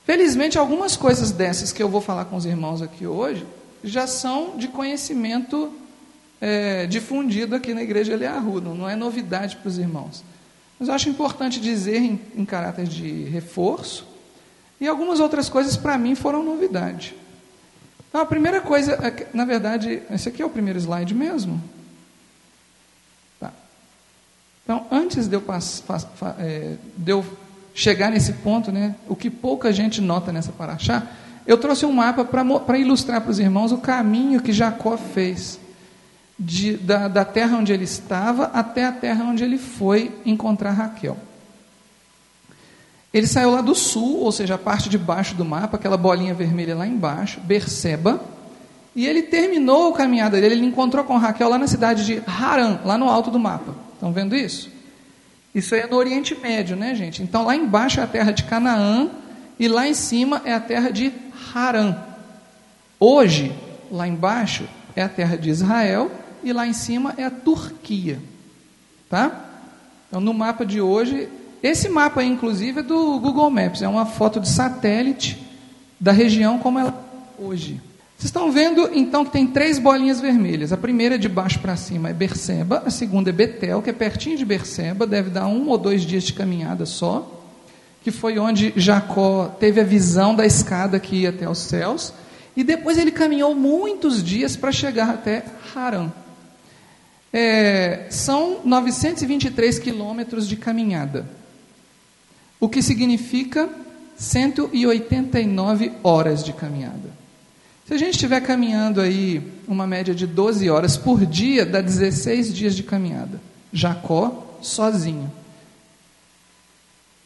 Felizmente, 0.09 0.57
algumas 0.57 0.97
coisas 0.97 1.31
dessas 1.31 1.71
que 1.71 1.83
eu 1.83 1.89
vou 1.91 2.01
falar 2.01 2.25
com 2.25 2.37
os 2.37 2.47
irmãos 2.47 2.81
aqui 2.81 3.07
hoje 3.07 3.47
já 3.85 4.07
são 4.07 4.57
de 4.57 4.67
conhecimento 4.67 5.71
é, 6.41 6.87
difundido 6.87 7.55
aqui 7.55 7.75
na 7.75 7.83
igreja 7.83 8.15
Eliahu, 8.15 8.59
não, 8.59 8.89
é 8.89 8.97
novidade 8.97 9.57
para 9.57 9.69
os 9.69 9.77
irmãos. 9.77 10.25
Mas 10.81 10.89
eu 10.89 10.95
acho 10.95 11.11
importante 11.11 11.61
dizer 11.61 11.99
em, 11.99 12.19
em 12.35 12.47
caráter 12.47 12.87
de 12.87 13.25
reforço, 13.25 14.07
e 14.81 14.89
algumas 14.89 15.21
outras 15.21 15.51
coisas 15.51 15.77
para 15.77 15.99
mim 15.99 16.15
foram 16.15 16.43
novidade. 16.43 17.15
Então, 18.09 18.23
a 18.23 18.27
primeira 18.27 18.63
coisa, 18.63 18.93
é 18.95 19.27
na 19.35 19.45
verdade, 19.45 20.03
esse 20.11 20.31
aqui 20.31 20.41
é 20.41 20.47
o 20.47 20.49
primeiro 20.49 20.79
slide 20.79 21.15
mesmo. 21.15 21.63
Tá. 23.39 23.53
Então, 24.65 24.87
antes 24.91 25.29
de 25.29 25.37
eu, 25.37 25.43
pass, 25.43 25.85
é, 26.39 26.77
de 26.97 27.13
eu 27.13 27.23
chegar 27.79 28.11
nesse 28.11 28.33
ponto, 28.33 28.73
né, 28.73 28.97
o 29.09 29.15
que 29.15 29.31
pouca 29.31 29.73
gente 29.73 30.01
nota 30.01 30.33
nessa 30.33 30.51
paraxá, 30.51 31.05
eu 31.47 31.57
trouxe 31.57 31.87
um 31.87 31.93
mapa 31.93 32.25
para 32.25 32.77
ilustrar 32.77 33.21
para 33.21 33.31
os 33.31 33.39
irmãos 33.39 33.71
o 33.71 33.79
caminho 33.79 34.43
que 34.43 34.53
Jacó 34.53 34.97
fez 34.97 35.61
de, 36.37 36.77
da, 36.77 37.07
da 37.07 37.25
terra 37.25 37.57
onde 37.57 37.73
ele 37.73 37.85
estava 37.85 38.47
até 38.47 38.85
a 38.85 38.91
terra 38.91 39.25
onde 39.25 39.45
ele 39.45 39.59
foi 39.59 40.13
encontrar 40.27 40.73
Raquel. 40.73 41.17
Ele 43.15 43.29
saiu 43.29 43.53
lá 43.53 43.61
do 43.61 43.77
sul, 43.77 44.25
ou 44.25 44.33
seja, 44.33 44.57
a 44.57 44.59
parte 44.59 44.89
de 44.89 44.99
baixo 44.99 45.37
do 45.37 45.45
mapa, 45.45 45.77
aquela 45.77 45.97
bolinha 45.97 46.35
vermelha 46.35 46.75
lá 46.75 46.85
embaixo, 46.85 47.39
Berseba, 47.41 48.21
e 48.97 49.07
ele 49.07 49.23
terminou 49.23 49.95
a 49.95 49.97
caminhada 49.97 50.41
dele, 50.41 50.57
ele 50.57 50.67
encontrou 50.67 51.05
com 51.05 51.17
Raquel 51.17 51.49
lá 51.49 51.57
na 51.57 51.69
cidade 51.69 52.05
de 52.05 52.21
Haran, 52.27 52.81
lá 52.85 52.99
no 52.99 53.09
alto 53.09 53.31
do 53.31 53.39
mapa. 53.39 53.73
Estão 53.95 54.13
vendo 54.13 54.35
isso? 54.35 54.78
Isso 55.55 55.75
aí 55.75 55.83
é 55.83 55.87
no 55.87 55.97
Oriente 55.97 56.35
Médio, 56.35 56.77
né, 56.77 56.95
gente? 56.95 57.23
Então 57.23 57.45
lá 57.45 57.57
embaixo 57.57 58.01
é 58.01 58.03
a 58.03 58.07
terra 58.07 58.33
de 58.33 58.45
Canaã 58.45 59.11
e 59.59 59.67
lá 59.67 59.89
em 59.89 59.95
cima 59.95 60.43
é 60.45 60.53
a 60.53 60.61
terra 60.61 60.91
de 60.91 61.13
Harã. 61.55 61.97
Hoje, 63.01 63.53
lá 63.91 64.07
embaixo 64.07 64.69
é 64.95 65.03
a 65.03 65.09
terra 65.09 65.37
de 65.37 65.51
Israel 65.51 66.11
e 66.43 66.53
lá 66.53 66.67
em 66.67 66.73
cima 66.73 67.15
é 67.17 67.25
a 67.25 67.31
Turquia. 67.31 68.21
Tá? 69.09 69.47
Então 70.09 70.21
no 70.21 70.35
mapa 70.35 70.65
de 70.65 70.81
hoje, 70.81 71.29
esse 71.63 71.89
mapa 71.89 72.21
aí, 72.21 72.29
inclusive 72.29 72.81
é 72.81 72.83
do 72.83 73.19
Google 73.19 73.51
Maps, 73.51 73.83
é 73.83 73.89
uma 73.89 74.07
foto 74.07 74.39
de 74.41 74.49
satélite 74.49 75.43
da 75.99 76.13
região 76.13 76.59
como 76.59 76.79
ela 76.79 76.91
é 76.91 77.43
hoje. 77.43 77.81
Vocês 78.19 78.31
estão 78.31 78.51
vendo 78.51 78.91
então 78.93 79.25
que 79.25 79.31
tem 79.31 79.47
três 79.47 79.79
bolinhas 79.79 80.21
vermelhas. 80.21 80.73
A 80.73 80.77
primeira 80.77 81.17
de 81.17 81.29
baixo 81.29 81.61
para 81.61 81.77
cima 81.77 82.09
é 82.09 82.13
Berseba, 82.13 82.83
a 82.85 82.91
segunda 82.91 83.31
é 83.31 83.33
Betel, 83.33 83.81
que 83.81 83.91
é 83.91 83.93
pertinho 83.93 84.37
de 84.37 84.45
Berseba, 84.45 85.07
deve 85.07 85.31
dar 85.31 85.47
um 85.47 85.69
ou 85.69 85.79
dois 85.79 86.03
dias 86.03 86.25
de 86.25 86.33
caminhada 86.33 86.85
só, 86.85 87.45
que 88.03 88.11
foi 88.11 88.37
onde 88.41 88.73
Jacó 88.75 89.57
teve 89.61 89.81
a 89.81 89.85
visão 89.85 90.35
da 90.35 90.45
escada 90.45 90.99
que 90.99 91.15
ia 91.15 91.29
até 91.29 91.49
os 91.49 91.59
céus, 91.59 92.13
e 92.57 92.65
depois 92.65 92.99
ele 92.99 93.13
caminhou 93.13 93.55
muitos 93.55 94.21
dias 94.21 94.57
para 94.57 94.73
chegar 94.73 95.11
até 95.11 95.45
Harã. 95.73 96.11
É, 97.33 98.09
são 98.11 98.63
923 98.65 99.79
quilômetros 99.79 100.49
de 100.49 100.57
caminhada, 100.57 101.25
o 102.59 102.69
que 102.69 102.83
significa 102.83 103.69
189 104.17 105.93
horas 106.03 106.43
de 106.43 106.53
caminhada. 106.53 107.18
Se 107.89 107.95
a 107.95 107.97
gente 107.97 108.17
estiver 108.17 108.43
caminhando 108.43 109.01
aí 109.01 109.43
uma 109.67 109.87
média 109.87 110.15
de 110.15 110.27
12 110.27 110.69
horas 110.69 110.99
por 110.99 111.25
dia, 111.25 111.65
dá 111.65 111.81
16 111.81 112.53
dias 112.55 112.77
de 112.77 112.83
caminhada. 112.83 113.41
Jacó 113.73 114.59
sozinho. 114.61 115.33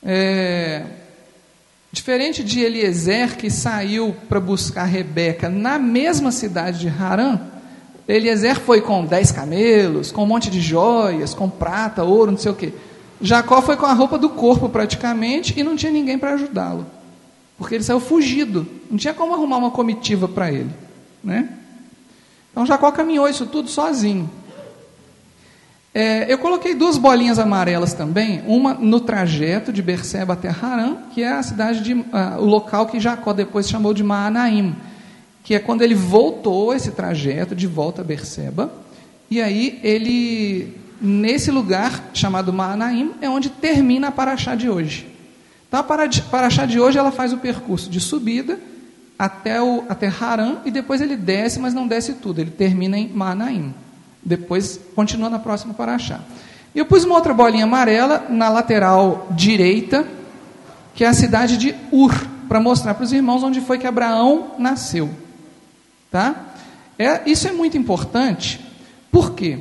É, 0.00 0.84
diferente 1.90 2.44
de 2.44 2.60
Eliezer, 2.60 3.36
que 3.36 3.50
saiu 3.50 4.14
para 4.28 4.38
buscar 4.38 4.84
Rebeca 4.84 5.48
na 5.48 5.80
mesma 5.80 6.30
cidade 6.30 6.78
de 6.78 6.88
Harã, 6.88 7.40
Eliezer 8.06 8.60
foi 8.60 8.80
com 8.80 9.04
10 9.04 9.32
camelos, 9.32 10.12
com 10.12 10.22
um 10.22 10.26
monte 10.26 10.48
de 10.48 10.60
joias, 10.60 11.34
com 11.34 11.50
prata, 11.50 12.04
ouro, 12.04 12.30
não 12.30 12.38
sei 12.38 12.52
o 12.52 12.54
quê. 12.54 12.72
Jacó 13.20 13.60
foi 13.62 13.76
com 13.76 13.86
a 13.86 13.92
roupa 13.92 14.16
do 14.16 14.30
corpo 14.30 14.68
praticamente 14.68 15.58
e 15.58 15.64
não 15.64 15.74
tinha 15.74 15.90
ninguém 15.90 16.20
para 16.20 16.34
ajudá-lo 16.34 16.86
porque 17.62 17.76
ele 17.76 17.84
saiu 17.84 18.00
fugido, 18.00 18.66
não 18.90 18.98
tinha 18.98 19.14
como 19.14 19.32
arrumar 19.32 19.56
uma 19.56 19.70
comitiva 19.70 20.26
para 20.26 20.50
ele, 20.50 20.70
né? 21.22 21.48
Então 22.50 22.66
Jacó 22.66 22.90
caminhou 22.90 23.28
isso 23.28 23.46
tudo 23.46 23.68
sozinho. 23.68 24.28
É, 25.94 26.30
eu 26.30 26.38
coloquei 26.38 26.74
duas 26.74 26.98
bolinhas 26.98 27.38
amarelas 27.38 27.94
também, 27.94 28.42
uma 28.48 28.74
no 28.74 28.98
trajeto 28.98 29.72
de 29.72 29.80
Berseba 29.80 30.32
até 30.32 30.48
Harã, 30.48 30.96
que 31.14 31.22
é 31.22 31.30
a 31.30 31.42
cidade 31.44 31.82
de, 31.82 31.94
uh, 31.94 32.04
o 32.40 32.44
local 32.44 32.86
que 32.86 32.98
Jacó 32.98 33.32
depois 33.32 33.68
chamou 33.68 33.94
de 33.94 34.02
Maanaim, 34.02 34.74
que 35.44 35.54
é 35.54 35.60
quando 35.60 35.82
ele 35.82 35.94
voltou 35.94 36.74
esse 36.74 36.90
trajeto 36.90 37.54
de 37.54 37.68
volta 37.68 38.02
a 38.02 38.04
Berseba, 38.04 38.72
e 39.30 39.40
aí 39.40 39.78
ele 39.84 40.76
nesse 41.00 41.52
lugar 41.52 42.10
chamado 42.12 42.52
Maanaim 42.52 43.12
é 43.20 43.30
onde 43.30 43.50
termina 43.50 44.08
a 44.08 44.12
paraxá 44.12 44.56
de 44.56 44.68
hoje. 44.68 45.11
Então 45.72 45.80
a 45.80 45.84
Paraxá 46.30 46.66
de 46.66 46.78
hoje 46.78 46.98
ela 46.98 47.10
faz 47.10 47.32
o 47.32 47.38
percurso 47.38 47.88
de 47.88 47.98
subida 47.98 48.60
até, 49.18 49.58
o, 49.62 49.84
até 49.88 50.06
Haran 50.06 50.58
e 50.66 50.70
depois 50.70 51.00
ele 51.00 51.16
desce, 51.16 51.58
mas 51.58 51.72
não 51.72 51.88
desce 51.88 52.12
tudo, 52.12 52.42
ele 52.42 52.50
termina 52.50 52.98
em 52.98 53.08
Manaim. 53.08 53.74
Depois 54.22 54.78
continua 54.94 55.30
na 55.30 55.38
próxima 55.38 55.72
Paraxá. 55.72 56.20
E 56.74 56.78
eu 56.78 56.84
pus 56.84 57.04
uma 57.04 57.14
outra 57.14 57.32
bolinha 57.32 57.64
amarela 57.64 58.26
na 58.28 58.50
lateral 58.50 59.26
direita, 59.30 60.06
que 60.94 61.06
é 61.06 61.08
a 61.08 61.14
cidade 61.14 61.56
de 61.56 61.74
Ur, 61.90 62.12
para 62.50 62.60
mostrar 62.60 62.92
para 62.92 63.04
os 63.04 63.12
irmãos 63.14 63.42
onde 63.42 63.62
foi 63.62 63.78
que 63.78 63.86
Abraão 63.86 64.50
nasceu. 64.58 65.08
Tá? 66.10 66.52
É, 66.98 67.22
isso 67.24 67.48
é 67.48 67.52
muito 67.52 67.78
importante, 67.78 68.60
por 69.10 69.32
quê? 69.32 69.58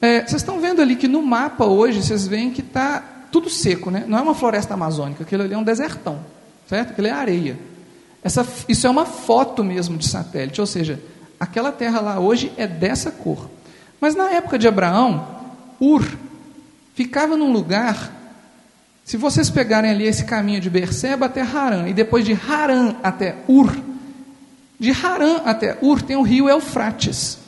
É, 0.00 0.20
vocês 0.20 0.40
estão 0.40 0.60
vendo 0.60 0.80
ali 0.80 0.94
que 0.94 1.08
no 1.08 1.20
mapa 1.20 1.64
hoje, 1.64 2.00
vocês 2.00 2.28
veem 2.28 2.52
que 2.52 2.60
está 2.60 3.11
tudo 3.32 3.48
seco, 3.48 3.90
né? 3.90 4.04
Não 4.06 4.18
é 4.18 4.20
uma 4.20 4.34
floresta 4.34 4.74
amazônica, 4.74 5.24
aquilo 5.24 5.42
ali 5.42 5.54
é 5.54 5.58
um 5.58 5.64
desertão, 5.64 6.20
certo? 6.68 6.90
Aquilo 6.90 7.08
é 7.08 7.10
areia. 7.10 7.58
Essa, 8.22 8.46
isso 8.68 8.86
é 8.86 8.90
uma 8.90 9.06
foto 9.06 9.64
mesmo 9.64 9.96
de 9.96 10.06
satélite, 10.06 10.60
ou 10.60 10.66
seja, 10.66 11.02
aquela 11.40 11.72
terra 11.72 12.00
lá 12.00 12.20
hoje 12.20 12.52
é 12.58 12.66
dessa 12.68 13.10
cor. 13.10 13.50
Mas 13.98 14.14
na 14.14 14.30
época 14.30 14.58
de 14.58 14.68
Abraão, 14.68 15.26
Ur 15.80 16.06
ficava 16.94 17.36
num 17.36 17.50
lugar. 17.50 18.12
Se 19.04 19.16
vocês 19.16 19.50
pegarem 19.50 19.90
ali 19.90 20.04
esse 20.04 20.24
caminho 20.24 20.60
de 20.60 20.70
Berseba 20.70 21.26
até 21.26 21.40
Harã, 21.40 21.88
e 21.88 21.94
depois 21.94 22.24
de 22.24 22.32
Harã 22.32 22.94
até 23.02 23.36
Ur, 23.48 23.74
de 24.78 24.90
Harã 24.90 25.40
até 25.44 25.78
Ur 25.80 26.02
tem 26.02 26.16
o 26.16 26.22
rio 26.22 26.48
Eufrates. 26.48 27.38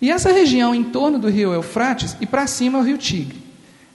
E 0.00 0.10
essa 0.10 0.32
região 0.32 0.74
em 0.74 0.84
torno 0.84 1.18
do 1.18 1.28
rio 1.28 1.52
Eufrates, 1.54 2.16
e 2.20 2.26
para 2.26 2.46
cima 2.46 2.78
é 2.78 2.82
o 2.82 2.84
rio 2.84 2.98
Tigre. 2.98 3.47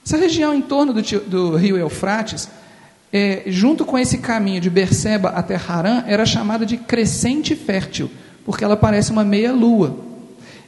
Essa 0.04 0.18
região 0.18 0.52
em 0.52 0.60
torno 0.60 0.92
do, 0.92 1.02
do 1.20 1.56
rio 1.56 1.78
Eufrates, 1.78 2.48
é, 3.10 3.44
junto 3.46 3.84
com 3.84 3.98
esse 3.98 4.18
caminho 4.18 4.60
de 4.60 4.68
Berseba 4.68 5.30
até 5.30 5.54
Harã, 5.56 6.04
era 6.06 6.26
chamada 6.26 6.66
de 6.66 6.76
crescente 6.76 7.54
fértil, 7.54 8.10
porque 8.44 8.62
ela 8.62 8.76
parece 8.76 9.10
uma 9.10 9.24
meia-lua. 9.24 9.98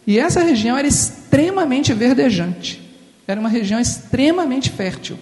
E 0.06 0.18
essa 0.18 0.42
região 0.42 0.78
era 0.78 0.86
extremamente 0.86 1.92
verdejante, 1.92 2.80
era 3.26 3.38
uma 3.38 3.48
região 3.48 3.78
extremamente 3.78 4.70
fértil. 4.70 5.18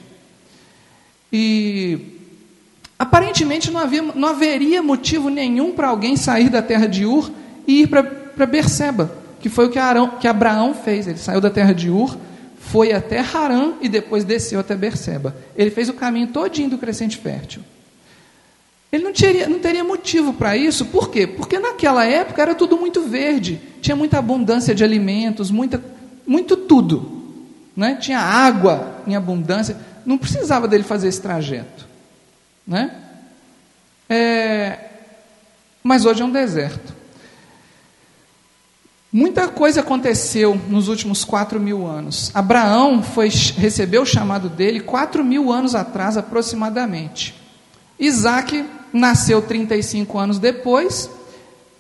E 1.33 1.99
aparentemente 2.97 3.71
não, 3.71 3.81
havia, 3.81 4.03
não 4.03 4.29
haveria 4.29 4.81
motivo 4.81 5.29
nenhum 5.29 5.73
para 5.73 5.89
alguém 5.89 6.17
sair 6.17 6.49
da 6.49 6.63
terra 6.63 6.87
de 6.87 7.05
Ur 7.05 7.33
e 7.67 7.81
ir 7.83 7.89
para 7.89 8.47
Berseba, 8.47 9.11
que 9.41 9.49
foi 9.49 9.67
o 9.67 9.71
que, 9.71 9.79
Arão, 9.79 10.11
que 10.21 10.29
Abraão 10.29 10.73
fez. 10.75 11.09
Ele 11.09 11.19
saiu 11.19 11.41
da 11.41 11.51
terra 11.51 11.73
de 11.73 11.91
Ur, 11.91 12.17
foi 12.75 12.93
até 12.93 13.21
Harã 13.21 13.75
e 13.81 13.89
depois 13.89 14.25
desceu 14.25 14.59
até 14.59 14.75
Berseba. 14.75 15.33
Ele 15.55 15.71
fez 15.71 15.89
o 15.89 15.95
caminho 15.95 16.27
todinho 16.27 16.69
do 16.69 16.77
crescente 16.77 17.17
fértil. 17.17 17.63
Ele 18.91 19.05
não 19.05 19.13
teria, 19.13 19.49
não 19.49 19.61
teria 19.61 19.85
motivo 19.85 20.33
para 20.33 20.57
isso, 20.57 20.87
por 20.87 21.09
quê? 21.09 21.25
Porque 21.25 21.57
naquela 21.61 22.05
época 22.05 22.43
era 22.43 22.53
tudo 22.53 22.77
muito 22.77 23.03
verde, 23.03 23.61
tinha 23.81 23.95
muita 23.95 24.19
abundância 24.19 24.75
de 24.75 24.83
alimentos, 24.83 25.53
muita, 25.53 25.81
muito 26.27 26.57
tudo. 26.57 27.23
Né? 27.77 27.95
Tinha 28.01 28.19
água 28.19 29.05
em 29.07 29.15
abundância, 29.15 29.77
não 30.05 30.19
precisava 30.19 30.67
dele 30.67 30.83
fazer 30.83 31.07
esse 31.07 31.23
trajeto. 31.23 31.87
Né? 32.67 32.93
É, 34.09 34.79
mas 35.81 36.05
hoje 36.05 36.23
é 36.23 36.25
um 36.25 36.33
deserto. 36.33 36.93
Muita 39.17 39.47
coisa 39.47 39.81
aconteceu 39.81 40.61
nos 40.69 40.89
últimos 40.89 41.25
quatro 41.25 41.61
mil 41.61 41.87
anos. 41.87 42.33
Abraão 42.35 43.01
foi, 43.01 43.29
recebeu 43.57 44.03
o 44.03 44.07
chamado 44.07 44.49
dele 44.49 44.81
quatro 44.81 45.23
mil 45.25 45.53
anos 45.53 45.77
atrás, 45.77 46.17
aproximadamente. 46.17 47.33
Isaac 47.97 48.69
nasceu 48.93 49.41
35 49.41 50.19
anos 50.19 50.41
depois, 50.41 51.09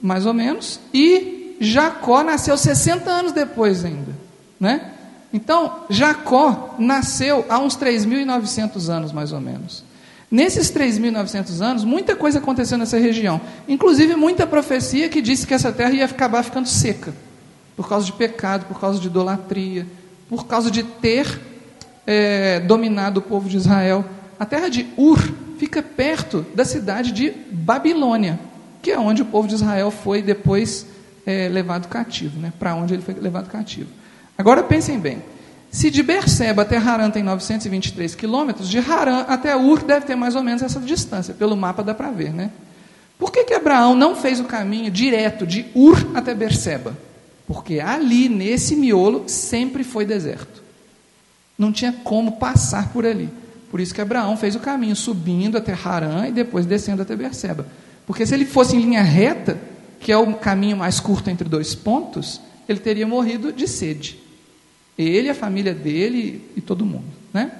mais 0.00 0.26
ou 0.26 0.32
menos, 0.32 0.78
e 0.94 1.56
Jacó 1.58 2.22
nasceu 2.22 2.56
60 2.56 3.10
anos 3.10 3.32
depois 3.32 3.84
ainda, 3.84 4.12
né? 4.60 4.92
Então, 5.32 5.80
Jacó 5.90 6.76
nasceu 6.78 7.44
há 7.48 7.58
uns 7.58 7.76
3.900 7.76 8.88
anos, 8.88 9.10
mais 9.10 9.32
ou 9.32 9.40
menos. 9.40 9.83
Nesses 10.34 10.68
3.900 10.72 11.60
anos, 11.60 11.84
muita 11.84 12.16
coisa 12.16 12.40
aconteceu 12.40 12.76
nessa 12.76 12.98
região, 12.98 13.40
inclusive 13.68 14.16
muita 14.16 14.44
profecia 14.44 15.08
que 15.08 15.22
disse 15.22 15.46
que 15.46 15.54
essa 15.54 15.70
terra 15.70 15.92
ia 15.92 16.04
acabar 16.06 16.42
ficando 16.42 16.66
seca, 16.66 17.14
por 17.76 17.88
causa 17.88 18.04
de 18.06 18.12
pecado, 18.14 18.66
por 18.66 18.80
causa 18.80 18.98
de 18.98 19.06
idolatria, 19.06 19.86
por 20.28 20.44
causa 20.48 20.72
de 20.72 20.82
ter 20.82 21.40
é, 22.04 22.58
dominado 22.58 23.18
o 23.18 23.22
povo 23.22 23.48
de 23.48 23.58
Israel. 23.58 24.04
A 24.36 24.44
terra 24.44 24.68
de 24.68 24.88
Ur 24.96 25.20
fica 25.56 25.80
perto 25.80 26.44
da 26.52 26.64
cidade 26.64 27.12
de 27.12 27.30
Babilônia, 27.52 28.40
que 28.82 28.90
é 28.90 28.98
onde 28.98 29.22
o 29.22 29.26
povo 29.26 29.46
de 29.46 29.54
Israel 29.54 29.92
foi 29.92 30.20
depois 30.20 30.84
é, 31.24 31.48
levado 31.48 31.86
cativo, 31.86 32.40
né? 32.40 32.52
para 32.58 32.74
onde 32.74 32.92
ele 32.92 33.02
foi 33.02 33.14
levado 33.14 33.48
cativo. 33.48 33.90
Agora 34.36 34.64
pensem 34.64 34.98
bem, 34.98 35.22
se 35.74 35.90
de 35.90 36.04
Berseba 36.04 36.62
até 36.62 36.76
Harã 36.76 37.10
tem 37.10 37.24
923 37.24 38.14
quilômetros, 38.14 38.68
de 38.68 38.78
Harã 38.78 39.22
até 39.26 39.56
Ur 39.56 39.82
deve 39.82 40.06
ter 40.06 40.14
mais 40.14 40.36
ou 40.36 40.42
menos 40.44 40.62
essa 40.62 40.78
distância, 40.78 41.34
pelo 41.34 41.56
mapa 41.56 41.82
dá 41.82 41.92
para 41.92 42.12
ver, 42.12 42.32
né? 42.32 42.52
Por 43.18 43.32
que, 43.32 43.42
que 43.42 43.52
Abraão 43.52 43.92
não 43.92 44.14
fez 44.14 44.38
o 44.38 44.44
caminho 44.44 44.88
direto 44.88 45.44
de 45.44 45.66
Ur 45.74 46.12
até 46.14 46.32
Berseba? 46.32 46.96
Porque 47.44 47.80
ali, 47.80 48.28
nesse 48.28 48.76
miolo, 48.76 49.24
sempre 49.26 49.82
foi 49.82 50.06
deserto. 50.06 50.62
Não 51.58 51.72
tinha 51.72 51.92
como 51.92 52.38
passar 52.38 52.92
por 52.92 53.04
ali. 53.04 53.28
Por 53.68 53.80
isso 53.80 53.92
que 53.92 54.00
Abraão 54.00 54.36
fez 54.36 54.54
o 54.54 54.60
caminho, 54.60 54.94
subindo 54.94 55.58
até 55.58 55.72
Harã 55.72 56.28
e 56.28 56.30
depois 56.30 56.66
descendo 56.66 57.02
até 57.02 57.16
Berseba. 57.16 57.66
Porque 58.06 58.24
se 58.24 58.32
ele 58.32 58.46
fosse 58.46 58.76
em 58.76 58.80
linha 58.80 59.02
reta, 59.02 59.58
que 59.98 60.12
é 60.12 60.16
o 60.16 60.34
caminho 60.34 60.76
mais 60.76 61.00
curto 61.00 61.30
entre 61.30 61.48
dois 61.48 61.74
pontos, 61.74 62.40
ele 62.68 62.78
teria 62.78 63.08
morrido 63.08 63.52
de 63.52 63.66
sede. 63.66 64.22
Ele, 64.96 65.28
a 65.28 65.34
família 65.34 65.74
dele 65.74 66.50
e 66.56 66.60
todo 66.60 66.84
mundo. 66.84 67.04
Né? 67.32 67.50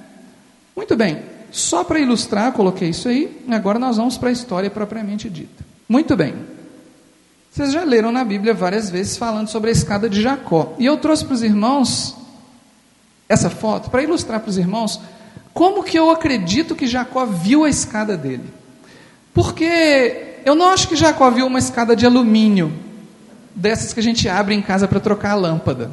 Muito 0.75 0.95
bem, 0.95 1.23
só 1.51 1.83
para 1.83 1.99
ilustrar, 1.99 2.51
coloquei 2.51 2.89
isso 2.89 3.07
aí, 3.07 3.41
agora 3.49 3.79
nós 3.79 3.97
vamos 3.97 4.17
para 4.17 4.29
a 4.29 4.31
história 4.31 4.69
propriamente 4.69 5.29
dita. 5.29 5.65
Muito 5.87 6.15
bem. 6.15 6.33
Vocês 7.51 7.71
já 7.71 7.83
leram 7.83 8.11
na 8.11 8.25
Bíblia 8.25 8.53
várias 8.53 8.89
vezes 8.89 9.15
falando 9.15 9.47
sobre 9.47 9.69
a 9.69 9.71
escada 9.71 10.09
de 10.09 10.21
Jacó. 10.21 10.75
E 10.77 10.85
eu 10.85 10.97
trouxe 10.97 11.23
para 11.23 11.35
os 11.35 11.43
irmãos 11.43 12.15
essa 13.29 13.49
foto 13.49 13.89
para 13.89 14.03
ilustrar 14.03 14.39
para 14.39 14.49
os 14.49 14.57
irmãos 14.57 14.99
como 15.53 15.83
que 15.83 15.97
eu 15.97 16.11
acredito 16.11 16.75
que 16.75 16.85
Jacó 16.85 17.25
viu 17.25 17.63
a 17.63 17.69
escada 17.69 18.17
dele? 18.17 18.43
Porque 19.33 20.41
eu 20.43 20.53
não 20.53 20.67
acho 20.67 20.89
que 20.89 20.97
Jacó 20.97 21.31
viu 21.31 21.47
uma 21.47 21.59
escada 21.59 21.95
de 21.95 22.05
alumínio, 22.05 22.73
dessas 23.55 23.93
que 23.93 24.01
a 24.01 24.03
gente 24.03 24.27
abre 24.27 24.53
em 24.53 24.61
casa 24.61 24.85
para 24.85 24.99
trocar 24.99 25.31
a 25.31 25.35
lâmpada. 25.35 25.91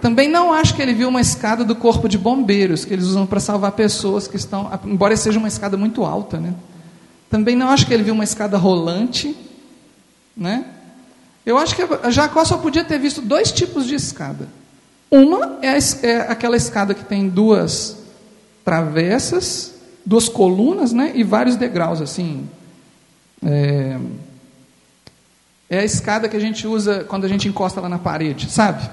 Também 0.00 0.28
não 0.28 0.52
acho 0.52 0.74
que 0.74 0.82
ele 0.82 0.92
viu 0.92 1.08
uma 1.08 1.20
escada 1.20 1.64
do 1.64 1.74
corpo 1.74 2.08
de 2.08 2.18
bombeiros, 2.18 2.84
que 2.84 2.92
eles 2.92 3.06
usam 3.06 3.26
para 3.26 3.40
salvar 3.40 3.72
pessoas 3.72 4.28
que 4.28 4.36
estão, 4.36 4.70
embora 4.84 5.16
seja 5.16 5.38
uma 5.38 5.48
escada 5.48 5.76
muito 5.76 6.04
alta, 6.04 6.38
né? 6.38 6.54
Também 7.30 7.56
não 7.56 7.68
acho 7.68 7.86
que 7.86 7.94
ele 7.94 8.02
viu 8.02 8.14
uma 8.14 8.24
escada 8.24 8.56
rolante, 8.58 9.36
né? 10.36 10.66
Eu 11.44 11.56
acho 11.58 11.74
que 11.74 11.82
Jacó 12.10 12.44
só 12.44 12.58
podia 12.58 12.84
ter 12.84 12.98
visto 12.98 13.22
dois 13.22 13.50
tipos 13.52 13.86
de 13.86 13.94
escada. 13.94 14.48
Uma 15.10 15.58
é, 15.62 15.78
é 16.02 16.16
aquela 16.28 16.56
escada 16.56 16.92
que 16.92 17.04
tem 17.04 17.28
duas 17.28 17.96
travessas, 18.64 19.74
duas 20.04 20.28
colunas, 20.28 20.92
né, 20.92 21.12
e 21.14 21.22
vários 21.22 21.56
degraus 21.56 22.00
assim. 22.00 22.48
É, 23.44 23.98
é 25.70 25.78
a 25.78 25.84
escada 25.84 26.28
que 26.28 26.36
a 26.36 26.40
gente 26.40 26.66
usa 26.66 27.04
quando 27.04 27.24
a 27.24 27.28
gente 27.28 27.48
encosta 27.48 27.80
lá 27.80 27.88
na 27.88 27.98
parede, 27.98 28.50
sabe? 28.50 28.88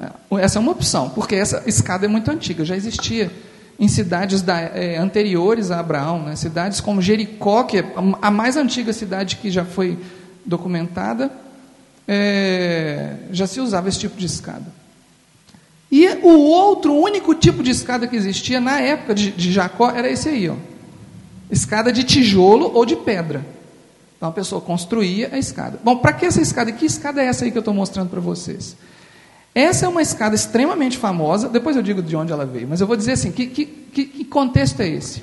É, 0.00 0.10
essa 0.40 0.58
é 0.58 0.60
uma 0.60 0.72
opção, 0.72 1.10
porque 1.10 1.34
essa 1.34 1.62
escada 1.66 2.06
é 2.06 2.08
muito 2.08 2.30
antiga, 2.30 2.64
já 2.64 2.74
existia 2.74 3.30
em 3.78 3.88
cidades 3.88 4.42
da, 4.42 4.58
é, 4.58 4.96
anteriores 4.96 5.70
a 5.70 5.80
Abraão, 5.80 6.22
né? 6.22 6.36
cidades 6.36 6.80
como 6.80 7.00
Jericó, 7.00 7.64
que 7.64 7.78
é 7.78 7.84
a 8.20 8.30
mais 8.30 8.56
antiga 8.56 8.92
cidade 8.92 9.36
que 9.36 9.50
já 9.50 9.64
foi 9.64 9.98
documentada, 10.44 11.30
é, 12.08 13.16
já 13.30 13.46
se 13.46 13.60
usava 13.60 13.88
esse 13.88 13.98
tipo 13.98 14.16
de 14.16 14.26
escada. 14.26 14.80
E 15.90 16.06
o 16.22 16.28
outro 16.28 16.94
único 16.94 17.34
tipo 17.34 17.62
de 17.62 17.70
escada 17.70 18.06
que 18.06 18.16
existia 18.16 18.60
na 18.60 18.80
época 18.80 19.14
de, 19.14 19.30
de 19.32 19.52
Jacó 19.52 19.90
era 19.90 20.08
esse 20.08 20.28
aí, 20.28 20.48
ó. 20.48 20.54
Escada 21.50 21.92
de 21.92 22.04
tijolo 22.04 22.70
ou 22.72 22.86
de 22.86 22.94
pedra. 22.94 23.44
Então 24.16 24.28
a 24.28 24.32
pessoa 24.32 24.60
construía 24.60 25.30
a 25.32 25.38
escada. 25.38 25.80
Bom, 25.82 25.96
para 25.96 26.12
que 26.12 26.26
essa 26.26 26.40
escada? 26.40 26.70
Que 26.70 26.86
escada 26.86 27.22
é 27.22 27.26
essa 27.26 27.44
aí 27.44 27.50
que 27.50 27.58
eu 27.58 27.60
estou 27.60 27.74
mostrando 27.74 28.10
para 28.10 28.20
vocês? 28.20 28.76
Essa 29.54 29.86
é 29.86 29.88
uma 29.88 30.02
escada 30.02 30.34
extremamente 30.34 30.96
famosa. 30.96 31.48
Depois 31.48 31.76
eu 31.76 31.82
digo 31.82 32.02
de 32.02 32.14
onde 32.16 32.32
ela 32.32 32.46
veio, 32.46 32.68
mas 32.68 32.80
eu 32.80 32.86
vou 32.86 32.96
dizer 32.96 33.12
assim: 33.12 33.32
que, 33.32 33.46
que, 33.46 33.66
que 33.66 34.24
contexto 34.24 34.80
é 34.80 34.88
esse? 34.88 35.22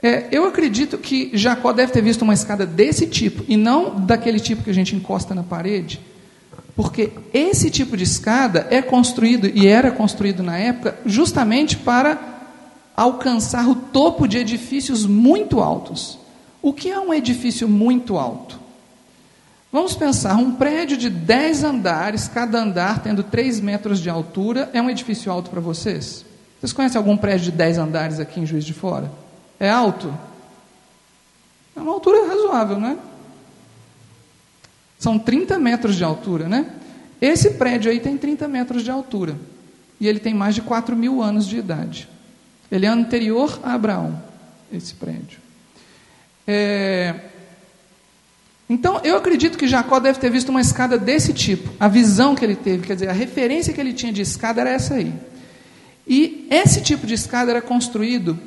É, 0.00 0.28
eu 0.30 0.46
acredito 0.46 0.96
que 0.96 1.30
Jacó 1.34 1.72
deve 1.72 1.92
ter 1.92 2.02
visto 2.02 2.22
uma 2.22 2.34
escada 2.34 2.64
desse 2.64 3.06
tipo 3.06 3.44
e 3.48 3.56
não 3.56 3.98
daquele 4.00 4.38
tipo 4.38 4.62
que 4.62 4.70
a 4.70 4.74
gente 4.74 4.94
encosta 4.94 5.34
na 5.34 5.42
parede 5.42 6.00
porque 6.78 7.10
esse 7.34 7.72
tipo 7.72 7.96
de 7.96 8.04
escada 8.04 8.68
é 8.70 8.80
construído 8.80 9.48
e 9.52 9.66
era 9.66 9.90
construído 9.90 10.44
na 10.44 10.56
época 10.56 10.96
justamente 11.04 11.76
para 11.76 12.16
alcançar 12.96 13.68
o 13.68 13.74
topo 13.74 14.28
de 14.28 14.38
edifícios 14.38 15.04
muito 15.04 15.58
altos. 15.58 16.20
O 16.62 16.72
que 16.72 16.88
é 16.88 17.00
um 17.00 17.12
edifício 17.12 17.68
muito 17.68 18.16
alto? 18.16 18.60
Vamos 19.70 19.94
pensar, 19.94 20.36
um 20.36 20.54
prédio 20.54 20.96
de 20.96 21.10
10 21.10 21.62
andares, 21.62 22.26
cada 22.26 22.58
andar 22.58 23.02
tendo 23.02 23.22
3 23.22 23.60
metros 23.60 24.00
de 24.00 24.08
altura, 24.08 24.70
é 24.72 24.80
um 24.80 24.88
edifício 24.88 25.30
alto 25.30 25.50
para 25.50 25.60
vocês? 25.60 26.24
Vocês 26.58 26.72
conhecem 26.72 26.96
algum 26.96 27.16
prédio 27.16 27.50
de 27.50 27.52
10 27.52 27.78
andares 27.78 28.18
aqui 28.18 28.40
em 28.40 28.46
Juiz 28.46 28.64
de 28.64 28.72
Fora? 28.72 29.12
É 29.60 29.68
alto? 29.68 30.12
É 31.76 31.80
uma 31.80 31.92
altura 31.92 32.26
razoável, 32.26 32.80
não 32.80 32.88
é? 32.88 32.96
São 34.98 35.18
30 35.18 35.58
metros 35.58 35.96
de 35.96 36.02
altura, 36.02 36.48
né? 36.48 36.72
Esse 37.20 37.50
prédio 37.50 37.90
aí 37.90 38.00
tem 38.00 38.16
30 38.16 38.48
metros 38.48 38.82
de 38.82 38.90
altura. 38.90 39.36
E 40.00 40.08
ele 40.08 40.18
tem 40.18 40.32
mais 40.32 40.54
de 40.54 40.62
4 40.62 40.96
mil 40.96 41.22
anos 41.22 41.46
de 41.46 41.58
idade. 41.58 42.08
Ele 42.70 42.86
é 42.86 42.88
anterior 42.88 43.60
a 43.62 43.74
Abraão, 43.74 44.20
esse 44.72 44.94
prédio. 44.94 45.40
É... 46.46 47.14
Então, 48.68 49.00
eu 49.02 49.16
acredito 49.16 49.56
que 49.56 49.66
Jacó 49.66 49.98
deve 49.98 50.18
ter 50.18 50.30
visto 50.30 50.50
uma 50.50 50.60
escada 50.60 50.98
desse 50.98 51.32
tipo. 51.32 51.70
A 51.80 51.88
visão 51.88 52.34
que 52.34 52.44
ele 52.44 52.54
teve, 52.54 52.86
quer 52.86 52.94
dizer, 52.94 53.08
a 53.08 53.12
referência 53.12 53.72
que 53.72 53.80
ele 53.80 53.94
tinha 53.94 54.12
de 54.12 54.20
escada 54.20 54.60
era 54.60 54.70
essa 54.70 54.94
aí. 54.94 55.12
E 56.06 56.46
esse 56.50 56.82
tipo 56.82 57.06
de 57.06 57.14
escada 57.14 57.50
era 57.50 57.62
construído 57.62 58.38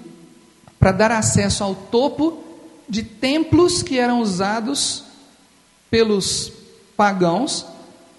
para 0.80 0.92
dar 0.92 1.12
acesso 1.12 1.64
ao 1.64 1.74
topo 1.74 2.44
de 2.88 3.04
templos 3.04 3.82
que 3.82 3.98
eram 3.98 4.20
usados 4.20 5.04
pelos 5.90 6.52
pagãos 6.96 7.66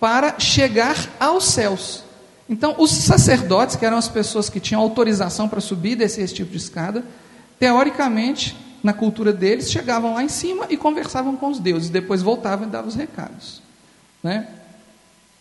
para 0.00 0.38
chegar 0.40 0.96
aos 1.20 1.44
céus. 1.44 2.02
Então, 2.48 2.74
os 2.78 2.90
sacerdotes, 2.90 3.76
que 3.76 3.86
eram 3.86 3.96
as 3.96 4.08
pessoas 4.08 4.48
que 4.48 4.60
tinham 4.60 4.82
autorização 4.82 5.48
para 5.48 5.60
subir 5.60 5.92
e 5.92 5.96
descer 5.96 6.24
esse 6.24 6.34
tipo 6.34 6.50
de 6.50 6.56
escada, 6.56 7.04
teoricamente, 7.58 8.56
na 8.82 8.92
cultura 8.92 9.32
deles, 9.32 9.70
chegavam 9.70 10.14
lá 10.14 10.22
em 10.22 10.28
cima 10.28 10.66
e 10.68 10.76
conversavam 10.76 11.36
com 11.36 11.48
os 11.48 11.58
deuses, 11.58 11.90
depois 11.90 12.22
voltavam 12.22 12.66
e 12.66 12.70
davam 12.70 12.88
os 12.88 12.94
recados. 12.94 13.62
Né? 14.22 14.48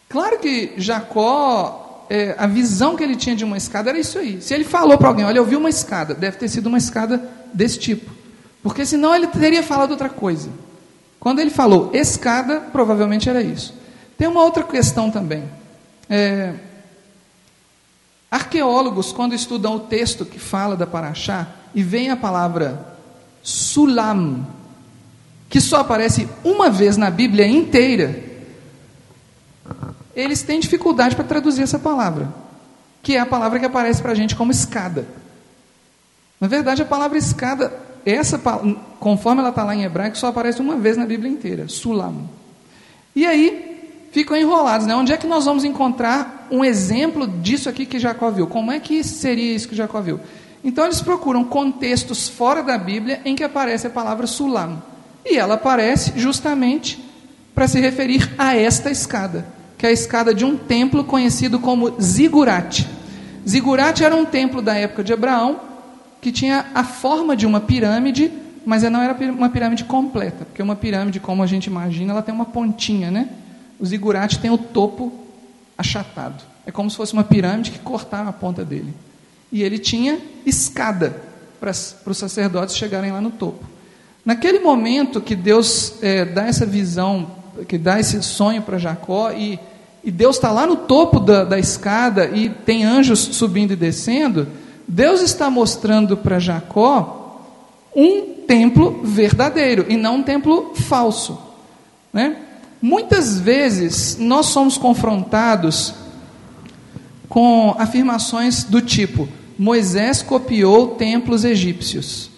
Claro 0.10 0.40
que 0.40 0.74
Jacó 0.78 2.06
é, 2.10 2.36
a 2.38 2.46
visão 2.46 2.98
que 2.98 3.04
ele 3.04 3.16
tinha 3.16 3.36
de 3.36 3.46
uma 3.46 3.56
escada 3.56 3.90
era 3.90 3.98
isso 3.98 4.20
aí. 4.20 4.42
Se 4.42 4.54
ele 4.54 4.66
falou 4.66 4.98
para 4.98 5.08
alguém, 5.08 5.24
olha, 5.24 5.38
eu 5.38 5.46
vi 5.46 5.56
uma 5.56 5.70
escada, 5.70 6.14
deve 6.14 6.36
ter 6.36 6.50
sido 6.50 6.68
uma 6.68 6.78
escada 6.78 7.30
desse 7.54 7.80
tipo. 7.80 8.12
Porque 8.62 8.86
senão 8.86 9.16
ele 9.16 9.28
teria 9.28 9.64
falado 9.64 9.92
outra 9.92 10.10
coisa. 10.10 10.50
Quando 11.22 11.40
ele 11.40 11.50
falou 11.50 11.90
escada, 11.94 12.60
provavelmente 12.60 13.30
era 13.30 13.42
isso. 13.42 13.74
Tem 14.18 14.28
uma 14.28 14.44
outra 14.44 14.64
questão 14.64 15.10
também. 15.10 15.46
É, 16.10 16.54
arqueólogos, 18.30 19.14
quando 19.14 19.34
estudam 19.34 19.76
o 19.76 19.80
texto 19.80 20.26
que 20.26 20.38
fala 20.38 20.76
da 20.76 20.86
Paraxá, 20.86 21.48
e 21.74 21.82
vem 21.82 22.10
a 22.10 22.18
palavra 22.18 22.98
sulam, 23.42 24.46
que 25.50 25.60
só 25.60 25.82
aparece 25.82 26.28
uma 26.44 26.70
vez 26.70 26.98
na 26.98 27.10
Bíblia 27.10 27.48
inteira, 27.48 28.24
eles 30.16 30.42
têm 30.44 30.60
dificuldade 30.60 31.16
para 31.16 31.26
traduzir 31.26 31.64
essa 31.64 31.80
palavra, 31.80 32.34
que 33.02 33.16
é 33.16 33.20
a 33.20 33.26
palavra 33.26 33.60
que 33.60 33.66
aparece 33.66 34.02
para 34.02 34.12
a 34.12 34.16
gente 34.16 34.36
como 34.36 34.52
escada. 34.52 35.08
Na 36.40 36.48
verdade, 36.48 36.82
a 36.82 36.86
palavra 36.86 37.18
escada, 37.18 37.72
essa, 38.06 38.40
conforme 39.00 39.42
ela 39.42 39.50
está 39.50 39.64
lá 39.64 39.76
em 39.76 39.84
hebraico, 39.84 40.18
só 40.18 40.28
aparece 40.28 40.62
uma 40.62 40.76
vez 40.76 40.98
na 40.98 41.06
Bíblia 41.06 41.32
inteira, 41.32 41.68
sulam. 41.68 42.30
E 43.16 43.26
aí, 43.26 44.08
ficam 44.12 44.36
enrolados, 44.36 44.86
né? 44.86 44.96
Onde 44.96 45.14
é 45.14 45.18
que 45.18 45.28
nós 45.28 45.46
vamos 45.46 45.64
encontrar 45.64 46.48
um 46.52 46.64
exemplo 46.64 47.28
disso 47.28 47.70
aqui 47.70 47.86
que 47.86 48.00
Jacó 48.00 48.30
viu? 48.30 48.48
Como 48.48 48.72
é 48.72 48.80
que 48.80 49.04
seria 49.04 49.56
isso 49.56 49.68
que 49.68 49.76
Jacó 49.76 50.02
viu? 50.02 50.20
Então, 50.64 50.86
eles 50.86 51.02
procuram 51.02 51.44
contextos 51.44 52.30
fora 52.30 52.62
da 52.62 52.78
Bíblia 52.78 53.22
em 53.26 53.36
que 53.36 53.44
aparece 53.44 53.88
a 53.88 53.90
palavra 53.90 54.28
sulam. 54.28 54.82
E 55.26 55.38
ela 55.38 55.56
aparece 55.56 56.14
justamente 56.16 57.04
para 57.54 57.68
se 57.68 57.80
referir 57.80 58.34
a 58.38 58.56
esta 58.56 58.90
escada 58.90 59.46
que 59.82 59.88
é 59.88 59.90
a 59.90 59.92
escada 59.92 60.32
de 60.32 60.46
um 60.46 60.56
templo 60.56 61.04
conhecido 61.04 61.58
como 61.58 62.00
Zigurate. 62.00 62.88
Zigurate 63.50 64.04
era 64.04 64.16
um 64.16 64.24
templo 64.24 64.62
da 64.62 64.76
época 64.76 65.04
de 65.04 65.12
Abraão 65.12 65.60
que 66.22 66.32
tinha 66.32 66.68
a 66.76 66.84
forma 66.84 67.36
de 67.36 67.48
uma 67.48 67.60
pirâmide, 67.60 68.32
mas 68.64 68.84
não 68.84 69.02
era 69.02 69.18
uma 69.32 69.50
pirâmide 69.50 69.84
completa, 69.84 70.46
porque 70.46 70.62
uma 70.62 70.76
pirâmide, 70.76 71.20
como 71.20 71.42
a 71.42 71.48
gente 71.48 71.66
imagina, 71.66 72.14
ela 72.14 72.22
tem 72.22 72.32
uma 72.32 72.46
pontinha, 72.46 73.10
né? 73.10 73.30
O 73.80 73.86
Zigurate 73.88 74.38
tem 74.38 74.52
o 74.52 74.58
topo 74.58 75.12
achatado. 75.76 76.44
É 76.64 76.72
como 76.72 76.88
se 76.88 76.96
fosse 76.96 77.14
uma 77.14 77.24
pirâmide 77.24 77.72
que 77.72 77.80
cortava 77.80 78.30
a 78.30 78.34
ponta 78.34 78.64
dele. 78.64 78.94
E 79.52 79.64
ele 79.64 79.78
tinha 79.78 80.20
escada 80.46 81.22
para, 81.60 81.72
os 81.72 82.18
sacerdotes 82.18 82.76
chegarem 82.76 83.12
lá 83.12 83.22
no 83.22 83.32
topo. 83.32 83.66
Naquele 84.26 84.60
momento 84.60 85.20
que 85.20 85.36
Deus 85.36 85.96
é, 86.02 86.26
dá 86.26 86.46
essa 86.46 86.66
visão, 86.66 87.32
que 87.68 87.78
dá 87.78 88.00
esse 88.00 88.22
sonho 88.22 88.62
para 88.62 88.78
Jacó 88.78 89.32
e 89.32 89.60
e 90.04 90.10
Deus 90.10 90.38
está 90.38 90.52
lá 90.52 90.66
no 90.66 90.76
topo 90.76 91.20
da, 91.20 91.44
da 91.44 91.60
escada 91.60 92.26
e 92.26 92.50
tem 92.50 92.84
anjos 92.84 93.20
subindo 93.20 93.74
e 93.74 93.76
descendo, 93.76 94.48
Deus 94.88 95.22
está 95.22 95.50
mostrando 95.50 96.18
para 96.18 96.40
Jacó 96.40 97.46
um 97.96 98.34
templo 98.48 99.02
verdadeiro 99.04 99.86
e 99.88 99.96
não 99.96 100.18
um 100.18 100.24
templo 100.24 100.74
falso. 100.74 101.40
Né? 102.12 102.38
Muitas 102.82 103.40
vezes 103.40 104.18
nós 104.18 104.48
somos 104.48 104.78
confrontados 104.78 105.94
com 107.30 107.76
afirmações 107.78 108.64
do 108.64 108.82
tipo: 108.82 109.30
Moisés 109.58 110.22
copiou 110.22 110.90
templos 110.90 111.44
egípcios. 111.44 112.30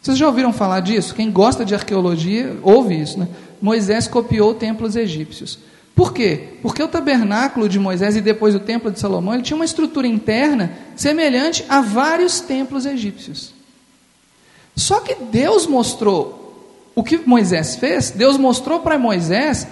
Vocês 0.00 0.18
já 0.18 0.26
ouviram 0.26 0.52
falar 0.52 0.80
disso? 0.80 1.14
Quem 1.14 1.30
gosta 1.30 1.64
de 1.64 1.74
arqueologia 1.74 2.56
ouve 2.62 3.00
isso, 3.00 3.18
né? 3.18 3.28
Moisés 3.60 4.08
copiou 4.08 4.52
templos 4.54 4.96
egípcios. 4.96 5.58
Por 5.94 6.12
quê? 6.12 6.54
Porque 6.62 6.82
o 6.82 6.88
tabernáculo 6.88 7.68
de 7.68 7.78
Moisés 7.78 8.16
e 8.16 8.20
depois 8.20 8.54
o 8.54 8.60
templo 8.60 8.90
de 8.90 8.98
Salomão, 8.98 9.34
ele 9.34 9.42
tinha 9.42 9.56
uma 9.56 9.64
estrutura 9.64 10.06
interna 10.06 10.72
semelhante 10.96 11.64
a 11.68 11.80
vários 11.80 12.40
templos 12.40 12.86
egípcios. 12.86 13.54
Só 14.74 15.00
que 15.00 15.14
Deus 15.14 15.66
mostrou 15.66 16.42
o 16.94 17.04
que 17.04 17.18
Moisés 17.18 17.76
fez, 17.76 18.10
Deus 18.10 18.36
mostrou 18.36 18.80
para 18.80 18.98
Moisés 18.98 19.68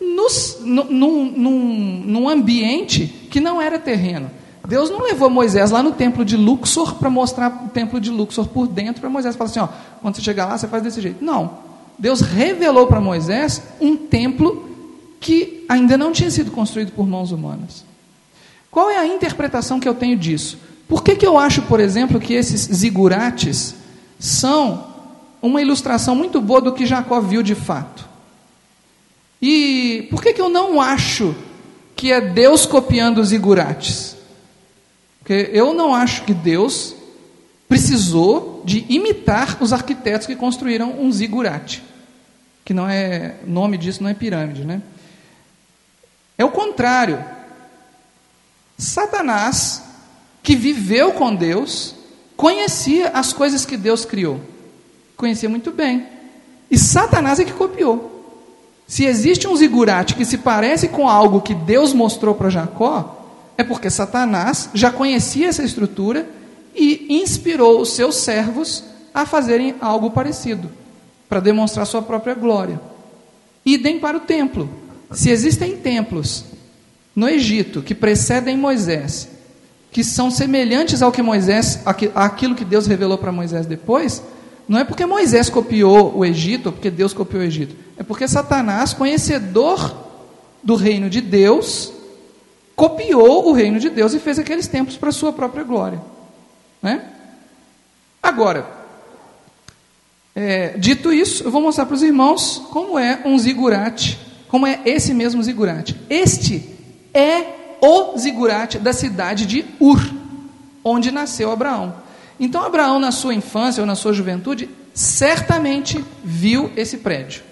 nos, 0.00 0.58
num, 0.60 1.24
num, 1.30 2.02
num 2.04 2.28
ambiente 2.28 3.06
que 3.30 3.40
não 3.40 3.62
era 3.62 3.78
terreno. 3.78 4.30
Deus 4.66 4.90
não 4.90 5.02
levou 5.02 5.30
Moisés 5.30 5.70
lá 5.70 5.82
no 5.82 5.92
templo 5.92 6.24
de 6.24 6.36
Luxor 6.36 6.94
para 6.96 7.10
mostrar 7.10 7.64
o 7.66 7.68
templo 7.68 8.00
de 8.00 8.10
Luxor 8.10 8.46
por 8.48 8.66
dentro, 8.68 9.00
para 9.00 9.10
Moisés 9.10 9.36
falar 9.36 9.50
assim: 9.50 9.60
ó, 9.60 9.68
quando 10.00 10.16
você 10.16 10.22
chegar 10.22 10.46
lá, 10.46 10.56
você 10.56 10.68
faz 10.68 10.82
desse 10.82 11.00
jeito. 11.00 11.24
Não. 11.24 11.70
Deus 11.98 12.20
revelou 12.20 12.86
para 12.86 13.00
Moisés 13.00 13.62
um 13.80 13.96
templo 13.96 14.70
que 15.20 15.64
ainda 15.68 15.98
não 15.98 16.12
tinha 16.12 16.30
sido 16.30 16.50
construído 16.50 16.92
por 16.92 17.06
mãos 17.06 17.30
humanas. 17.30 17.84
Qual 18.70 18.88
é 18.90 18.96
a 18.96 19.06
interpretação 19.06 19.78
que 19.78 19.88
eu 19.88 19.94
tenho 19.94 20.16
disso? 20.16 20.58
Por 20.88 21.02
que, 21.02 21.14
que 21.14 21.26
eu 21.26 21.38
acho, 21.38 21.62
por 21.62 21.78
exemplo, 21.78 22.18
que 22.18 22.34
esses 22.34 22.62
zigurates 22.74 23.74
são 24.18 24.86
uma 25.42 25.60
ilustração 25.60 26.14
muito 26.14 26.40
boa 26.40 26.60
do 26.60 26.72
que 26.72 26.86
Jacó 26.86 27.20
viu 27.20 27.42
de 27.42 27.54
fato? 27.54 28.08
E 29.42 30.06
por 30.10 30.22
que, 30.22 30.32
que 30.32 30.40
eu 30.40 30.48
não 30.48 30.80
acho 30.80 31.34
que 31.96 32.12
é 32.12 32.20
Deus 32.20 32.66
copiando 32.66 33.18
os 33.18 33.28
zigurates? 33.28 34.16
Porque 35.20 35.50
eu 35.52 35.72
não 35.72 35.94
acho 35.94 36.24
que 36.24 36.34
Deus 36.34 36.94
precisou 37.68 38.62
de 38.64 38.84
imitar 38.88 39.58
os 39.60 39.72
arquitetos 39.72 40.26
que 40.26 40.34
construíram 40.34 41.00
um 41.00 41.12
zigurate, 41.12 41.82
que 42.64 42.74
não 42.74 42.88
é 42.88 43.36
nome 43.46 43.78
disso 43.78 44.02
não 44.02 44.10
é 44.10 44.14
pirâmide, 44.14 44.64
né? 44.64 44.82
É 46.36 46.44
o 46.44 46.50
contrário. 46.50 47.24
Satanás, 48.76 49.82
que 50.42 50.56
viveu 50.56 51.12
com 51.12 51.34
Deus, 51.34 51.94
conhecia 52.36 53.10
as 53.10 53.32
coisas 53.32 53.64
que 53.64 53.76
Deus 53.76 54.04
criou. 54.04 54.40
Conhecia 55.16 55.48
muito 55.48 55.70
bem. 55.70 56.06
E 56.70 56.78
Satanás 56.78 57.38
é 57.38 57.44
que 57.44 57.52
copiou. 57.52 58.10
Se 58.86 59.04
existe 59.04 59.46
um 59.46 59.54
zigurate 59.54 60.14
que 60.14 60.24
se 60.24 60.38
parece 60.38 60.88
com 60.88 61.08
algo 61.08 61.42
que 61.42 61.54
Deus 61.54 61.92
mostrou 61.92 62.34
para 62.34 62.50
Jacó, 62.50 63.19
é 63.60 63.64
porque 63.64 63.90
Satanás 63.90 64.70
já 64.72 64.90
conhecia 64.90 65.48
essa 65.48 65.62
estrutura 65.62 66.26
e 66.74 67.20
inspirou 67.20 67.80
os 67.80 67.90
seus 67.90 68.16
servos 68.16 68.84
a 69.12 69.26
fazerem 69.26 69.74
algo 69.80 70.10
parecido, 70.10 70.70
para 71.28 71.40
demonstrar 71.40 71.86
sua 71.86 72.00
própria 72.00 72.34
glória. 72.34 72.80
Idem 73.64 74.00
para 74.00 74.16
o 74.16 74.20
templo. 74.20 74.68
Se 75.12 75.28
existem 75.28 75.76
templos 75.76 76.46
no 77.14 77.28
Egito 77.28 77.82
que 77.82 77.94
precedem 77.94 78.56
Moisés, 78.56 79.28
que 79.92 80.02
são 80.02 80.30
semelhantes 80.30 81.02
ao 81.02 81.12
que 81.12 81.20
Moisés, 81.20 81.80
aquilo 82.14 82.54
que 82.54 82.64
Deus 82.64 82.86
revelou 82.86 83.18
para 83.18 83.30
Moisés 83.30 83.66
depois, 83.66 84.22
não 84.66 84.78
é 84.78 84.84
porque 84.84 85.04
Moisés 85.04 85.50
copiou 85.50 86.16
o 86.16 86.24
Egito, 86.24 86.66
ou 86.66 86.72
porque 86.72 86.90
Deus 86.90 87.12
copiou 87.12 87.42
o 87.42 87.46
Egito, 87.46 87.76
é 87.98 88.02
porque 88.02 88.26
Satanás, 88.26 88.94
conhecedor 88.94 90.08
do 90.62 90.76
reino 90.76 91.10
de 91.10 91.20
Deus, 91.20 91.99
copiou 92.80 93.46
o 93.46 93.52
reino 93.52 93.78
de 93.78 93.90
Deus 93.90 94.14
e 94.14 94.18
fez 94.18 94.38
aqueles 94.38 94.66
templos 94.66 94.96
para 94.96 95.12
sua 95.12 95.34
própria 95.34 95.62
glória. 95.62 96.00
Né? 96.80 97.02
Agora, 98.22 98.66
é, 100.34 100.78
dito 100.78 101.12
isso, 101.12 101.44
eu 101.44 101.50
vou 101.50 101.60
mostrar 101.60 101.84
para 101.84 101.94
os 101.94 102.02
irmãos 102.02 102.62
como 102.70 102.98
é 102.98 103.20
um 103.26 103.38
zigurate 103.38 104.18
como 104.48 104.66
é 104.66 104.80
esse 104.84 105.12
mesmo 105.12 105.42
zigurate. 105.42 105.94
Este 106.08 106.74
é 107.12 107.76
o 107.82 108.18
zigurate 108.18 108.78
da 108.78 108.94
cidade 108.94 109.44
de 109.44 109.64
Ur, 109.78 110.00
onde 110.82 111.10
nasceu 111.10 111.52
Abraão. 111.52 111.94
Então, 112.38 112.64
Abraão, 112.64 112.98
na 112.98 113.12
sua 113.12 113.34
infância 113.34 113.82
ou 113.82 113.86
na 113.86 113.94
sua 113.94 114.12
juventude, 114.14 114.70
certamente 114.92 116.02
viu 116.24 116.72
esse 116.76 116.96
prédio. 116.96 117.42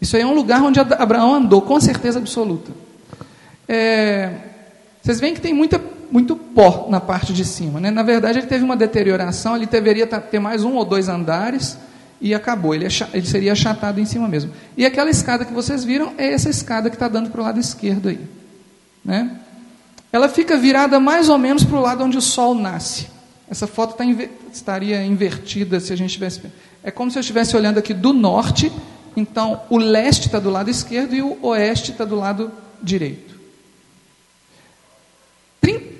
Isso 0.00 0.14
aí 0.14 0.22
é 0.22 0.26
um 0.26 0.34
lugar 0.34 0.62
onde 0.62 0.78
Abraão 0.78 1.34
andou, 1.34 1.62
com 1.62 1.80
certeza 1.80 2.20
absoluta. 2.20 2.70
É, 3.66 4.53
vocês 5.04 5.20
veem 5.20 5.34
que 5.34 5.40
tem 5.40 5.52
muita, 5.52 5.78
muito 6.10 6.34
pó 6.34 6.86
na 6.88 6.98
parte 6.98 7.34
de 7.34 7.44
cima. 7.44 7.78
Né? 7.78 7.90
Na 7.90 8.02
verdade, 8.02 8.38
ele 8.38 8.46
teve 8.46 8.64
uma 8.64 8.74
deterioração, 8.74 9.54
ele 9.54 9.66
deveria 9.66 10.06
ter 10.06 10.38
mais 10.38 10.64
um 10.64 10.76
ou 10.76 10.84
dois 10.84 11.10
andares 11.10 11.76
e 12.18 12.34
acabou. 12.34 12.74
Ele, 12.74 12.86
é, 12.86 12.88
ele 13.12 13.26
seria 13.26 13.52
achatado 13.52 14.00
em 14.00 14.06
cima 14.06 14.26
mesmo. 14.26 14.50
E 14.74 14.86
aquela 14.86 15.10
escada 15.10 15.44
que 15.44 15.52
vocês 15.52 15.84
viram 15.84 16.14
é 16.16 16.32
essa 16.32 16.48
escada 16.48 16.88
que 16.88 16.96
está 16.96 17.06
dando 17.06 17.28
para 17.28 17.38
o 17.38 17.44
lado 17.44 17.60
esquerdo 17.60 18.08
aí. 18.08 18.18
Né? 19.04 19.30
Ela 20.10 20.26
fica 20.26 20.56
virada 20.56 20.98
mais 20.98 21.28
ou 21.28 21.36
menos 21.36 21.64
para 21.64 21.76
o 21.76 21.82
lado 21.82 22.02
onde 22.02 22.16
o 22.16 22.22
sol 22.22 22.54
nasce. 22.54 23.08
Essa 23.46 23.66
foto 23.66 23.96
tá 23.96 24.06
inver 24.06 24.30
estaria 24.50 25.04
invertida 25.04 25.80
se 25.80 25.92
a 25.92 25.96
gente 25.96 26.14
tivesse. 26.14 26.40
É 26.82 26.90
como 26.90 27.10
se 27.10 27.18
eu 27.18 27.20
estivesse 27.20 27.54
olhando 27.54 27.76
aqui 27.76 27.92
do 27.92 28.14
norte, 28.14 28.72
então 29.14 29.60
o 29.68 29.76
leste 29.76 30.28
está 30.28 30.38
do 30.38 30.48
lado 30.48 30.70
esquerdo 30.70 31.14
e 31.14 31.20
o 31.20 31.36
oeste 31.42 31.90
está 31.90 32.06
do 32.06 32.16
lado 32.16 32.50
direito. 32.82 33.33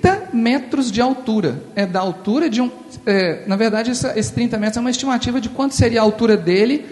30 0.05 0.29
metros 0.33 0.91
de 0.91 1.01
altura. 1.01 1.63
É 1.75 1.85
da 1.85 1.99
altura 1.99 2.47
de 2.47 2.61
um. 2.61 2.69
É, 3.05 3.43
na 3.47 3.55
verdade, 3.55 3.89
essa, 3.89 4.17
esse 4.17 4.31
30 4.31 4.57
metros 4.59 4.77
é 4.77 4.79
uma 4.79 4.91
estimativa 4.91 5.41
de 5.41 5.49
quanto 5.49 5.73
seria 5.73 5.99
a 5.99 6.03
altura 6.03 6.37
dele 6.37 6.85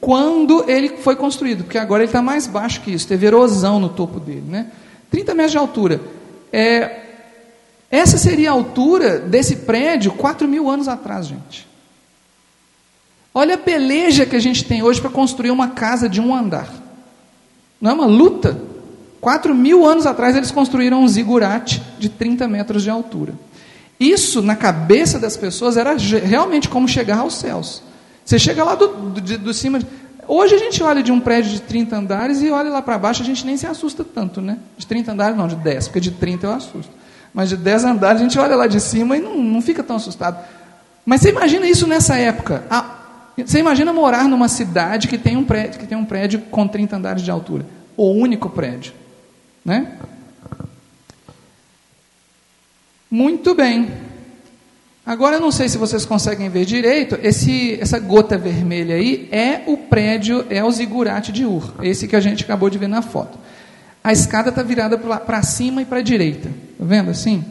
quando 0.00 0.68
ele 0.68 0.98
foi 0.98 1.16
construído, 1.16 1.64
porque 1.64 1.78
agora 1.78 2.02
ele 2.02 2.08
está 2.08 2.20
mais 2.20 2.46
baixo 2.46 2.82
que 2.82 2.92
isso, 2.92 3.08
teve 3.08 3.26
erosão 3.26 3.80
no 3.80 3.88
topo 3.88 4.20
dele. 4.20 4.44
Né? 4.46 4.66
30 5.10 5.34
metros 5.34 5.52
de 5.52 5.58
altura. 5.58 6.00
É, 6.52 7.00
Essa 7.90 8.18
seria 8.18 8.50
a 8.50 8.52
altura 8.52 9.18
desse 9.18 9.56
prédio 9.56 10.12
4 10.12 10.46
mil 10.48 10.68
anos 10.68 10.88
atrás, 10.88 11.26
gente. 11.26 11.66
Olha 13.32 13.54
a 13.54 13.58
peleja 13.58 14.26
que 14.26 14.34
a 14.34 14.40
gente 14.40 14.64
tem 14.64 14.82
hoje 14.82 15.00
para 15.00 15.10
construir 15.10 15.50
uma 15.50 15.68
casa 15.68 16.08
de 16.08 16.20
um 16.20 16.34
andar. 16.34 16.72
Não 17.80 17.90
é 17.90 17.94
uma 17.94 18.06
luta? 18.06 18.60
4 19.26 19.52
mil 19.52 19.84
anos 19.84 20.06
atrás 20.06 20.36
eles 20.36 20.52
construíram 20.52 21.02
um 21.02 21.08
zigurate 21.08 21.82
de 21.98 22.08
30 22.08 22.46
metros 22.46 22.84
de 22.84 22.90
altura. 22.90 23.34
Isso, 23.98 24.40
na 24.40 24.54
cabeça 24.54 25.18
das 25.18 25.36
pessoas, 25.36 25.76
era 25.76 25.96
realmente 25.96 26.68
como 26.68 26.86
chegar 26.86 27.18
aos 27.18 27.34
céus. 27.34 27.82
Você 28.24 28.38
chega 28.38 28.62
lá 28.62 28.76
do, 28.76 28.86
do, 28.86 29.38
do 29.38 29.52
cima. 29.52 29.80
Hoje 30.28 30.54
a 30.54 30.58
gente 30.58 30.80
olha 30.80 31.02
de 31.02 31.10
um 31.10 31.18
prédio 31.18 31.50
de 31.50 31.60
30 31.60 31.96
andares 31.96 32.40
e 32.40 32.50
olha 32.50 32.70
lá 32.70 32.80
para 32.80 32.96
baixo, 32.98 33.20
a 33.20 33.24
gente 33.24 33.44
nem 33.44 33.56
se 33.56 33.66
assusta 33.66 34.04
tanto, 34.04 34.40
né? 34.40 34.58
De 34.78 34.86
30 34.86 35.10
andares, 35.10 35.36
não, 35.36 35.48
de 35.48 35.56
10, 35.56 35.88
porque 35.88 35.98
de 35.98 36.12
30 36.12 36.46
eu 36.46 36.52
assusto. 36.52 36.92
Mas 37.34 37.48
de 37.48 37.56
10 37.56 37.82
andares 37.82 38.20
a 38.20 38.22
gente 38.22 38.38
olha 38.38 38.54
lá 38.54 38.68
de 38.68 38.78
cima 38.78 39.16
e 39.16 39.20
não, 39.20 39.42
não 39.42 39.60
fica 39.60 39.82
tão 39.82 39.96
assustado. 39.96 40.38
Mas 41.04 41.22
você 41.22 41.30
imagina 41.30 41.68
isso 41.68 41.88
nessa 41.88 42.16
época. 42.16 42.62
você 43.36 43.58
imagina 43.58 43.92
morar 43.92 44.28
numa 44.28 44.46
cidade 44.46 45.08
que 45.08 45.18
tem 45.18 45.36
um 45.36 45.42
prédio, 45.42 45.80
que 45.80 45.86
tem 45.88 45.98
um 45.98 46.04
prédio 46.04 46.42
com 46.48 46.68
30 46.68 46.94
andares 46.94 47.22
de 47.22 47.30
altura. 47.32 47.66
O 47.96 48.12
único 48.12 48.48
prédio. 48.48 48.92
Né? 49.66 49.98
Muito 53.10 53.52
bem. 53.52 53.90
Agora 55.04 55.36
eu 55.36 55.40
não 55.40 55.50
sei 55.50 55.68
se 55.68 55.76
vocês 55.76 56.04
conseguem 56.04 56.48
ver 56.48 56.64
direito, 56.64 57.18
esse, 57.20 57.78
essa 57.80 57.98
gota 57.98 58.38
vermelha 58.38 58.94
aí 58.94 59.28
é 59.32 59.62
o 59.66 59.76
prédio, 59.76 60.46
é 60.50 60.64
o 60.64 60.70
zigurate 60.70 61.32
de 61.32 61.44
Ur, 61.44 61.74
esse 61.82 62.08
que 62.08 62.16
a 62.16 62.20
gente 62.20 62.44
acabou 62.44 62.70
de 62.70 62.78
ver 62.78 62.88
na 62.88 63.02
foto. 63.02 63.38
A 64.02 64.12
escada 64.12 64.50
está 64.50 64.62
virada 64.62 64.96
para 64.98 65.42
cima 65.42 65.82
e 65.82 65.84
para 65.84 65.98
a 65.98 66.02
direita, 66.02 66.48
está 66.48 66.84
vendo 66.84 67.10
assim? 67.10 67.44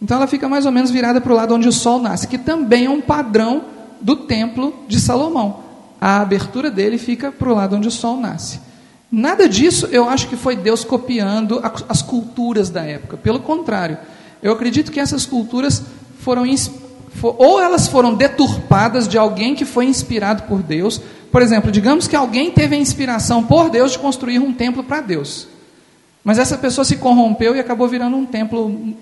Então 0.00 0.16
ela 0.18 0.26
fica 0.26 0.48
mais 0.48 0.66
ou 0.66 0.72
menos 0.72 0.90
virada 0.90 1.20
para 1.20 1.32
o 1.32 1.36
lado 1.36 1.54
onde 1.54 1.68
o 1.68 1.72
sol 1.72 2.00
nasce, 2.00 2.28
que 2.28 2.38
também 2.38 2.86
é 2.86 2.90
um 2.90 3.00
padrão 3.00 3.64
do 4.00 4.16
templo 4.16 4.84
de 4.86 5.00
Salomão. 5.00 5.60
A 6.00 6.20
abertura 6.20 6.70
dele 6.70 6.98
fica 6.98 7.30
para 7.30 7.48
o 7.48 7.54
lado 7.54 7.76
onde 7.76 7.88
o 7.88 7.90
sol 7.90 8.18
nasce. 8.18 8.71
Nada 9.14 9.46
disso 9.46 9.86
eu 9.92 10.08
acho 10.08 10.26
que 10.26 10.36
foi 10.36 10.56
Deus 10.56 10.84
copiando 10.84 11.60
as 11.86 12.00
culturas 12.00 12.70
da 12.70 12.82
época, 12.82 13.18
pelo 13.18 13.40
contrário. 13.40 13.98
Eu 14.42 14.54
acredito 14.54 14.90
que 14.90 14.98
essas 14.98 15.26
culturas 15.26 15.82
foram 16.20 16.44
ou 17.22 17.60
elas 17.60 17.88
foram 17.88 18.14
deturpadas 18.14 19.06
de 19.06 19.18
alguém 19.18 19.54
que 19.54 19.66
foi 19.66 19.84
inspirado 19.84 20.44
por 20.44 20.62
Deus. 20.62 20.98
Por 21.30 21.42
exemplo, 21.42 21.70
digamos 21.70 22.08
que 22.08 22.16
alguém 22.16 22.50
teve 22.50 22.74
a 22.74 22.78
inspiração 22.78 23.44
por 23.44 23.68
Deus 23.68 23.92
de 23.92 23.98
construir 23.98 24.38
um 24.38 24.50
templo 24.50 24.82
para 24.82 25.02
Deus. 25.02 25.46
Mas 26.24 26.38
essa 26.38 26.56
pessoa 26.56 26.84
se 26.84 26.96
corrompeu 26.96 27.54
e 27.54 27.60
acabou 27.60 27.88
virando 27.88 28.16
um 28.16 28.24
templo, 28.24 28.94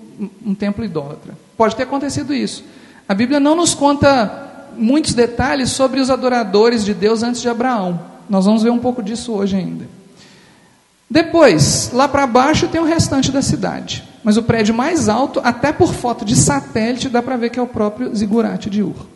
um 0.45 0.53
templo 0.53 0.83
idólatra. 0.83 1.37
Pode 1.55 1.73
ter 1.73 1.83
acontecido 1.83 2.33
isso. 2.33 2.65
A 3.07 3.13
Bíblia 3.13 3.39
não 3.39 3.55
nos 3.55 3.73
conta 3.73 4.67
muitos 4.75 5.13
detalhes 5.13 5.69
sobre 5.69 6.01
os 6.01 6.09
adoradores 6.09 6.83
de 6.83 6.93
Deus 6.93 7.23
antes 7.23 7.41
de 7.41 7.47
Abraão. 7.47 7.97
Nós 8.29 8.45
vamos 8.45 8.61
ver 8.61 8.71
um 8.71 8.79
pouco 8.79 9.01
disso 9.01 9.31
hoje 9.31 9.55
ainda. 9.55 10.00
Depois, 11.11 11.91
lá 11.91 12.07
para 12.07 12.25
baixo 12.25 12.69
tem 12.69 12.79
o 12.79 12.85
restante 12.85 13.33
da 13.33 13.41
cidade. 13.41 14.01
Mas 14.23 14.37
o 14.37 14.43
prédio 14.43 14.73
mais 14.73 15.09
alto, 15.09 15.41
até 15.43 15.73
por 15.73 15.93
foto 15.93 16.23
de 16.23 16.37
satélite, 16.37 17.09
dá 17.09 17.21
para 17.21 17.35
ver 17.35 17.49
que 17.49 17.59
é 17.59 17.61
o 17.61 17.67
próprio 17.67 18.15
zigurate 18.15 18.69
de 18.69 18.81
Ur. 18.81 19.07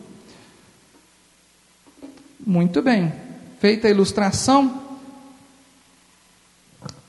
Muito 2.46 2.82
bem. 2.82 3.14
Feita 3.60 3.88
a 3.88 3.90
ilustração, 3.90 4.82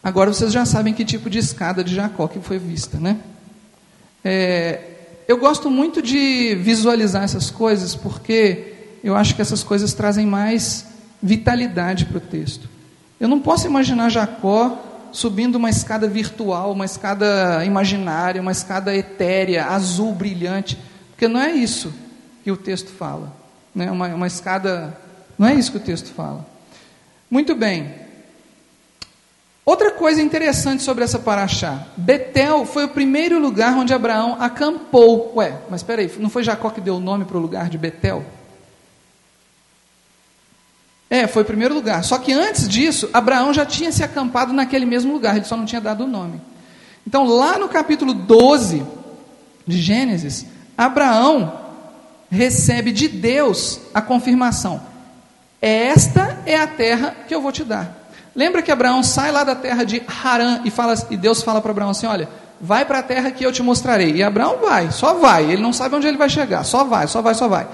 agora 0.01 0.33
vocês 0.33 0.53
já 0.53 0.65
sabem 0.65 0.93
que 0.93 1.03
tipo 1.03 1.29
de 1.29 1.39
escada 1.39 1.83
de 1.83 1.93
Jacó 1.93 2.25
que 2.25 2.39
foi 2.39 2.57
vista, 2.57 2.97
né? 2.97 3.17
É, 4.23 4.79
eu 5.27 5.37
gosto 5.37 5.69
muito 5.69 6.01
de 6.01 6.55
visualizar 6.55 7.25
essas 7.25 7.51
coisas 7.51 7.93
porque 7.93 8.73
eu 9.03 9.17
acho 9.17 9.35
que 9.35 9.41
essas 9.41 9.63
coisas 9.63 9.93
trazem 9.93 10.25
mais 10.25 10.85
vitalidade 11.21 12.05
para 12.05 12.19
o 12.19 12.21
texto. 12.21 12.76
Eu 13.19 13.27
não 13.27 13.39
posso 13.39 13.65
imaginar 13.65 14.09
Jacó 14.09 14.77
subindo 15.11 15.55
uma 15.55 15.69
escada 15.69 16.07
virtual, 16.07 16.71
uma 16.71 16.85
escada 16.85 17.63
imaginária, 17.65 18.41
uma 18.41 18.51
escada 18.51 18.95
etérea, 18.95 19.65
azul 19.65 20.13
brilhante, 20.13 20.77
porque 21.09 21.27
não 21.27 21.39
é 21.39 21.51
isso 21.51 21.93
que 22.43 22.51
o 22.51 22.57
texto 22.57 22.91
fala. 22.91 23.33
Né? 23.73 23.89
Uma, 23.89 24.07
uma 24.09 24.27
escada. 24.27 24.95
Não 25.37 25.47
é 25.47 25.55
isso 25.55 25.71
que 25.71 25.77
o 25.77 25.81
texto 25.81 26.13
fala. 26.13 26.45
Muito 27.29 27.55
bem. 27.55 27.91
Outra 29.65 29.91
coisa 29.91 30.21
interessante 30.21 30.83
sobre 30.83 31.03
essa 31.03 31.19
paraxá: 31.19 31.87
Betel 31.97 32.65
foi 32.65 32.85
o 32.85 32.89
primeiro 32.89 33.39
lugar 33.39 33.73
onde 33.73 33.93
Abraão 33.93 34.37
acampou. 34.39 35.33
Ué, 35.35 35.57
mas 35.69 35.81
espera 35.81 36.01
aí, 36.01 36.11
não 36.19 36.29
foi 36.29 36.43
Jacó 36.43 36.69
que 36.69 36.79
deu 36.79 36.95
o 36.95 37.01
nome 37.01 37.25
para 37.25 37.37
o 37.37 37.41
lugar 37.41 37.69
de 37.69 37.77
Betel? 37.77 38.23
É, 41.09 41.25
foi 41.25 41.43
primeiro 41.43 41.73
lugar. 41.73 42.03
Só 42.03 42.17
que 42.17 42.33
antes 42.33 42.67
disso, 42.67 43.09
Abraão 43.13 43.53
já 43.53 43.65
tinha 43.65 43.91
se 43.91 44.03
acampado 44.03 44.51
naquele 44.51 44.85
mesmo 44.85 45.13
lugar, 45.13 45.35
ele 45.35 45.45
só 45.45 45.55
não 45.55 45.65
tinha 45.65 45.81
dado 45.81 46.03
o 46.03 46.07
nome. 46.07 46.41
Então, 47.05 47.25
lá 47.25 47.57
no 47.57 47.69
capítulo 47.69 48.13
12 48.13 48.85
de 49.65 49.81
Gênesis, 49.81 50.45
Abraão 50.77 51.67
recebe 52.29 52.91
de 52.91 53.07
Deus 53.07 53.79
a 53.93 54.01
confirmação: 54.01 54.81
Esta 55.61 56.39
é 56.45 56.57
a 56.57 56.67
terra 56.67 57.15
que 57.27 57.33
eu 57.33 57.41
vou 57.41 57.51
te 57.51 57.63
dar. 57.63 58.09
Lembra 58.35 58.61
que 58.61 58.71
Abraão 58.71 59.01
sai 59.01 59.31
lá 59.31 59.43
da 59.43 59.55
terra 59.55 59.83
de 59.83 60.03
Harã 60.23 60.59
e, 60.65 60.69
fala, 60.69 60.93
e 61.09 61.17
Deus 61.17 61.41
fala 61.41 61.61
para 61.61 61.71
Abraão 61.71 61.91
assim: 61.91 62.05
Olha, 62.05 62.27
vai 62.59 62.83
para 62.83 62.99
a 62.99 63.03
terra 63.03 63.31
que 63.31 63.45
eu 63.45 63.51
te 63.51 63.63
mostrarei. 63.63 64.11
E 64.11 64.23
Abraão 64.23 64.57
vai, 64.61 64.91
só 64.91 65.13
vai, 65.13 65.49
ele 65.49 65.61
não 65.61 65.71
sabe 65.71 65.95
onde 65.95 66.07
ele 66.07 66.17
vai 66.17 66.29
chegar, 66.29 66.63
só 66.63 66.83
vai, 66.83 67.07
só 67.07 67.21
vai, 67.21 67.33
só 67.33 67.47
vai. 67.47 67.67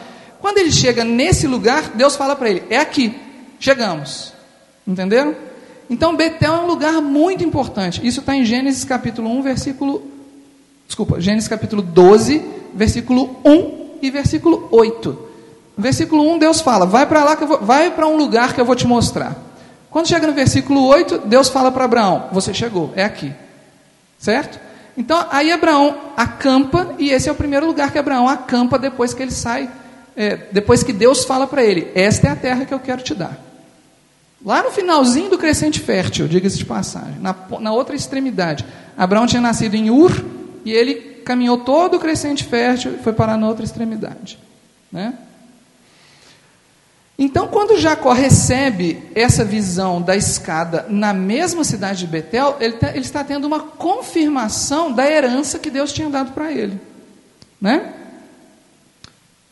Quando 0.44 0.58
ele 0.58 0.74
chega 0.74 1.06
nesse 1.06 1.48
lugar, 1.48 1.92
Deus 1.96 2.18
fala 2.18 2.36
para 2.36 2.50
ele: 2.50 2.64
É 2.70 2.78
aqui, 2.78 3.18
chegamos. 3.62 4.34
Entenderam? 4.86 5.34
Então 5.90 6.18
Betel 6.18 6.54
é 6.54 6.60
um 6.60 6.68
lugar 6.68 7.02
muito 7.02 7.46
importante. 7.46 8.06
Isso 8.06 8.20
está 8.20 8.36
em 8.36 8.44
Gênesis 8.44 8.84
capítulo 8.84 9.30
1, 9.30 9.42
versículo. 9.42 10.04
Desculpa, 10.86 11.22
Gênesis 11.22 11.48
capítulo 11.48 11.82
12, 11.82 12.44
versículo 12.74 13.38
1 13.46 14.00
e 14.02 14.12
versículo 14.12 14.68
8. 14.70 15.10
No 15.78 15.82
versículo 15.82 16.30
1, 16.34 16.40
Deus 16.40 16.60
fala: 16.60 16.86
Vai 16.86 17.06
para 17.06 17.24
lá, 17.24 17.38
que 17.38 17.46
vou, 17.46 17.60
vai 17.62 17.92
para 17.92 18.06
um 18.06 18.18
lugar 18.18 18.54
que 18.54 18.60
eu 18.60 18.66
vou 18.66 18.76
te 18.76 18.86
mostrar. 18.86 19.38
Quando 19.90 20.10
chega 20.10 20.28
no 20.28 20.34
versículo 20.34 20.86
8, 20.88 21.20
Deus 21.20 21.48
fala 21.48 21.72
para 21.72 21.86
Abraão: 21.86 22.28
Você 22.34 22.54
chegou, 22.54 22.92
é 22.98 23.06
aqui. 23.06 23.32
Certo? 24.20 24.60
Então, 24.98 25.26
aí 25.32 25.54
Abraão 25.54 25.96
acampa, 26.18 26.96
e 27.00 27.12
esse 27.12 27.30
é 27.30 27.32
o 27.32 27.36
primeiro 27.36 27.66
lugar 27.66 27.94
que 27.94 27.98
Abraão 27.98 28.28
acampa 28.28 28.78
depois 28.78 29.14
que 29.14 29.24
ele 29.24 29.32
sai 29.32 29.70
é, 30.16 30.38
depois 30.52 30.84
que 30.84 30.94
Deus 30.94 31.26
fala 31.26 31.48
para 31.48 31.64
ele: 31.64 31.92
Esta 31.96 32.28
é 32.28 32.32
a 32.32 32.36
terra 32.36 32.66
que 32.66 32.74
eu 32.74 32.80
quero 32.80 33.02
te 33.02 33.14
dar. 33.16 33.40
Lá 34.46 34.62
no 34.62 34.72
finalzinho 34.72 35.30
do 35.30 35.38
crescente 35.38 35.80
fértil, 35.80 36.28
diga-se 36.28 36.58
de 36.58 36.66
passagem, 36.66 37.18
na, 37.20 37.34
na 37.62 37.72
outra 37.72 37.96
extremidade, 37.96 38.66
Abraão 38.98 39.26
tinha 39.26 39.42
nascido 39.42 39.76
em 39.76 39.90
Ur 39.90 40.12
e 40.66 40.72
ele 40.74 40.96
caminhou 41.24 41.60
todo 41.60 41.96
o 41.96 42.00
crescente 42.00 42.44
fértil 42.44 42.96
e 42.96 43.04
foi 43.04 43.14
parar 43.14 43.38
na 43.38 43.48
outra 43.48 43.64
extremidade. 43.64 44.38
Né? 44.92 45.14
Então, 47.18 47.48
quando 47.48 47.80
Jacó 47.80 48.12
recebe 48.12 49.02
essa 49.16 49.46
visão 49.46 50.02
da 50.02 50.16
escada 50.16 50.86
na 50.90 51.14
mesma 51.14 51.64
cidade 51.64 52.00
de 52.00 52.08
Betel, 52.08 52.58
ele, 52.60 52.74
tá, 52.74 52.90
ele 52.90 53.00
está 53.00 53.24
tendo 53.24 53.46
uma 53.46 53.62
confirmação 53.62 54.92
da 54.92 55.10
herança 55.10 55.58
que 55.58 55.70
Deus 55.70 55.94
tinha 55.94 56.10
dado 56.10 56.34
para 56.34 56.52
ele. 56.52 56.82
Né? 57.62 57.94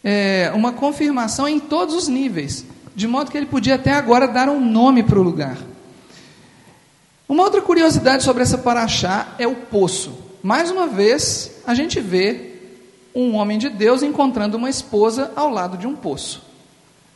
É, 0.03 0.51
uma 0.53 0.73
confirmação 0.73 1.47
em 1.47 1.59
todos 1.59 1.95
os 1.95 2.07
níveis, 2.07 2.65
de 2.95 3.07
modo 3.07 3.31
que 3.31 3.37
ele 3.37 3.45
podia 3.45 3.75
até 3.75 3.91
agora 3.91 4.27
dar 4.27 4.49
um 4.49 4.59
nome 4.59 5.03
para 5.03 5.19
o 5.19 5.23
lugar. 5.23 5.57
Uma 7.27 7.43
outra 7.43 7.61
curiosidade 7.61 8.23
sobre 8.23 8.43
essa 8.43 8.57
paraxá 8.57 9.35
é 9.39 9.47
o 9.47 9.55
poço. 9.55 10.17
Mais 10.43 10.69
uma 10.69 10.87
vez, 10.87 11.61
a 11.65 11.73
gente 11.73 11.99
vê 11.99 12.51
um 13.15 13.35
homem 13.35 13.57
de 13.57 13.69
Deus 13.69 14.03
encontrando 14.03 14.57
uma 14.57 14.69
esposa 14.69 15.31
ao 15.35 15.49
lado 15.49 15.77
de 15.77 15.87
um 15.87 15.95
poço. 15.95 16.41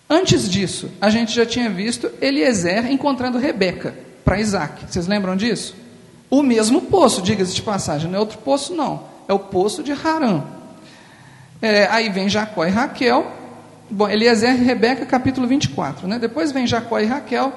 Antes 0.10 0.50
disso, 0.50 0.92
a 1.02 1.10
gente 1.10 1.34
já 1.34 1.46
tinha 1.46 1.70
visto 1.70 2.12
Eliezer 2.22 2.92
encontrando 2.92 3.40
Rebeca 3.40 3.96
para 4.24 4.40
Isaac. 4.40 4.86
Vocês 4.88 5.08
lembram 5.08 5.36
disso? 5.36 5.76
O 6.30 6.44
mesmo 6.44 6.82
poço, 6.84 7.22
diga-se 7.22 7.54
de 7.56 7.62
passagem, 7.62 8.10
não 8.10 8.18
é 8.18 8.20
outro 8.20 8.38
poço, 8.38 8.76
não. 8.76 9.04
É 9.28 9.34
o 9.34 9.40
poço 9.40 9.82
de 9.84 9.92
Harã. 9.92 10.44
É, 11.62 11.88
aí 11.88 12.10
vem 12.10 12.30
Jacó 12.30 12.66
e 12.66 12.70
Raquel. 12.70 13.32
Bom, 13.90 14.10
Eliezer 14.10 14.56
e 14.56 14.64
Rebeca, 14.64 15.06
capítulo 15.06 15.48
24. 15.48 16.08
Né? 16.08 16.20
Depois 16.20 16.52
vem 16.52 16.68
Jacó 16.68 17.00
e 17.00 17.06
Raquel. 17.06 17.54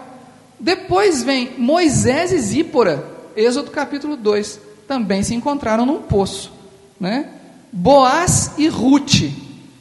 Depois 0.60 1.22
vem 1.22 1.52
Moisés 1.56 2.32
e 2.32 2.38
Zípora, 2.38 3.04
Êxodo 3.36 3.70
capítulo 3.70 4.16
2. 4.16 4.60
Também 4.86 5.22
se 5.22 5.34
encontraram 5.34 5.86
num 5.86 6.02
poço. 6.02 6.52
Né? 6.98 7.28
Boaz 7.72 8.52
e 8.58 8.66
Ruth, 8.68 9.30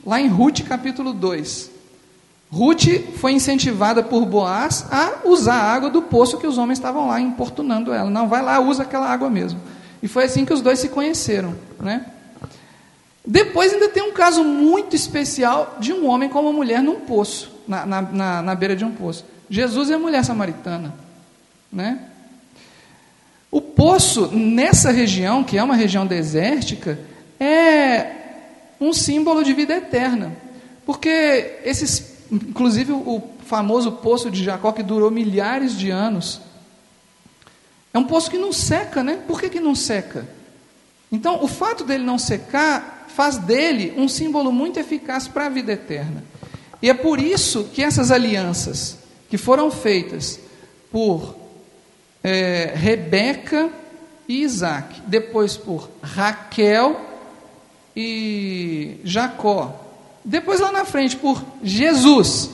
lá 0.06 0.20
em 0.20 0.28
Ruth 0.28 0.62
capítulo 0.68 1.14
2. 1.14 1.72
Ruth 2.52 2.86
foi 3.18 3.34
incentivada 3.34 4.02
por 4.02 4.26
Boaz 4.26 4.86
a 4.92 5.28
usar 5.28 5.56
a 5.56 5.74
água 5.74 5.90
do 5.90 6.02
poço 6.02 6.38
que 6.38 6.48
os 6.48 6.58
homens 6.58 6.80
estavam 6.80 7.08
lá 7.08 7.20
importunando 7.20 7.92
ela. 7.92 8.10
Não, 8.10 8.28
vai 8.28 8.42
lá, 8.42 8.60
usa 8.60 8.84
aquela 8.84 9.10
água 9.10 9.30
mesmo. 9.30 9.60
E 10.02 10.08
foi 10.08 10.26
assim 10.26 10.46
que 10.46 10.54
os 10.54 10.62
dois 10.62 10.80
se 10.80 10.90
conheceram. 10.90 11.56
Né? 11.80 12.06
Depois 13.30 13.74
ainda 13.74 13.90
tem 13.90 14.02
um 14.02 14.14
caso 14.14 14.42
muito 14.42 14.96
especial 14.96 15.76
de 15.82 15.92
um 15.92 16.08
homem 16.08 16.30
com 16.30 16.40
uma 16.40 16.54
mulher 16.54 16.82
num 16.82 17.02
poço, 17.02 17.52
na, 17.68 17.86
na, 17.86 18.02
na, 18.02 18.42
na 18.42 18.56
beira 18.56 18.74
de 18.74 18.86
um 18.86 18.92
poço. 18.94 19.26
Jesus 19.50 19.90
e 19.90 19.94
a 19.94 20.00
mulher 20.00 20.24
samaritana. 20.24 20.96
Né? 21.70 22.06
O 23.52 23.60
poço, 23.60 24.28
nessa 24.32 24.92
região, 24.92 25.44
que 25.44 25.58
é 25.58 25.64
uma 25.64 25.76
região 25.76 26.08
desértica, 26.08 26.98
é 27.38 28.12
um 28.80 28.94
símbolo 28.94 29.44
de 29.44 29.54
vida 29.54 29.76
eterna. 29.76 30.32
Porque 30.86 31.60
esses, 31.66 32.14
inclusive 32.32 32.94
o 32.94 33.22
famoso 33.46 33.92
poço 33.92 34.32
de 34.32 34.42
Jacó, 34.42 34.72
que 34.72 34.82
durou 34.82 35.12
milhares 35.12 35.78
de 35.78 35.90
anos, 35.90 36.40
é 37.94 38.00
um 38.00 38.06
poço 38.06 38.32
que 38.32 38.38
não 38.38 38.54
seca, 38.54 39.04
né? 39.04 39.20
Por 39.28 39.42
que, 39.42 39.50
que 39.50 39.60
não 39.60 39.76
seca? 39.76 40.26
Então, 41.12 41.44
o 41.44 41.48
fato 41.48 41.84
dele 41.84 42.06
não 42.06 42.18
secar 42.18 42.97
faz 43.18 43.40
dele 43.40 43.96
um 43.98 44.08
símbolo 44.08 44.52
muito 44.52 44.80
eficaz 44.80 45.28
para 45.28 45.48
a 45.48 45.50
vida 45.50 45.72
eterna. 45.72 46.24
E 46.80 46.88
é 46.88 46.94
por 46.94 47.20
isso 47.20 47.64
que 47.74 47.82
essas 47.82 48.12
alianças 48.12 49.00
que 49.28 49.40
foram 49.40 49.72
feitas 49.72 50.40
por 50.92 51.36
é, 52.24 52.74
Rebeca 52.76 53.72
e 54.30 54.44
Isaac, 54.44 55.02
depois 55.08 55.58
por 55.58 55.90
Raquel 56.00 57.02
e 57.96 58.98
Jacó, 59.04 59.84
depois 60.24 60.60
lá 60.60 60.72
na 60.72 60.86
frente 60.86 61.16
por 61.16 61.44
Jesus 61.64 62.52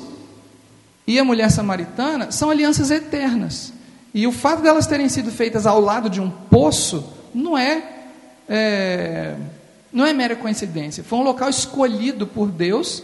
e 1.05 1.19
a 1.19 1.25
mulher 1.25 1.51
samaritana, 1.51 2.31
são 2.31 2.49
alianças 2.49 2.89
eternas. 2.89 3.73
E 4.13 4.25
o 4.25 4.31
fato 4.31 4.61
delas 4.61 4.87
terem 4.87 5.09
sido 5.09 5.29
feitas 5.29 5.65
ao 5.65 5.81
lado 5.81 6.09
de 6.09 6.21
um 6.21 6.29
poço 6.29 7.11
não 7.33 7.57
é, 7.57 7.83
é 8.47 9.35
não 9.93 10.05
é 10.05 10.11
mera 10.11 10.35
coincidência. 10.35 11.03
Foi 11.03 11.19
um 11.19 11.23
local 11.23 11.49
escolhido 11.49 12.25
por 12.25 12.49
Deus 12.49 13.03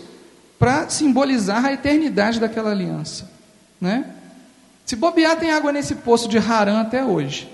para 0.58 0.90
simbolizar 0.90 1.64
a 1.64 1.72
eternidade 1.72 2.40
daquela 2.40 2.72
aliança. 2.72 3.32
Né? 3.80 4.14
Se 4.86 4.96
bobear, 4.96 5.38
tem 5.38 5.52
água 5.52 5.72
nesse 5.72 5.96
poço 5.96 6.28
de 6.28 6.40
Harã 6.40 6.82
até 6.82 7.06
hoje. 7.06 7.50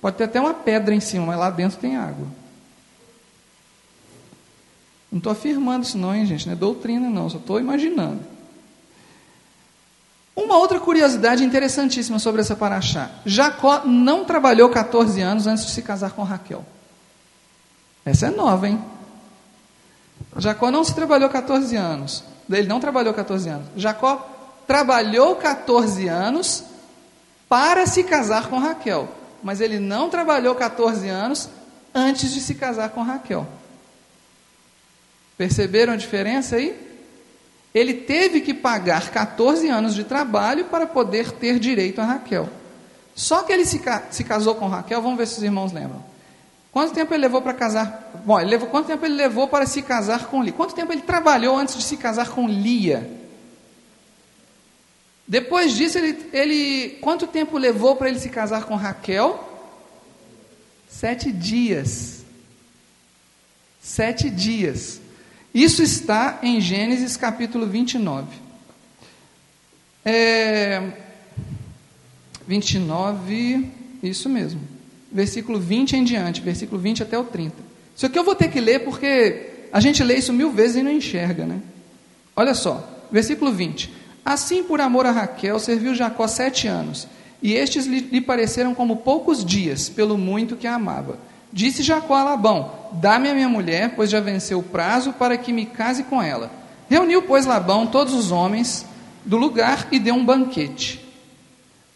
Pode 0.00 0.16
ter 0.16 0.24
até 0.24 0.40
uma 0.40 0.54
pedra 0.54 0.94
em 0.94 1.00
cima, 1.00 1.26
mas 1.26 1.38
lá 1.38 1.50
dentro 1.50 1.78
tem 1.78 1.96
água. 1.96 2.26
Não 5.12 5.18
estou 5.18 5.30
afirmando 5.30 5.84
isso 5.84 5.98
não, 5.98 6.14
hein, 6.14 6.24
gente? 6.24 6.46
Não 6.46 6.54
é 6.54 6.56
doutrina, 6.56 7.10
não. 7.10 7.28
Só 7.28 7.36
estou 7.36 7.60
imaginando. 7.60 8.20
Uma 10.34 10.56
outra 10.56 10.80
curiosidade 10.80 11.44
interessantíssima 11.44 12.18
sobre 12.18 12.40
essa 12.40 12.56
paraxá. 12.56 13.10
Jacó 13.26 13.82
não 13.84 14.24
trabalhou 14.24 14.70
14 14.70 15.20
anos 15.20 15.46
antes 15.46 15.66
de 15.66 15.72
se 15.72 15.82
casar 15.82 16.12
com 16.12 16.22
Raquel. 16.22 16.64
Essa 18.10 18.26
é 18.26 18.30
nova, 18.30 18.68
hein? 18.68 18.82
Jacó 20.36 20.68
não 20.70 20.82
se 20.82 20.92
trabalhou 20.92 21.30
14 21.30 21.76
anos. 21.76 22.24
Ele 22.50 22.66
não 22.66 22.80
trabalhou 22.80 23.14
14 23.14 23.48
anos. 23.48 23.68
Jacó 23.76 24.28
trabalhou 24.66 25.36
14 25.36 26.08
anos 26.08 26.64
para 27.48 27.86
se 27.86 28.02
casar 28.02 28.48
com 28.48 28.58
Raquel. 28.58 29.08
Mas 29.42 29.60
ele 29.60 29.78
não 29.78 30.10
trabalhou 30.10 30.56
14 30.56 31.08
anos 31.08 31.48
antes 31.94 32.32
de 32.32 32.40
se 32.40 32.56
casar 32.56 32.90
com 32.90 33.02
Raquel. 33.02 33.46
Perceberam 35.38 35.92
a 35.92 35.96
diferença 35.96 36.56
aí? 36.56 36.88
Ele 37.72 37.94
teve 37.94 38.40
que 38.40 38.52
pagar 38.52 39.10
14 39.10 39.68
anos 39.68 39.94
de 39.94 40.02
trabalho 40.02 40.64
para 40.64 40.84
poder 40.84 41.30
ter 41.30 41.60
direito 41.60 42.00
a 42.00 42.04
Raquel. 42.04 42.48
Só 43.14 43.44
que 43.44 43.52
ele 43.52 43.64
se, 43.64 43.80
se 44.10 44.24
casou 44.24 44.56
com 44.56 44.66
Raquel, 44.66 45.00
vamos 45.00 45.16
ver 45.16 45.28
se 45.28 45.38
os 45.38 45.42
irmãos 45.44 45.72
lembram. 45.72 46.09
Quanto 46.72 46.94
tempo 46.94 47.12
ele 47.12 47.22
levou 47.22 47.42
para 47.42 47.52
casar? 47.52 48.10
Bom, 48.24 48.38
levou, 48.38 48.68
quanto 48.68 48.86
tempo 48.86 49.04
ele 49.04 49.14
levou 49.14 49.48
para 49.48 49.66
se 49.66 49.82
casar 49.82 50.26
com 50.26 50.42
Lia? 50.42 50.52
Quanto 50.52 50.74
tempo 50.74 50.92
ele 50.92 51.02
trabalhou 51.02 51.56
antes 51.56 51.76
de 51.76 51.82
se 51.82 51.96
casar 51.96 52.28
com 52.30 52.46
Lia? 52.46 53.10
Depois 55.26 55.76
disso, 55.76 55.98
ele, 55.98 56.28
ele 56.32 56.98
quanto 57.00 57.26
tempo 57.26 57.58
levou 57.58 57.96
para 57.96 58.08
ele 58.08 58.20
se 58.20 58.28
casar 58.28 58.64
com 58.64 58.76
Raquel? 58.76 59.48
Sete 60.88 61.32
dias. 61.32 62.24
Sete 63.82 64.30
dias. 64.30 65.00
Isso 65.52 65.82
está 65.82 66.38
em 66.42 66.60
Gênesis 66.60 67.16
capítulo 67.16 67.66
29. 67.66 68.28
É, 70.04 70.92
29, 72.46 73.70
isso 74.02 74.28
mesmo 74.28 74.79
versículo 75.10 75.58
20 75.58 75.96
em 75.96 76.04
diante, 76.04 76.40
versículo 76.40 76.80
20 76.80 77.02
até 77.02 77.18
o 77.18 77.24
30. 77.24 77.54
Isso 77.96 78.06
aqui 78.06 78.18
eu 78.18 78.24
vou 78.24 78.34
ter 78.34 78.48
que 78.48 78.60
ler 78.60 78.80
porque 78.80 79.50
a 79.72 79.80
gente 79.80 80.02
lê 80.02 80.16
isso 80.16 80.32
mil 80.32 80.50
vezes 80.50 80.76
e 80.76 80.82
não 80.82 80.90
enxerga, 80.90 81.44
né? 81.44 81.60
Olha 82.36 82.54
só, 82.54 83.06
versículo 83.10 83.52
20. 83.52 83.92
Assim, 84.24 84.62
por 84.62 84.80
amor 84.80 85.06
a 85.06 85.10
Raquel, 85.10 85.58
serviu 85.58 85.94
Jacó 85.94 86.26
sete 86.26 86.68
anos, 86.68 87.08
e 87.42 87.54
estes 87.54 87.86
lhe, 87.86 88.00
lhe 88.00 88.20
pareceram 88.20 88.74
como 88.74 88.96
poucos 88.96 89.44
dias, 89.44 89.88
pelo 89.88 90.18
muito 90.18 90.56
que 90.56 90.66
a 90.66 90.74
amava. 90.74 91.18
Disse 91.52 91.82
Jacó 91.82 92.14
a 92.14 92.24
Labão: 92.24 92.70
Dá-me 92.92 93.28
a 93.28 93.34
minha 93.34 93.48
mulher, 93.48 93.94
pois 93.96 94.10
já 94.10 94.20
venceu 94.20 94.58
o 94.58 94.62
prazo 94.62 95.12
para 95.14 95.36
que 95.36 95.52
me 95.52 95.66
case 95.66 96.04
com 96.04 96.22
ela. 96.22 96.50
Reuniu, 96.88 97.22
pois, 97.22 97.46
Labão 97.46 97.86
todos 97.86 98.14
os 98.14 98.30
homens 98.30 98.86
do 99.24 99.36
lugar 99.36 99.88
e 99.90 99.98
deu 99.98 100.14
um 100.14 100.24
banquete. 100.24 101.04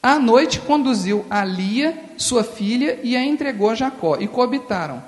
À 0.03 0.19
noite 0.19 0.61
conduziu 0.61 1.25
a 1.31 1.45
Lia, 1.45 2.04
sua 2.17 2.45
filha, 2.45 2.99
e 3.03 3.17
a 3.17 3.25
entregou 3.25 3.71
a 3.71 3.75
Jacó, 3.75 4.17
e 4.19 4.29
coabitaram. 4.29 5.03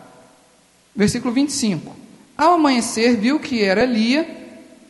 Versículo 0.94 1.32
25. 1.32 1.94
Ao 2.36 2.54
amanhecer, 2.54 3.16
viu 3.16 3.38
que 3.40 3.62
era 3.62 3.84
Lia, 3.84 4.26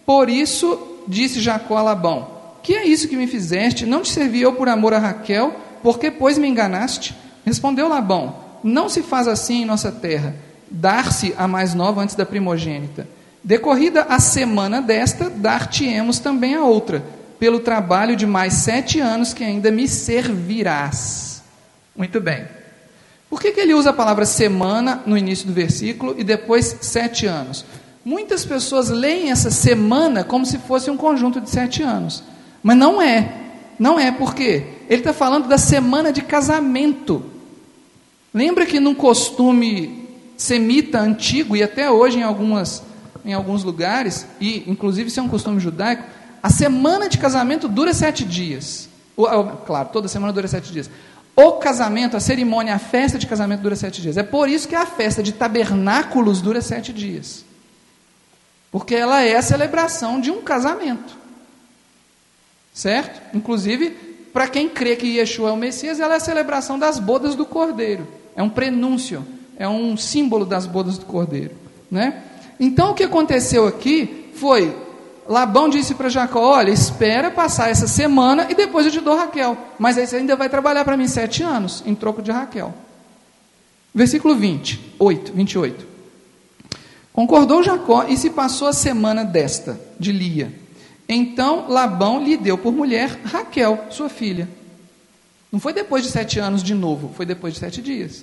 por 0.05 0.29
isso 0.29 1.03
disse 1.07 1.41
Jacó 1.41 1.77
a 1.77 1.83
Labão: 1.83 2.29
Que 2.63 2.75
é 2.75 2.87
isso 2.87 3.09
que 3.09 3.17
me 3.17 3.27
fizeste? 3.27 3.87
Não 3.87 4.03
te 4.03 4.11
servi 4.11 4.43
eu 4.43 4.55
por 4.55 4.69
amor 4.69 4.95
a 4.95 4.99
Raquel? 4.99 5.55
Por 5.83 5.99
que, 5.99 6.11
pois, 6.11 6.39
me 6.39 6.49
enganaste? 6.49 7.15
Respondeu 7.45 7.89
Labão: 7.89 8.37
Não 8.63 8.89
se 8.89 9.03
faz 9.03 9.29
assim 9.29 9.63
em 9.63 9.67
nossa 9.67 9.93
terra, 9.93 10.35
dar-se 10.71 11.35
a 11.37 11.47
mais 11.47 11.75
nova 11.75 12.03
antes 12.03 12.15
da 12.15 12.27
primogênita. 12.27 13.07
Decorrida 13.43 14.03
a 14.09 14.19
semana 14.19 14.83
desta, 14.83 15.31
dar-te-emos 15.31 16.19
também 16.19 16.55
a 16.55 16.65
outra 16.65 17.05
pelo 17.39 17.61
trabalho 17.61 18.17
de 18.17 18.27
mais 18.27 18.55
sete 18.55 18.99
anos 18.99 19.35
que 19.35 19.45
ainda 19.45 19.71
me 19.71 19.87
servirás. 19.87 21.36
Muito 21.97 22.21
bem. 22.21 22.47
Por 23.29 23.41
que, 23.41 23.53
que 23.53 23.61
ele 23.61 23.75
usa 23.75 23.91
a 23.91 23.93
palavra 23.93 24.25
semana 24.25 25.03
no 25.05 25.17
início 25.17 25.47
do 25.47 25.53
versículo 25.53 26.15
e 26.17 26.23
depois 26.23 26.77
sete 26.81 27.27
anos? 27.27 27.65
Muitas 28.05 28.45
pessoas 28.45 28.89
leem 28.89 29.31
essa 29.31 29.51
semana 29.51 30.23
como 30.23 30.47
se 30.47 30.59
fosse 30.59 30.91
um 30.91 30.97
conjunto 30.97 31.41
de 31.41 31.51
sete 31.51 31.83
anos. 31.83 32.23
Mas 32.63 32.77
não 32.77 33.03
é. 33.03 33.33
Não 33.79 33.99
é, 33.99 34.11
por 34.13 34.35
quê? 34.35 34.65
Ele 34.89 35.01
está 35.01 35.13
falando 35.13 35.49
da 35.49 35.59
semana 35.59 36.13
de 36.13 36.23
casamento. 36.23 37.25
Lembra 38.33 38.65
que 38.65 38.79
num 38.79 38.95
costume 38.95 40.09
semita 40.37 41.01
antigo, 41.01 41.57
e 41.57 41.63
até 41.63 41.91
hoje 41.91 42.19
em, 42.19 42.23
algumas, 42.23 42.83
em 43.25 43.33
alguns 43.33 43.65
lugares, 43.65 44.27
e 44.41 44.63
inclusive 44.67 45.09
isso 45.09 45.19
é 45.19 45.23
um 45.23 45.29
costume 45.29 45.59
judaico, 45.59 46.05
a 46.43 46.51
semana 46.51 47.09
de 47.09 47.19
casamento 47.19 47.67
dura 47.67 47.93
sete 47.93 48.25
dias. 48.25 48.89
Claro, 49.67 49.89
toda 49.93 50.09
semana 50.09 50.33
dura 50.33 50.47
sete 50.47 50.73
dias. 50.73 50.91
O 51.37 51.53
casamento, 51.53 52.17
a 52.17 52.21
cerimônia, 52.21 52.75
a 52.75 52.79
festa 52.79 53.19
de 53.19 53.27
casamento 53.27 53.61
dura 53.61 53.77
sete 53.77 54.01
dias. 54.01 54.17
É 54.17 54.23
por 54.23 54.49
isso 54.49 54.67
que 54.67 54.75
a 54.75 54.87
festa 54.87 55.23
de 55.23 55.33
tabernáculos 55.33 56.41
dura 56.41 56.63
sete 56.63 56.95
dias. 56.95 57.45
Porque 58.73 58.95
ela 58.95 59.23
é 59.23 59.37
a 59.37 59.43
celebração 59.43 60.19
de 60.19 60.31
um 60.31 60.41
casamento. 60.41 61.15
Certo? 62.73 63.21
Inclusive, 63.37 63.91
para 64.33 64.49
quem 64.49 64.67
crê 64.67 64.97
que 64.97 65.19
Yeshua 65.19 65.51
é 65.51 65.53
o 65.53 65.57
Messias, 65.57 66.01
ela 66.01 66.15
é 66.15 66.17
a 66.17 66.21
celebração 66.21 66.79
das 66.79 66.99
bodas 66.99 67.35
do 67.35 67.45
Cordeiro. 67.45 68.09
É 68.35 68.43
um 68.43 68.49
prenúncio, 68.49 69.27
é 69.59 69.69
um 69.69 69.95
símbolo 69.95 70.47
das 70.47 70.67
bodas 70.67 70.97
do 70.97 71.05
Cordeiro. 71.05 71.55
Né? 71.91 72.23
Então, 72.59 72.93
o 72.93 72.95
que 72.95 73.05
aconteceu 73.05 73.67
aqui 73.67 74.31
foi 74.35 74.75
Labão 75.29 75.69
disse 75.69 75.95
para 75.95 76.09
Jacó: 76.09 76.41
Olha, 76.41 76.71
espera 76.71 77.31
passar 77.31 77.71
essa 77.71 77.87
semana 77.87 78.47
e 78.51 78.55
depois 78.55 78.87
eu 78.87 78.93
te 78.93 79.01
dou 79.01 79.17
Raquel. 79.17 79.57
Mas 79.79 79.99
aí 79.99 80.07
você 80.07 80.17
ainda 80.17 80.37
vai 80.37 80.49
trabalhar 80.49 80.85
para 80.85 80.97
mim 80.97 81.09
sete 81.09 81.43
anos 81.43 81.83
em 81.87 81.95
troco 81.95 82.23
de 82.23 82.31
Raquel. 82.31 82.75
Versículo 83.95 84.35
20, 84.35 84.95
8, 84.99 85.33
28. 85.33 85.87
Concordou 87.13 87.63
Jacó 87.63 88.05
e 88.09 88.17
se 88.17 88.29
passou 88.29 88.69
a 88.69 88.73
semana 88.73 89.25
desta, 89.25 89.81
de 89.99 90.13
Lia. 90.13 90.53
Então 91.09 91.67
Labão 91.69 92.23
lhe 92.23 92.37
deu 92.37 92.59
por 92.59 92.73
mulher 92.73 93.19
Raquel, 93.25 93.87
sua 93.91 94.09
filha. 94.09 94.49
Não 95.51 95.59
foi 95.59 95.73
depois 95.73 96.05
de 96.05 96.11
sete 96.11 96.39
anos 96.39 96.63
de 96.63 96.75
novo, 96.75 97.13
foi 97.17 97.25
depois 97.25 97.55
de 97.55 97.61
sete 97.61 97.81
dias. 97.81 98.23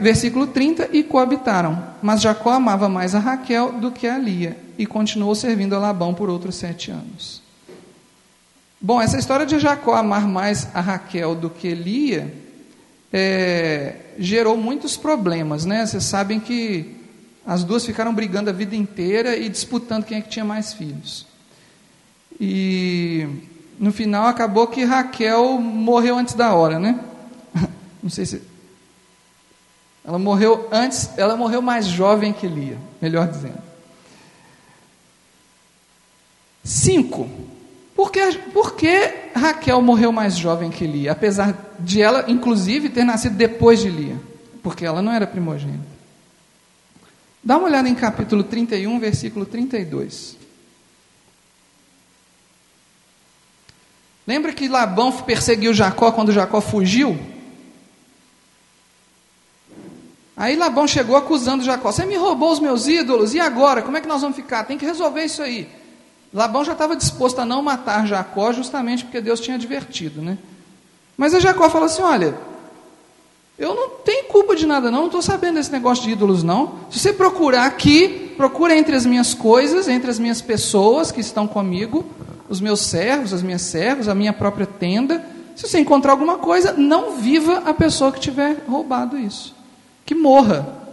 Versículo 0.00 0.48
30: 0.48 0.88
E 0.92 1.02
coabitaram. 1.02 1.94
Mas 2.02 2.20
Jacó 2.20 2.50
amava 2.50 2.88
mais 2.88 3.14
a 3.14 3.18
Raquel 3.18 3.72
do 3.72 3.90
que 3.90 4.06
a 4.06 4.18
Lia, 4.18 4.56
e 4.76 4.84
continuou 4.84 5.34
servindo 5.34 5.74
a 5.74 5.78
Labão 5.78 6.12
por 6.12 6.28
outros 6.28 6.56
sete 6.56 6.90
anos. 6.90 7.42
Bom, 8.80 9.00
essa 9.00 9.18
história 9.18 9.46
de 9.46 9.58
Jacó 9.58 9.94
amar 9.94 10.28
mais 10.28 10.68
a 10.74 10.80
Raquel 10.80 11.34
do 11.34 11.48
que 11.48 11.74
Lia 11.74 12.34
é, 13.12 13.96
gerou 14.18 14.56
muitos 14.56 14.96
problemas, 14.96 15.64
né? 15.64 15.86
Vocês 15.86 16.04
sabem 16.04 16.38
que 16.38 16.96
as 17.46 17.64
duas 17.64 17.86
ficaram 17.86 18.12
brigando 18.12 18.50
a 18.50 18.52
vida 18.52 18.74
inteira 18.74 19.36
e 19.36 19.48
disputando 19.48 20.04
quem 20.04 20.18
é 20.18 20.20
que 20.20 20.28
tinha 20.28 20.44
mais 20.44 20.72
filhos. 20.72 21.26
E 22.40 23.26
no 23.78 23.92
final 23.92 24.26
acabou 24.26 24.66
que 24.66 24.84
Raquel 24.84 25.60
morreu 25.60 26.18
antes 26.18 26.34
da 26.34 26.52
hora, 26.52 26.78
né? 26.78 26.98
Não 28.02 28.10
sei 28.10 28.26
se 28.26 28.42
ela 30.04 30.18
morreu 30.18 30.68
antes, 30.70 31.10
ela 31.16 31.34
morreu 31.34 31.62
mais 31.62 31.86
jovem 31.86 32.32
que 32.32 32.46
Lia, 32.46 32.76
melhor 33.00 33.26
dizendo. 33.26 33.62
Cinco. 36.62 37.28
Por 37.94 38.10
que, 38.12 38.32
por 38.52 38.74
que 38.74 39.30
Raquel 39.34 39.80
morreu 39.80 40.12
mais 40.12 40.36
jovem 40.36 40.70
que 40.70 40.86
Lia? 40.86 41.12
Apesar 41.12 41.56
de 41.78 42.02
ela, 42.02 42.24
inclusive, 42.28 42.90
ter 42.90 43.04
nascido 43.04 43.36
depois 43.36 43.80
de 43.80 43.88
Lia. 43.88 44.20
Porque 44.62 44.84
ela 44.84 45.00
não 45.00 45.12
era 45.12 45.26
primogênita. 45.26 45.94
Dá 47.42 47.56
uma 47.56 47.66
olhada 47.66 47.88
em 47.88 47.94
capítulo 47.94 48.42
31, 48.42 48.98
versículo 48.98 49.46
32. 49.46 50.36
Lembra 54.26 54.52
que 54.52 54.68
Labão 54.68 55.12
perseguiu 55.12 55.72
Jacó 55.74 56.10
quando 56.12 56.32
Jacó 56.32 56.60
fugiu? 56.60 57.18
Aí 60.36 60.56
Labão 60.56 60.86
chegou 60.86 61.16
acusando 61.16 61.64
Jacó: 61.64 61.92
Você 61.92 62.04
me 62.04 62.16
roubou 62.16 62.50
os 62.50 62.58
meus 62.58 62.88
ídolos, 62.88 63.34
e 63.34 63.40
agora? 63.40 63.82
Como 63.82 63.96
é 63.96 64.00
que 64.00 64.08
nós 64.08 64.22
vamos 64.22 64.36
ficar? 64.36 64.64
Tem 64.64 64.76
que 64.76 64.84
resolver 64.84 65.24
isso 65.24 65.42
aí. 65.42 65.68
Labão 66.32 66.64
já 66.64 66.72
estava 66.72 66.96
disposto 66.96 67.38
a 67.38 67.44
não 67.44 67.62
matar 67.62 68.06
Jacó, 68.06 68.52
justamente 68.52 69.04
porque 69.04 69.20
Deus 69.20 69.38
tinha 69.38 69.56
advertido, 69.56 70.20
né? 70.20 70.36
Mas 71.16 71.34
a 71.34 71.40
Jacó 71.40 71.70
falou 71.70 71.86
assim: 71.86 72.02
Olha, 72.02 72.34
eu 73.56 73.72
não 73.72 73.90
tenho 74.04 74.24
culpa 74.24 74.56
de 74.56 74.66
nada, 74.66 74.90
não, 74.90 75.00
não 75.00 75.06
estou 75.06 75.22
sabendo 75.22 75.54
desse 75.54 75.70
negócio 75.70 76.02
de 76.02 76.10
ídolos, 76.10 76.42
não. 76.42 76.80
Se 76.90 76.98
você 76.98 77.12
procurar 77.12 77.66
aqui, 77.66 78.32
procura 78.36 78.76
entre 78.76 78.96
as 78.96 79.06
minhas 79.06 79.32
coisas, 79.32 79.86
entre 79.86 80.10
as 80.10 80.18
minhas 80.18 80.40
pessoas 80.40 81.12
que 81.12 81.20
estão 81.20 81.46
comigo, 81.46 82.04
os 82.48 82.60
meus 82.60 82.80
servos, 82.80 83.32
as 83.32 83.42
minhas 83.42 83.62
servas, 83.62 84.08
a 84.08 84.14
minha 84.14 84.32
própria 84.32 84.66
tenda. 84.66 85.24
Se 85.54 85.68
você 85.68 85.78
encontrar 85.78 86.10
alguma 86.10 86.38
coisa, 86.38 86.72
não 86.72 87.12
viva 87.12 87.62
a 87.64 87.72
pessoa 87.72 88.10
que 88.10 88.18
tiver 88.18 88.64
roubado 88.66 89.16
isso. 89.16 89.54
Que 90.04 90.14
morra. 90.14 90.84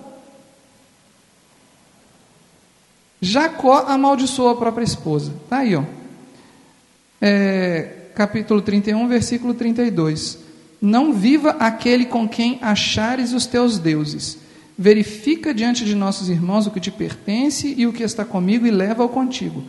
Jacó 3.22 3.86
amaldiçoou 3.88 4.50
a 4.50 4.56
própria 4.56 4.84
esposa. 4.84 5.32
Está 5.44 5.58
aí, 5.60 5.76
ó. 5.76 5.84
É, 7.22 8.08
capítulo 8.16 8.62
31, 8.62 9.08
versículo 9.08 9.54
32. 9.54 10.40
Não 10.82 11.14
viva 11.14 11.52
aquele 11.60 12.06
com 12.06 12.28
quem 12.28 12.58
achares 12.62 13.34
os 13.34 13.46
teus 13.46 13.78
deuses. 13.78 14.40
Verifica 14.76 15.54
diante 15.54 15.86
de 15.86 15.94
nossos 15.94 16.30
irmãos 16.30 16.66
o 16.66 16.72
que 16.72 16.80
te 16.80 16.90
pertence 16.90 17.76
e 17.78 17.86
o 17.86 17.94
que 17.94 18.02
está 18.02 18.26
comigo 18.26 18.66
e 18.66 18.72
leva-o 18.72 19.10
contigo. 19.10 19.64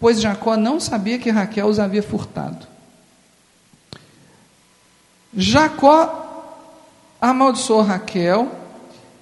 Pois 0.00 0.20
Jacó 0.20 0.56
não 0.56 0.80
sabia 0.80 1.18
que 1.18 1.30
Raquel 1.30 1.68
os 1.68 1.78
havia 1.78 2.02
furtado. 2.02 2.66
Jacó 5.36 6.56
amaldiçoou 7.20 7.82
Raquel 7.82 8.59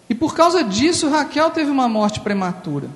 e 0.09 0.14
por 0.14 0.34
causa 0.34 0.64
disso 0.64 1.09
Raquel 1.09 1.50
teve 1.50 1.70
uma 1.70 1.88
morte 1.88 2.20
prematura. 2.20 2.88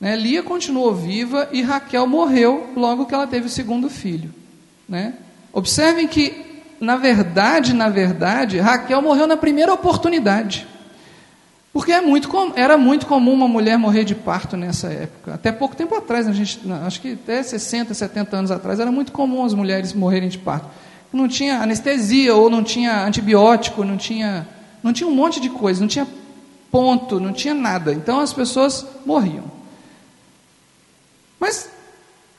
Né? 0.00 0.14
Lia 0.14 0.42
continuou 0.42 0.94
viva 0.94 1.48
e 1.52 1.62
Raquel 1.62 2.06
morreu 2.06 2.70
logo 2.76 3.06
que 3.06 3.14
ela 3.14 3.26
teve 3.26 3.46
o 3.46 3.50
segundo 3.50 3.88
filho. 3.88 4.32
Né? 4.88 5.14
Observem 5.52 6.06
que, 6.06 6.62
na 6.80 6.96
verdade, 6.96 7.74
na 7.74 7.88
verdade, 7.88 8.58
Raquel 8.58 9.02
morreu 9.02 9.26
na 9.26 9.36
primeira 9.36 9.72
oportunidade. 9.72 10.66
Porque 11.72 11.92
é 11.92 12.00
muito, 12.00 12.28
era 12.56 12.78
muito 12.78 13.06
comum 13.06 13.32
uma 13.32 13.48
mulher 13.48 13.78
morrer 13.78 14.04
de 14.04 14.14
parto 14.14 14.56
nessa 14.56 14.88
época. 14.88 15.34
Até 15.34 15.52
pouco 15.52 15.76
tempo 15.76 15.94
atrás, 15.94 16.26
a 16.26 16.32
gente, 16.32 16.60
acho 16.86 17.00
que 17.00 17.12
até 17.12 17.42
60, 17.42 17.92
70 17.94 18.36
anos 18.36 18.50
atrás, 18.50 18.80
era 18.80 18.90
muito 18.90 19.12
comum 19.12 19.44
as 19.44 19.54
mulheres 19.54 19.92
morrerem 19.92 20.28
de 20.28 20.38
parto. 20.38 20.66
Não 21.12 21.28
tinha 21.28 21.60
anestesia, 21.60 22.34
ou 22.34 22.50
não 22.50 22.62
tinha 22.62 23.04
antibiótico, 23.04 23.84
não 23.84 23.96
tinha, 23.96 24.46
não 24.82 24.92
tinha 24.92 25.08
um 25.08 25.14
monte 25.14 25.40
de 25.40 25.48
coisa, 25.48 25.80
não 25.80 25.88
tinha 25.88 26.06
ponto, 26.70 27.20
não 27.20 27.32
tinha 27.32 27.54
nada. 27.54 27.92
Então 27.92 28.20
as 28.20 28.32
pessoas 28.32 28.86
morriam. 29.04 29.44
Mas 31.38 31.68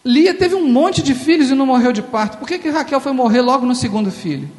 Lia 0.04 0.34
teve 0.34 0.56
um 0.56 0.68
monte 0.68 1.02
de 1.02 1.14
filhos 1.14 1.50
e 1.50 1.56
não 1.56 1.66
morreu 1.66 1.92
de 1.92 2.02
parto. 2.02 2.38
Por 2.38 2.48
que, 2.48 2.58
que 2.58 2.70
Raquel 2.70 3.00
foi 3.00 3.12
morrer 3.12 3.42
logo 3.42 3.66
no 3.66 3.76
segundo 3.76 4.12
filho? 4.12 4.50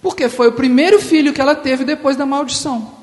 Porque 0.00 0.28
foi 0.28 0.48
o 0.48 0.52
primeiro 0.52 1.00
filho 1.00 1.32
que 1.32 1.40
ela 1.40 1.54
teve 1.54 1.84
depois 1.84 2.16
da 2.16 2.24
maldição. 2.24 2.94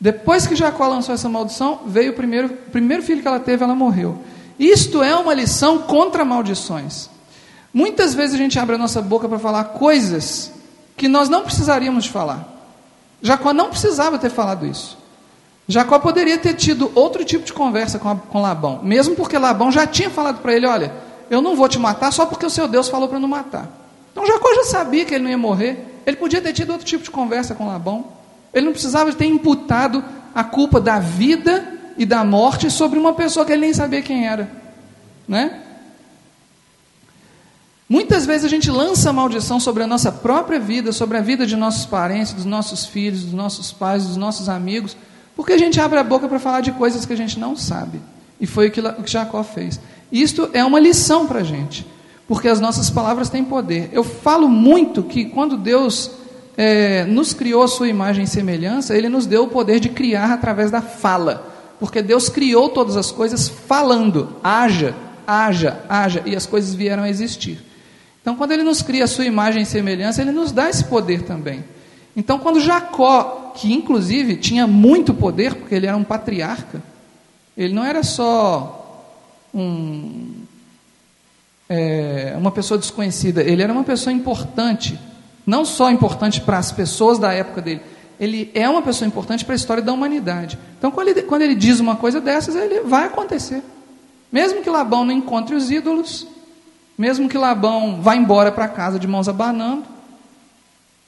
Depois 0.00 0.46
que 0.46 0.54
Jacó 0.54 0.86
lançou 0.86 1.14
essa 1.14 1.28
maldição, 1.28 1.80
veio 1.86 2.12
o 2.12 2.14
primeiro, 2.14 2.48
o 2.48 2.70
primeiro 2.70 3.02
filho 3.02 3.20
que 3.20 3.26
ela 3.26 3.40
teve, 3.40 3.64
ela 3.64 3.74
morreu. 3.74 4.18
Isto 4.58 5.02
é 5.02 5.14
uma 5.16 5.34
lição 5.34 5.82
contra 5.82 6.24
maldições. 6.24 7.08
Muitas 7.72 8.14
vezes 8.14 8.34
a 8.34 8.38
gente 8.38 8.58
abre 8.58 8.76
a 8.76 8.78
nossa 8.78 9.02
boca 9.02 9.28
para 9.28 9.38
falar 9.38 9.64
coisas 9.64 10.52
que 10.96 11.08
nós 11.08 11.28
não 11.28 11.42
precisaríamos 11.42 12.06
falar. 12.06 12.57
Jacó 13.20 13.52
não 13.52 13.68
precisava 13.68 14.18
ter 14.18 14.30
falado 14.30 14.66
isso. 14.66 14.96
Jacó 15.66 15.98
poderia 15.98 16.38
ter 16.38 16.54
tido 16.54 16.90
outro 16.94 17.24
tipo 17.24 17.44
de 17.44 17.52
conversa 17.52 17.98
com, 17.98 18.16
com 18.16 18.40
Labão, 18.40 18.80
mesmo 18.82 19.14
porque 19.14 19.36
Labão 19.36 19.70
já 19.70 19.86
tinha 19.86 20.08
falado 20.08 20.40
para 20.40 20.54
ele: 20.54 20.66
Olha, 20.66 20.92
eu 21.28 21.42
não 21.42 21.54
vou 21.54 21.68
te 21.68 21.78
matar 21.78 22.12
só 22.12 22.24
porque 22.24 22.46
o 22.46 22.50
seu 22.50 22.66
Deus 22.66 22.88
falou 22.88 23.08
para 23.08 23.20
não 23.20 23.28
matar. 23.28 23.68
Então 24.12 24.26
Jacó 24.26 24.54
já 24.54 24.64
sabia 24.64 25.04
que 25.04 25.14
ele 25.14 25.24
não 25.24 25.30
ia 25.30 25.38
morrer, 25.38 26.00
ele 26.06 26.16
podia 26.16 26.40
ter 26.40 26.52
tido 26.52 26.70
outro 26.70 26.86
tipo 26.86 27.04
de 27.04 27.10
conversa 27.10 27.54
com 27.54 27.66
Labão. 27.66 28.06
Ele 28.52 28.64
não 28.64 28.72
precisava 28.72 29.12
ter 29.12 29.26
imputado 29.26 30.02
a 30.34 30.42
culpa 30.42 30.80
da 30.80 30.98
vida 30.98 31.78
e 31.98 32.06
da 32.06 32.24
morte 32.24 32.70
sobre 32.70 32.98
uma 32.98 33.12
pessoa 33.12 33.44
que 33.44 33.52
ele 33.52 33.60
nem 33.60 33.74
sabia 33.74 34.00
quem 34.00 34.26
era. 34.26 34.50
Né? 35.26 35.60
Muitas 37.88 38.26
vezes 38.26 38.44
a 38.44 38.48
gente 38.48 38.70
lança 38.70 39.12
maldição 39.14 39.58
sobre 39.58 39.82
a 39.82 39.86
nossa 39.86 40.12
própria 40.12 40.60
vida, 40.60 40.92
sobre 40.92 41.16
a 41.16 41.22
vida 41.22 41.46
de 41.46 41.56
nossos 41.56 41.86
parentes, 41.86 42.34
dos 42.34 42.44
nossos 42.44 42.84
filhos, 42.84 43.24
dos 43.24 43.32
nossos 43.32 43.72
pais, 43.72 44.06
dos 44.06 44.16
nossos 44.16 44.46
amigos, 44.50 44.94
porque 45.34 45.54
a 45.54 45.58
gente 45.58 45.80
abre 45.80 45.98
a 45.98 46.04
boca 46.04 46.28
para 46.28 46.38
falar 46.38 46.60
de 46.60 46.72
coisas 46.72 47.06
que 47.06 47.14
a 47.14 47.16
gente 47.16 47.38
não 47.38 47.56
sabe. 47.56 47.98
E 48.38 48.46
foi 48.46 48.68
o 48.68 48.70
que 48.70 48.82
Jacó 49.06 49.42
fez. 49.42 49.80
Isto 50.12 50.50
é 50.52 50.62
uma 50.62 50.78
lição 50.78 51.26
para 51.26 51.40
a 51.40 51.44
gente, 51.44 51.86
porque 52.26 52.46
as 52.46 52.60
nossas 52.60 52.90
palavras 52.90 53.30
têm 53.30 53.42
poder. 53.42 53.88
Eu 53.90 54.04
falo 54.04 54.48
muito 54.48 55.02
que 55.02 55.24
quando 55.24 55.56
Deus 55.56 56.10
é, 56.58 57.06
nos 57.06 57.32
criou 57.32 57.62
a 57.62 57.68
sua 57.68 57.88
imagem 57.88 58.24
e 58.24 58.28
semelhança, 58.28 58.94
Ele 58.94 59.08
nos 59.08 59.24
deu 59.24 59.44
o 59.44 59.48
poder 59.48 59.80
de 59.80 59.88
criar 59.88 60.30
através 60.30 60.70
da 60.70 60.82
fala. 60.82 61.54
Porque 61.80 62.02
Deus 62.02 62.28
criou 62.28 62.68
todas 62.68 62.98
as 62.98 63.10
coisas 63.10 63.48
falando, 63.48 64.36
haja, 64.44 64.94
haja, 65.26 65.80
haja, 65.88 66.22
e 66.26 66.36
as 66.36 66.44
coisas 66.44 66.74
vieram 66.74 67.04
a 67.04 67.08
existir. 67.08 67.67
Então, 68.28 68.36
quando 68.36 68.52
Ele 68.52 68.62
nos 68.62 68.82
cria 68.82 69.04
a 69.04 69.06
sua 69.06 69.24
imagem 69.24 69.62
e 69.62 69.64
semelhança, 69.64 70.20
Ele 70.20 70.32
nos 70.32 70.52
dá 70.52 70.68
esse 70.68 70.84
poder 70.84 71.22
também. 71.22 71.64
Então, 72.14 72.38
quando 72.38 72.60
Jacó, 72.60 73.54
que 73.56 73.72
inclusive 73.72 74.36
tinha 74.36 74.66
muito 74.66 75.14
poder, 75.14 75.54
porque 75.54 75.74
ele 75.74 75.86
era 75.86 75.96
um 75.96 76.04
patriarca, 76.04 76.82
ele 77.56 77.72
não 77.72 77.82
era 77.82 78.02
só 78.02 79.16
um, 79.54 80.42
é, 81.70 82.34
uma 82.36 82.50
pessoa 82.50 82.76
desconhecida, 82.76 83.42
ele 83.42 83.62
era 83.62 83.72
uma 83.72 83.82
pessoa 83.82 84.12
importante, 84.12 85.00
não 85.46 85.64
só 85.64 85.90
importante 85.90 86.42
para 86.42 86.58
as 86.58 86.70
pessoas 86.70 87.18
da 87.18 87.32
época 87.32 87.62
dele, 87.62 87.80
ele 88.20 88.50
é 88.52 88.68
uma 88.68 88.82
pessoa 88.82 89.08
importante 89.08 89.42
para 89.42 89.54
a 89.54 89.56
história 89.56 89.82
da 89.82 89.90
humanidade. 89.90 90.58
Então, 90.76 90.90
quando 90.90 91.08
ele, 91.08 91.22
quando 91.22 91.40
ele 91.40 91.54
diz 91.54 91.80
uma 91.80 91.96
coisa 91.96 92.20
dessas, 92.20 92.54
ele 92.56 92.80
vai 92.80 93.06
acontecer. 93.06 93.62
Mesmo 94.30 94.60
que 94.60 94.68
Labão 94.68 95.02
não 95.02 95.14
encontre 95.14 95.54
os 95.54 95.70
ídolos, 95.70 96.26
mesmo 96.98 97.28
que 97.28 97.38
Labão 97.38 98.02
vá 98.02 98.16
embora 98.16 98.52
para 98.52 98.68
casa 98.68 98.98
de 98.98 99.06
mãos 99.06 99.28
abanando, 99.28 99.84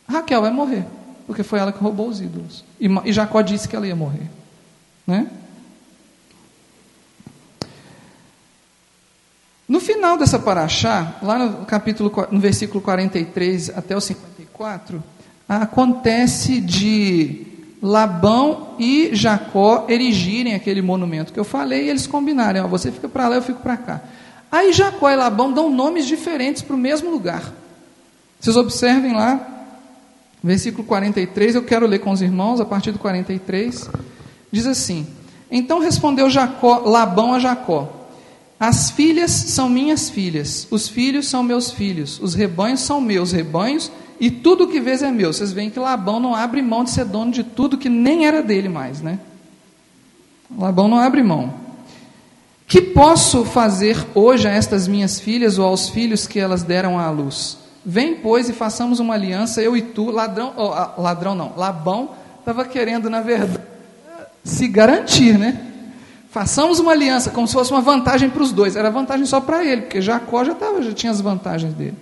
Raquel 0.09 0.41
vai 0.41 0.51
morrer 0.51 0.87
porque 1.31 1.45
foi 1.45 1.61
ela 1.61 1.71
que 1.71 1.79
roubou 1.79 2.09
os 2.09 2.21
ídolos. 2.21 2.65
E, 2.81 2.89
e 3.05 3.13
Jacó 3.13 3.41
disse 3.41 3.69
que 3.69 3.77
ela 3.77 3.87
ia 3.87 3.95
morrer. 3.95 4.29
Né? 5.07 5.29
No 9.69 9.79
final 9.79 10.19
dessa 10.19 10.41
paraxá, 10.41 11.15
lá 11.23 11.39
no 11.39 11.65
capítulo, 11.67 12.13
no 12.33 12.41
versículo 12.41 12.81
43 12.81 13.71
até 13.79 13.97
o 13.97 14.01
54, 14.01 15.01
acontece 15.49 16.61
de 16.61 17.47
Labão 17.81 18.75
e 18.77 19.11
Jacó 19.13 19.87
erigirem 19.89 20.57
aquele 20.57 20.83
monumento 20.83 21.33
que 21.33 21.39
eu 21.39 21.45
falei, 21.45 21.85
e 21.85 21.91
eles 21.91 22.09
combinarem, 22.09 22.61
ó, 22.61 22.67
você 22.67 22.91
fica 22.91 23.09
para 23.09 23.29
lá, 23.29 23.37
eu 23.37 23.43
fico 23.43 23.61
para 23.61 23.77
cá. 23.77 24.01
Aí 24.51 24.73
Jacó 24.73 25.11
e 25.11 25.17
Labão 25.17 25.53
dão 25.53 25.71
nomes 25.71 26.07
diferentes 26.07 26.63
para 26.63 26.75
o 26.75 26.79
mesmo 26.79 27.11
lugar. 27.11 27.53
Vocês 28.41 28.57
observem 28.57 29.13
lá, 29.13 29.61
Versículo 30.43 30.85
43, 30.85 31.55
eu 31.55 31.63
quero 31.63 31.87
ler 31.87 31.99
com 31.99 32.11
os 32.11 32.23
irmãos, 32.23 32.61
a 32.61 32.65
partir 32.65 32.93
do 32.93 32.99
43, 32.99 33.91
diz 34.51 34.67
assim: 34.67 35.07
Então 35.51 35.81
respondeu 35.81 36.31
Jacó, 36.31 36.79
Labão 36.79 37.35
a 37.35 37.39
Jacó: 37.39 38.09
As 38.59 38.91
filhas 38.91 39.31
são 39.31 39.69
minhas 39.69 40.09
filhas, 40.09 40.67
os 40.71 40.89
filhos 40.89 41.29
são 41.29 41.43
meus 41.43 41.71
filhos, 41.71 42.19
os 42.23 42.35
rebanhos 42.35 42.81
são 42.81 43.03
meus 43.03 43.33
rebanhos 43.33 43.93
e 44.19 44.31
tudo 44.31 44.67
que 44.67 44.81
vês 44.81 45.03
é 45.03 45.11
meu. 45.11 45.31
Vocês 45.31 45.53
veem 45.53 45.69
que 45.69 45.79
Labão 45.79 46.19
não 46.19 46.35
abre 46.35 46.63
mão 46.63 46.85
de 46.85 46.91
ser 46.91 47.05
dono 47.05 47.31
de 47.31 47.45
tudo 47.45 47.77
que 47.77 47.91
nem 47.91 48.25
era 48.25 48.43
dele 48.43 48.69
mais, 48.71 49.03
né? 49.03 49.19
Labão 50.59 50.89
não 50.89 50.99
abre 50.99 51.23
mão. 51.23 51.53
Que 52.71 52.81
posso 52.81 53.45
fazer 53.45 53.97
hoje 54.15 54.47
a 54.47 54.53
estas 54.53 54.87
minhas 54.87 55.19
filhas 55.19 55.59
ou 55.59 55.67
aos 55.67 55.89
filhos 55.89 56.29
que 56.29 56.39
elas 56.39 56.63
deram 56.63 57.01
à 57.01 57.11
luz? 57.11 57.59
Vem, 57.85 58.15
pois, 58.15 58.49
e 58.49 58.53
façamos 58.53 59.01
uma 59.01 59.15
aliança, 59.15 59.61
eu 59.61 59.77
e 59.77 59.83
tu. 59.83 60.09
Ladrão, 60.09 60.53
oh, 60.57 61.03
ladrão 61.03 61.35
não, 61.35 61.53
Labão 61.57 62.11
estava 62.39 62.65
querendo, 62.65 63.11
na 63.11 63.23
verdade, 63.23 63.61
se 64.45 64.69
garantir, 64.69 65.37
né? 65.37 65.61
Façamos 66.31 66.79
uma 66.79 66.93
aliança, 66.93 67.31
como 67.31 67.49
se 67.49 67.55
fosse 67.55 67.73
uma 67.73 67.81
vantagem 67.81 68.31
para 68.31 68.41
os 68.41 68.53
dois. 68.53 68.77
Era 68.77 68.89
vantagem 68.89 69.27
só 69.27 69.41
para 69.41 69.65
ele, 69.65 69.83
porque 69.83 70.01
Jacó 70.01 70.45
já, 70.45 70.55
tava, 70.55 70.81
já 70.81 70.93
tinha 70.93 71.11
as 71.11 71.21
vantagens 71.21 71.75
dele. 71.75 71.97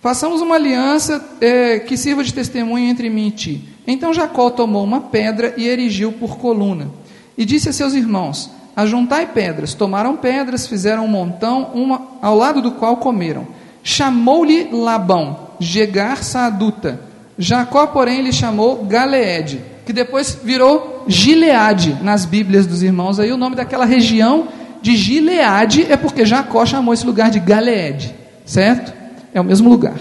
Façamos 0.00 0.40
uma 0.40 0.56
aliança 0.56 1.24
é, 1.40 1.78
que 1.78 1.96
sirva 1.96 2.24
de 2.24 2.34
testemunho 2.34 2.90
entre 2.90 3.08
mim 3.08 3.28
e 3.28 3.30
ti. 3.30 3.68
Então 3.86 4.12
Jacó 4.12 4.50
tomou 4.50 4.82
uma 4.82 5.02
pedra 5.02 5.54
e 5.56 5.68
erigiu 5.68 6.10
por 6.10 6.36
coluna. 6.36 6.90
E 7.38 7.44
disse 7.44 7.68
a 7.68 7.72
seus 7.72 7.94
irmãos: 7.94 8.50
Ajuntai 8.74 9.26
pedras. 9.26 9.74
Tomaram 9.74 10.16
pedras, 10.16 10.66
fizeram 10.66 11.04
um 11.04 11.08
montão, 11.08 11.70
uma 11.74 12.02
ao 12.20 12.36
lado 12.36 12.62
do 12.62 12.72
qual 12.72 12.96
comeram. 12.96 13.46
Chamou-lhe 13.82 14.68
Labão, 14.72 15.50
Gegar 15.60 16.22
Saaduta. 16.22 17.00
Jacó, 17.38 17.86
porém, 17.86 18.22
lhe 18.22 18.32
chamou 18.32 18.84
Galeede, 18.84 19.60
que 19.84 19.92
depois 19.92 20.38
virou 20.42 21.04
Gileade 21.08 21.98
nas 22.02 22.24
Bíblias 22.24 22.66
dos 22.66 22.82
irmãos. 22.82 23.18
Aí 23.18 23.32
o 23.32 23.36
nome 23.36 23.56
daquela 23.56 23.84
região 23.84 24.48
de 24.80 24.96
Gileade 24.96 25.86
é 25.90 25.96
porque 25.96 26.24
Jacó 26.24 26.64
chamou 26.66 26.92
esse 26.92 27.06
lugar 27.06 27.30
de 27.30 27.40
Galeede, 27.40 28.14
certo? 28.44 28.92
É 29.32 29.40
o 29.40 29.44
mesmo 29.44 29.68
lugar. 29.68 29.96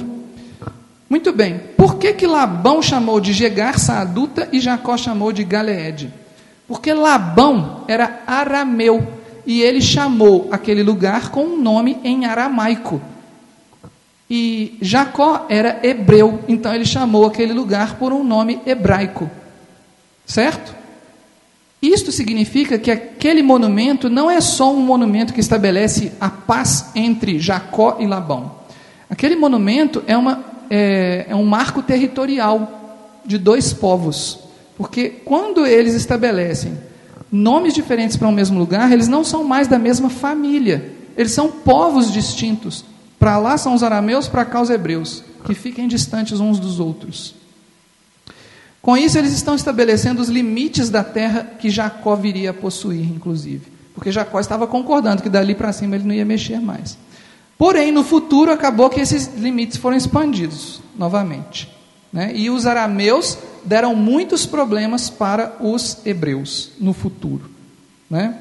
Muito 1.09 1.33
bem. 1.33 1.59
Por 1.75 1.95
que 1.95 2.13
que 2.13 2.27
Labão 2.27 2.81
chamou 2.81 3.19
de 3.19 3.33
Gegar 3.33 3.77
Saaduta 3.79 4.47
e 4.51 4.59
Jacó 4.59 4.95
chamou 4.97 5.31
de 5.31 5.43
Galeede? 5.43 6.20
Porque 6.71 6.93
Labão 6.93 7.83
era 7.85 8.21
arameu 8.25 9.05
e 9.45 9.61
ele 9.61 9.81
chamou 9.81 10.47
aquele 10.53 10.81
lugar 10.81 11.29
com 11.29 11.43
um 11.43 11.61
nome 11.61 11.99
em 12.01 12.23
aramaico. 12.25 13.01
E 14.29 14.77
Jacó 14.79 15.47
era 15.49 15.81
hebreu, 15.83 16.39
então 16.47 16.73
ele 16.73 16.85
chamou 16.85 17.25
aquele 17.25 17.51
lugar 17.51 17.95
por 17.95 18.13
um 18.13 18.23
nome 18.23 18.61
hebraico. 18.65 19.29
Certo? 20.25 20.73
Isto 21.81 22.09
significa 22.09 22.79
que 22.79 22.89
aquele 22.89 23.43
monumento 23.43 24.09
não 24.09 24.31
é 24.31 24.39
só 24.39 24.73
um 24.73 24.79
monumento 24.79 25.33
que 25.33 25.41
estabelece 25.41 26.13
a 26.21 26.29
paz 26.29 26.91
entre 26.95 27.37
Jacó 27.37 27.97
e 27.99 28.07
Labão. 28.07 28.49
Aquele 29.09 29.35
monumento 29.35 30.01
é, 30.07 30.15
uma, 30.15 30.41
é, 30.69 31.25
é 31.27 31.35
um 31.35 31.43
marco 31.43 31.83
territorial 31.83 33.19
de 33.25 33.37
dois 33.37 33.73
povos. 33.73 34.50
Porque 34.81 35.09
quando 35.09 35.63
eles 35.63 35.93
estabelecem 35.93 36.75
nomes 37.31 37.71
diferentes 37.71 38.17
para 38.17 38.27
um 38.27 38.31
mesmo 38.31 38.57
lugar, 38.57 38.91
eles 38.91 39.07
não 39.07 39.23
são 39.23 39.43
mais 39.43 39.67
da 39.67 39.77
mesma 39.77 40.09
família. 40.09 40.91
Eles 41.15 41.33
são 41.33 41.51
povos 41.51 42.11
distintos. 42.11 42.83
Para 43.19 43.37
lá 43.37 43.59
são 43.59 43.75
os 43.75 43.83
arameus, 43.83 44.27
para 44.27 44.43
cá 44.43 44.59
os 44.59 44.71
hebreus, 44.71 45.23
que 45.45 45.53
fiquem 45.53 45.87
distantes 45.87 46.39
uns 46.39 46.57
dos 46.57 46.79
outros. 46.79 47.35
Com 48.81 48.97
isso, 48.97 49.19
eles 49.19 49.33
estão 49.33 49.53
estabelecendo 49.53 50.19
os 50.19 50.29
limites 50.29 50.89
da 50.89 51.03
terra 51.03 51.43
que 51.59 51.69
Jacó 51.69 52.15
viria 52.15 52.49
a 52.49 52.53
possuir, 52.53 53.05
inclusive. 53.05 53.71
Porque 53.93 54.11
Jacó 54.11 54.39
estava 54.39 54.65
concordando 54.65 55.21
que 55.21 55.29
dali 55.29 55.53
para 55.53 55.71
cima 55.71 55.95
ele 55.95 56.05
não 56.05 56.15
ia 56.15 56.25
mexer 56.25 56.59
mais. 56.59 56.97
Porém, 57.55 57.91
no 57.91 58.03
futuro, 58.03 58.51
acabou 58.51 58.89
que 58.89 58.99
esses 58.99 59.31
limites 59.37 59.77
foram 59.77 59.95
expandidos 59.95 60.81
novamente. 60.97 61.69
Né? 62.11 62.31
E 62.35 62.49
os 62.49 62.65
arameus 62.65 63.37
deram 63.63 63.95
muitos 63.95 64.45
problemas 64.45 65.09
para 65.09 65.55
os 65.59 66.05
hebreus 66.05 66.71
no 66.79 66.93
futuro. 66.93 67.49
Né? 68.09 68.37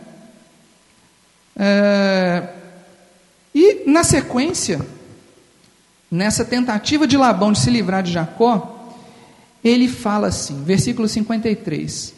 É... 1.57 2.49
E 3.55 3.83
na 3.87 4.03
sequência, 4.05 4.81
nessa 6.11 6.45
tentativa 6.45 7.07
de 7.07 7.17
Labão 7.17 7.53
de 7.53 7.61
se 7.61 7.71
livrar 7.71 8.03
de 8.03 8.13
Jacó, 8.13 8.95
ele 9.63 9.89
fala 9.89 10.29
assim, 10.29 10.63
versículo 10.65 11.07
53, 11.07 12.15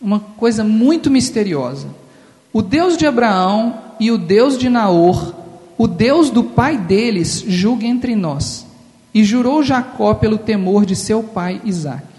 uma 0.00 0.20
coisa 0.20 0.62
muito 0.62 1.10
misteriosa. 1.10 1.88
O 2.52 2.62
Deus 2.62 2.96
de 2.96 3.06
Abraão 3.06 3.80
e 3.98 4.10
o 4.10 4.18
Deus 4.18 4.56
de 4.56 4.68
Naor, 4.68 5.34
o 5.76 5.88
Deus 5.88 6.30
do 6.30 6.44
pai 6.44 6.78
deles, 6.78 7.44
julgue 7.46 7.86
entre 7.86 8.14
nós. 8.14 8.64
E 9.14 9.22
jurou 9.22 9.62
Jacó 9.62 10.12
pelo 10.14 10.36
temor 10.36 10.84
de 10.84 10.96
seu 10.96 11.22
pai 11.22 11.60
Isaque. 11.64 12.14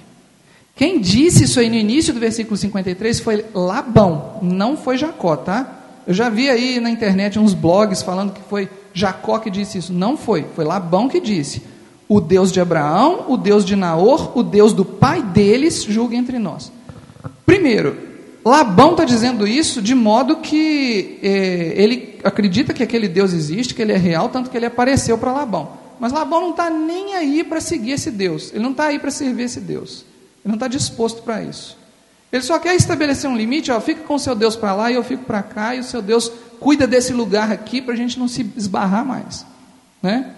Quem 0.76 1.00
disse 1.00 1.44
isso 1.44 1.60
aí 1.60 1.70
no 1.70 1.76
início 1.76 2.14
do 2.14 2.20
versículo 2.20 2.58
53 2.58 3.20
foi 3.20 3.46
Labão, 3.54 4.40
não 4.42 4.76
foi 4.76 4.98
Jacó, 4.98 5.36
tá? 5.36 5.84
Eu 6.08 6.14
já 6.14 6.30
vi 6.30 6.50
aí 6.50 6.80
na 6.80 6.90
internet 6.90 7.40
uns 7.40 7.54
blogs 7.54 8.02
falando 8.02 8.34
que 8.34 8.42
foi 8.50 8.70
Jacó 8.94 9.40
que 9.40 9.50
disse 9.50 9.78
isso. 9.78 9.94
Não 9.94 10.16
foi, 10.16 10.46
foi 10.56 10.64
Labão 10.64 11.10
que 11.10 11.20
disse. 11.20 11.64
O 12.08 12.22
Deus 12.22 12.52
de 12.52 12.60
Abraão, 12.60 13.26
o 13.28 13.38
Deus 13.38 13.66
de 13.66 13.76
Naor, 13.76 14.38
o 14.38 14.44
Deus 14.44 14.74
do 14.74 14.86
pai 14.86 15.22
deles, 15.22 15.84
julga 15.84 16.16
entre 16.16 16.38
nós. 16.38 16.72
Primeiro, 17.46 17.98
Labão 18.46 18.92
está 18.92 19.06
dizendo 19.06 19.48
isso 19.48 19.82
de 19.82 19.96
modo 19.96 20.36
que 20.36 21.20
é, 21.24 21.74
ele 21.76 22.20
acredita 22.24 22.74
que 22.74 22.84
aquele 22.84 23.08
Deus 23.08 23.34
existe, 23.34 23.74
que 23.74 23.82
ele 23.82 23.92
é 23.92 23.98
real, 23.98 24.30
tanto 24.30 24.52
que 24.52 24.58
ele 24.58 24.68
apareceu 24.68 25.18
para 25.18 25.32
Labão. 25.32 25.85
Mas 26.00 26.12
Labão 26.12 26.42
não 26.42 26.52
está 26.52 26.70
nem 26.70 27.16
aí 27.16 27.44
para 27.44 27.62
seguir 27.62 27.92
esse 27.92 28.12
Deus, 28.12 28.52
ele 28.52 28.64
não 28.64 28.72
está 28.72 28.88
aí 28.88 29.00
para 29.00 29.12
servir 29.12 29.44
esse 29.44 29.60
Deus. 29.60 30.06
Ele 30.44 30.52
não 30.52 30.56
está 30.56 30.68
disposto 30.68 31.24
para 31.24 31.42
isso. 31.42 31.78
Ele 32.32 32.44
só 32.44 32.60
quer 32.60 32.76
estabelecer 32.76 33.30
um 33.30 33.36
limite, 33.36 33.72
ó, 33.72 33.80
fica 33.80 34.02
com 34.04 34.16
o 34.16 34.20
seu 34.20 34.36
Deus 34.36 34.56
para 34.56 34.76
lá 34.76 34.92
e 34.92 34.96
eu 34.96 35.04
fico 35.04 35.24
para 35.24 35.42
cá, 35.42 35.74
e 35.74 35.80
o 35.80 35.84
seu 35.84 36.02
Deus 36.02 36.32
cuida 36.60 36.86
desse 36.86 37.14
lugar 37.14 37.52
aqui 37.52 37.82
para 37.82 37.94
a 37.94 37.98
gente 37.98 38.20
não 38.20 38.28
se 38.28 38.52
esbarrar 38.56 39.06
mais. 39.06 39.46
Né? 40.02 40.34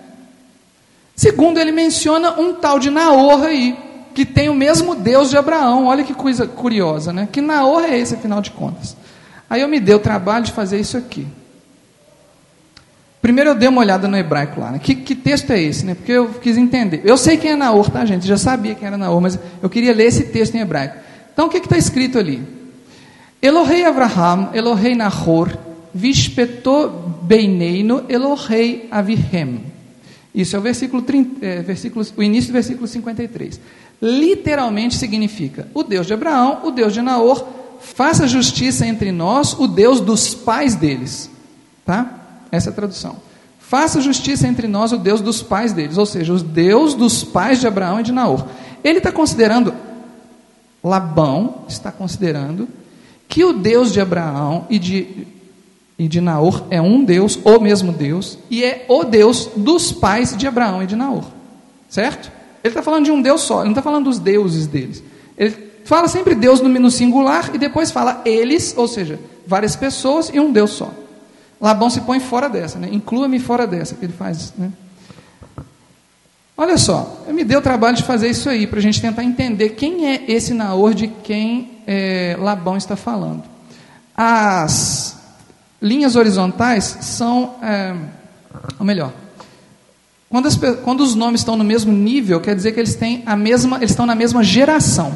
Segundo, 1.15 1.59
ele 1.59 1.71
menciona 1.71 2.39
um 2.39 2.53
tal 2.53 2.77
de 2.79 2.89
Naor 2.91 3.43
aí, 3.43 3.75
que 4.13 4.25
tem 4.25 4.49
o 4.49 4.53
mesmo 4.53 4.93
Deus 4.93 5.29
de 5.29 5.37
Abraão. 5.37 5.87
Olha 5.87 6.03
que 6.03 6.13
coisa 6.13 6.45
curiosa, 6.47 7.11
né? 7.11 7.27
Que 7.31 7.41
Naor 7.41 7.83
é 7.83 7.97
esse, 7.97 8.13
afinal 8.13 8.41
de 8.41 8.51
contas? 8.51 8.95
Aí 9.49 9.61
eu 9.61 9.67
me 9.67 9.79
dei 9.79 9.95
o 9.95 9.99
trabalho 9.99 10.45
de 10.45 10.51
fazer 10.51 10.79
isso 10.79 10.97
aqui. 10.97 11.27
Primeiro 13.21 13.51
eu 13.51 13.55
dei 13.55 13.67
uma 13.67 13.81
olhada 13.81 14.07
no 14.07 14.15
hebraico 14.15 14.59
lá. 14.59 14.71
Né? 14.71 14.79
Que, 14.79 14.95
que, 14.95 15.15
texto 15.15 15.51
é 15.51 15.61
esse? 15.61 15.85
Né? 15.85 15.95
Porque 15.95 16.11
eu 16.11 16.29
quis 16.29 16.57
entender. 16.57 17.01
Eu 17.03 17.17
sei 17.17 17.37
quem 17.37 17.51
é 17.51 17.55
Naor, 17.55 17.89
tá, 17.89 18.05
gente? 18.05 18.27
Já 18.27 18.37
sabia 18.37 18.75
quem 18.75 18.87
era 18.87 18.97
Naor, 18.97 19.19
mas 19.21 19.37
eu 19.61 19.69
queria 19.69 19.93
ler 19.93 20.05
esse 20.05 20.25
texto 20.25 20.55
em 20.55 20.59
hebraico. 20.59 20.97
Então 21.33 21.47
o 21.47 21.49
que 21.49 21.57
está 21.57 21.77
escrito 21.77 22.17
ali? 22.17 22.41
Elohei 23.41 23.85
Avraham, 23.85 24.49
Elohei 24.53 24.95
Nahor, 24.95 25.57
Vishpeto 25.93 26.89
Beineino, 27.21 28.03
Elohei 28.09 28.87
Avihem. 28.89 29.61
Isso 30.33 30.55
é 30.55 30.59
o 30.59 30.61
versículo, 30.61 31.01
30, 31.01 31.45
é, 31.45 31.61
versículo, 31.61 32.05
o 32.15 32.23
início 32.23 32.51
do 32.51 32.53
versículo 32.53 32.87
53. 32.87 33.59
Literalmente 34.01 34.95
significa: 34.95 35.67
o 35.73 35.83
Deus 35.83 36.05
de 36.05 36.13
Abraão, 36.13 36.61
o 36.63 36.71
Deus 36.71 36.93
de 36.93 37.01
Naor, 37.01 37.43
faça 37.81 38.27
justiça 38.27 38.85
entre 38.85 39.11
nós, 39.11 39.53
o 39.53 39.67
Deus 39.67 39.99
dos 39.99 40.33
pais 40.35 40.75
deles. 40.75 41.29
Tá? 41.85 42.16
Essa 42.51 42.69
é 42.69 42.71
a 42.71 42.75
tradução. 42.75 43.17
Faça 43.59 43.99
justiça 43.99 44.47
entre 44.47 44.67
nós, 44.67 44.93
o 44.93 44.97
Deus 44.97 45.19
dos 45.19 45.43
pais 45.43 45.73
deles, 45.73 45.97
ou 45.97 46.05
seja, 46.05 46.31
os 46.31 46.41
Deus 46.41 46.93
dos 46.93 47.23
pais 47.23 47.59
de 47.59 47.67
Abraão 47.67 47.99
e 47.99 48.03
de 48.03 48.13
Naor. 48.13 48.47
Ele 48.81 48.99
está 48.99 49.11
considerando, 49.11 49.73
Labão 50.81 51.65
está 51.67 51.91
considerando, 51.91 52.67
que 53.27 53.43
o 53.43 53.51
Deus 53.51 53.91
de 53.91 53.99
Abraão 53.99 54.65
e 54.69 54.79
de, 54.79 55.27
e 55.99 56.07
de 56.07 56.21
Naor 56.21 56.63
é 56.69 56.81
um 56.81 57.03
Deus, 57.03 57.37
o 57.43 57.59
mesmo 57.59 57.91
Deus, 57.91 58.39
e 58.49 58.63
é 58.63 58.85
o 58.87 59.03
Deus 59.03 59.49
dos 59.55 59.91
pais 59.91 60.35
de 60.37 60.47
Abraão 60.47 60.81
e 60.81 60.87
de 60.87 60.95
Naor. 60.95 61.25
Certo? 61.89 62.31
Ele 62.63 62.71
está 62.71 62.81
falando 62.81 63.03
de 63.03 63.11
um 63.11 63.21
Deus 63.21 63.41
só, 63.41 63.57
ele 63.57 63.65
não 63.65 63.71
está 63.71 63.81
falando 63.81 64.05
dos 64.05 64.17
deuses 64.17 64.65
deles. 64.65 65.03
Ele 65.37 65.53
fala 65.83 66.07
sempre 66.07 66.35
Deus 66.35 66.61
no 66.61 66.89
singular 66.89 67.51
e 67.53 67.57
depois 67.57 67.91
fala 67.91 68.21
eles, 68.23 68.73
ou 68.77 68.87
seja, 68.87 69.19
várias 69.45 69.75
pessoas 69.75 70.29
e 70.33 70.39
um 70.39 70.53
Deus 70.53 70.71
só. 70.71 70.93
Labão 71.59 71.89
se 71.89 72.01
põe 72.01 72.19
fora 72.19 72.47
dessa, 72.47 72.77
né? 72.77 72.89
inclua-me 72.91 73.39
fora 73.39 73.65
dessa, 73.65 73.95
que 73.95 74.05
ele 74.05 74.13
faz. 74.13 74.53
Né? 74.57 74.71
Olha 76.55 76.77
só, 76.77 77.23
me 77.27 77.43
dei 77.43 77.55
o 77.55 77.61
trabalho 77.61 77.95
de 77.95 78.03
fazer 78.03 78.29
isso 78.29 78.49
aí, 78.49 78.65
para 78.65 78.79
a 78.79 78.81
gente 78.81 78.99
tentar 78.99 79.23
entender 79.23 79.69
quem 79.69 80.07
é 80.07 80.25
esse 80.27 80.53
Naor 80.53 80.93
de 80.93 81.07
quem 81.07 81.81
é, 81.85 82.35
Labão 82.39 82.77
está 82.77 82.95
falando. 82.95 83.43
As 84.15 85.17
linhas 85.79 86.15
horizontais 86.15 86.97
são, 87.01 87.55
é, 87.61 87.95
ou 88.79 88.85
melhor, 88.85 89.13
quando, 90.29 90.47
as, 90.47 90.57
quando, 90.83 91.01
os 91.01 91.13
nomes 91.13 91.41
estão 91.41 91.55
no 91.55 91.63
mesmo 91.63 91.91
nível, 91.91 92.41
quer 92.41 92.55
dizer 92.55 92.71
que 92.71 92.79
eles, 92.79 92.95
têm 92.95 93.21
a 93.25 93.35
mesma, 93.35 93.77
eles 93.77 93.91
estão 93.91 94.05
na 94.05 94.15
mesma 94.15 94.43
geração. 94.43 95.13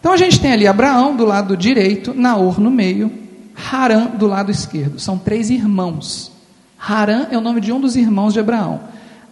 Então 0.00 0.12
a 0.12 0.16
gente 0.16 0.40
tem 0.40 0.52
ali 0.52 0.66
Abraão 0.66 1.14
do 1.14 1.24
lado 1.24 1.56
direito, 1.56 2.12
Naor 2.12 2.60
no 2.60 2.72
meio, 2.72 3.21
Harã 3.56 4.06
do 4.06 4.26
lado 4.26 4.50
esquerdo. 4.50 4.98
São 4.98 5.18
três 5.18 5.50
irmãos. 5.50 6.32
Harã 6.78 7.26
é 7.30 7.38
o 7.38 7.40
nome 7.40 7.60
de 7.60 7.72
um 7.72 7.80
dos 7.80 7.96
irmãos 7.96 8.32
de 8.32 8.40
Abraão. 8.40 8.80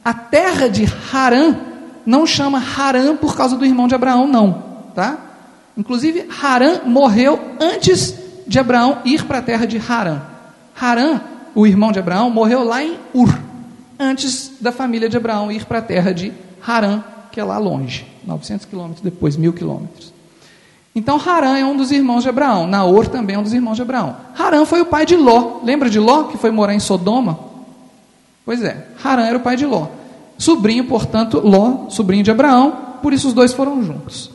A 0.04 0.14
terra 0.14 0.68
de 0.68 0.86
Harã 1.12 1.56
não 2.06 2.26
chama 2.26 2.58
Harã 2.58 3.16
por 3.16 3.36
causa 3.36 3.56
do 3.56 3.64
irmão 3.64 3.88
de 3.88 3.94
Abraão, 3.94 4.26
não, 4.26 4.62
tá? 4.94 5.18
Inclusive, 5.76 6.26
Harã 6.42 6.80
morreu 6.86 7.38
antes 7.60 8.14
de 8.46 8.58
Abraão 8.58 8.98
ir 9.04 9.24
para 9.24 9.38
a 9.38 9.42
terra 9.42 9.66
de 9.66 9.78
Harã. 9.78 10.22
Harã, 10.78 11.20
o 11.54 11.66
irmão 11.66 11.92
de 11.92 11.98
Abraão, 11.98 12.30
morreu 12.30 12.64
lá 12.64 12.82
em 12.82 12.96
Ur, 13.12 13.38
antes 13.98 14.52
da 14.60 14.72
família 14.72 15.08
de 15.08 15.16
Abraão 15.16 15.52
ir 15.52 15.64
para 15.64 15.78
a 15.78 15.82
terra 15.82 16.12
de 16.12 16.32
Harã, 16.66 17.02
que 17.30 17.38
é 17.38 17.44
lá 17.44 17.58
longe, 17.58 18.06
900 18.24 18.66
quilômetros 18.66 19.02
depois, 19.02 19.36
mil 19.36 19.52
quilômetros. 19.52 20.12
Então 20.94 21.20
Harã 21.24 21.56
é 21.56 21.64
um 21.64 21.76
dos 21.76 21.92
irmãos 21.92 22.22
de 22.22 22.28
Abraão, 22.28 22.66
Naor 22.66 23.06
também 23.06 23.36
é 23.36 23.38
um 23.38 23.42
dos 23.42 23.52
irmãos 23.52 23.76
de 23.76 23.82
Abraão. 23.82 24.16
Harã 24.36 24.64
foi 24.64 24.80
o 24.80 24.86
pai 24.86 25.06
de 25.06 25.16
Ló, 25.16 25.60
lembra 25.62 25.88
de 25.88 26.00
Ló, 26.00 26.24
que 26.24 26.36
foi 26.36 26.50
morar 26.50 26.74
em 26.74 26.80
Sodoma? 26.80 27.38
Pois 28.44 28.62
é, 28.62 28.88
Harã 29.02 29.22
era 29.22 29.38
o 29.38 29.40
pai 29.40 29.56
de 29.56 29.64
Ló. 29.64 29.86
Sobrinho, 30.36 30.84
portanto, 30.84 31.40
Ló, 31.44 31.88
sobrinho 31.90 32.24
de 32.24 32.30
Abraão, 32.30 32.96
por 33.00 33.12
isso 33.12 33.28
os 33.28 33.34
dois 33.34 33.52
foram 33.52 33.82
juntos. 33.84 34.30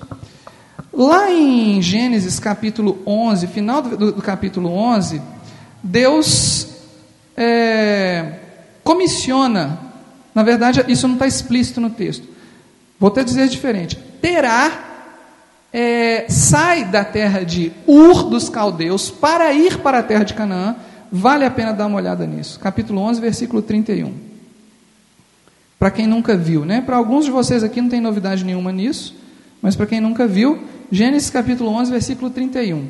Lá 0.93 1.29
em 1.29 1.81
Gênesis 1.81 2.39
capítulo 2.39 2.99
11, 3.05 3.47
final 3.47 3.81
do, 3.81 4.13
do 4.13 4.21
capítulo 4.21 4.69
11, 4.69 5.21
Deus 5.83 6.67
é, 7.35 8.39
comissiona, 8.81 9.77
na 10.33 10.41
verdade 10.41 10.85
isso 10.87 11.05
não 11.05 11.15
está 11.15 11.27
explícito 11.27 11.81
no 11.81 11.89
texto, 11.89 12.25
vou 12.97 13.09
até 13.09 13.25
dizer 13.25 13.49
diferente, 13.49 13.99
Terá 14.21 14.94
é, 15.77 16.27
sai 16.29 16.85
da 16.85 17.03
terra 17.03 17.43
de 17.43 17.69
Ur 17.85 18.29
dos 18.29 18.47
caldeus 18.47 19.11
para 19.11 19.51
ir 19.51 19.79
para 19.79 19.99
a 19.99 20.03
terra 20.03 20.23
de 20.23 20.33
Canaã, 20.33 20.77
vale 21.11 21.43
a 21.43 21.51
pena 21.51 21.73
dar 21.73 21.87
uma 21.87 21.97
olhada 21.97 22.25
nisso, 22.25 22.57
capítulo 22.61 23.01
11, 23.01 23.19
versículo 23.19 23.61
31. 23.61 24.13
Para 25.77 25.91
quem 25.91 26.07
nunca 26.07 26.37
viu, 26.37 26.63
né? 26.63 26.79
Para 26.79 26.95
alguns 26.95 27.25
de 27.25 27.31
vocês 27.31 27.61
aqui 27.61 27.81
não 27.81 27.89
tem 27.89 27.99
novidade 27.99 28.45
nenhuma 28.45 28.71
nisso, 28.71 29.17
mas 29.61 29.75
para 29.75 29.85
quem 29.85 29.99
nunca 29.99 30.25
viu, 30.25 30.63
Gênesis 30.89 31.29
capítulo 31.29 31.69
11, 31.71 31.91
versículo 31.91 32.31
31. 32.31 32.87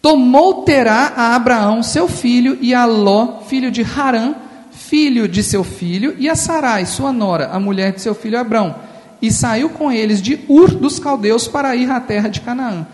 Tomou 0.00 0.62
Terá 0.62 1.12
a 1.16 1.34
Abraão, 1.34 1.82
seu 1.82 2.06
filho, 2.06 2.56
e 2.60 2.72
a 2.72 2.84
Ló, 2.84 3.40
filho 3.48 3.68
de 3.68 3.82
Harã, 3.82 4.32
filho 4.70 5.26
de 5.26 5.42
seu 5.42 5.64
filho, 5.64 6.14
e 6.20 6.28
a 6.28 6.36
Sarai, 6.36 6.86
sua 6.86 7.12
nora, 7.12 7.48
a 7.48 7.58
mulher 7.58 7.92
de 7.92 8.00
seu 8.00 8.14
filho 8.14 8.38
Abrão, 8.38 8.76
e 9.20 9.30
saiu 9.30 9.70
com 9.70 9.90
eles 9.90 10.20
de 10.20 10.40
Ur 10.48 10.74
dos 10.74 10.98
caldeus 10.98 11.48
para 11.48 11.74
ir 11.74 11.90
à 11.90 12.00
terra 12.00 12.28
de 12.28 12.40
Canaã. 12.40 12.86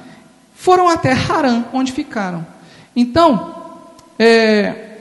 Foram 0.55 0.89
até 0.89 1.13
Harã, 1.13 1.65
onde 1.73 1.93
ficaram. 1.93 2.47
Então, 2.95 3.55
é, 4.19 4.93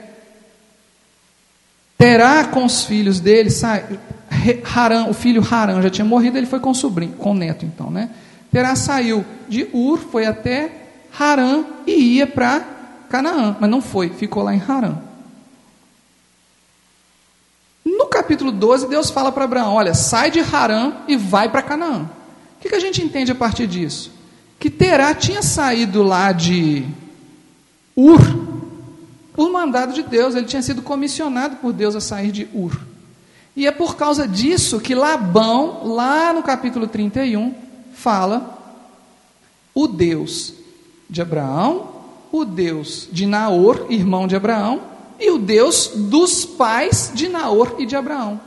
Terá 2.02 2.42
com 2.46 2.64
os 2.64 2.82
filhos 2.82 3.20
dele, 3.20 3.48
Harã, 4.74 5.06
o 5.06 5.14
filho 5.14 5.40
Harã 5.48 5.80
já 5.80 5.88
tinha 5.88 6.04
morrido, 6.04 6.36
ele 6.36 6.48
foi 6.48 6.58
com 6.58 6.70
o 6.70 6.74
sobrinho, 6.74 7.12
com 7.12 7.30
o 7.30 7.34
neto, 7.34 7.64
então, 7.64 7.92
né? 7.92 8.10
Terá 8.50 8.74
saiu 8.74 9.24
de 9.48 9.68
Ur, 9.72 9.98
foi 9.98 10.26
até 10.26 10.72
Harã 11.16 11.62
e 11.86 12.16
ia 12.16 12.26
para 12.26 12.60
Canaã, 13.08 13.56
mas 13.60 13.70
não 13.70 13.80
foi, 13.80 14.08
ficou 14.08 14.42
lá 14.42 14.52
em 14.52 14.60
Harã. 14.60 14.96
No 17.84 18.06
capítulo 18.22 18.52
12, 18.52 18.86
Deus 18.86 19.10
fala 19.10 19.32
para 19.32 19.44
Abraão: 19.44 19.74
Olha, 19.74 19.94
sai 19.94 20.30
de 20.30 20.40
Harã 20.40 20.92
e 21.08 21.16
vai 21.16 21.48
para 21.48 21.60
Canaã. 21.60 22.02
O 22.02 22.60
que, 22.60 22.68
que 22.68 22.74
a 22.74 22.80
gente 22.80 23.02
entende 23.02 23.32
a 23.32 23.34
partir 23.34 23.66
disso? 23.66 24.12
Que 24.58 24.70
Terá 24.70 25.12
tinha 25.12 25.42
saído 25.42 26.02
lá 26.02 26.30
de 26.30 26.86
Ur 27.96 28.20
por 29.34 29.50
mandado 29.50 29.92
de 29.92 30.02
Deus, 30.02 30.34
ele 30.34 30.46
tinha 30.46 30.62
sido 30.62 30.82
comissionado 30.82 31.56
por 31.56 31.72
Deus 31.72 31.96
a 31.96 32.00
sair 32.00 32.30
de 32.30 32.48
Ur. 32.54 32.78
E 33.56 33.66
é 33.66 33.70
por 33.70 33.96
causa 33.96 34.28
disso 34.28 34.78
que 34.78 34.94
Labão, 34.94 35.94
lá 35.94 36.32
no 36.32 36.42
capítulo 36.42 36.86
31, 36.86 37.54
fala 37.94 38.58
o 39.74 39.88
Deus 39.88 40.54
de 41.08 41.20
Abraão, 41.20 41.88
o 42.30 42.44
Deus 42.44 43.08
de 43.10 43.26
Naor, 43.26 43.86
irmão 43.90 44.26
de 44.26 44.36
Abraão, 44.36 44.91
e 45.22 45.30
o 45.30 45.38
Deus 45.38 45.92
dos 45.94 46.44
pais 46.44 47.12
de 47.14 47.28
Naor 47.28 47.76
e 47.78 47.86
de 47.86 47.94
Abraão. 47.94 48.40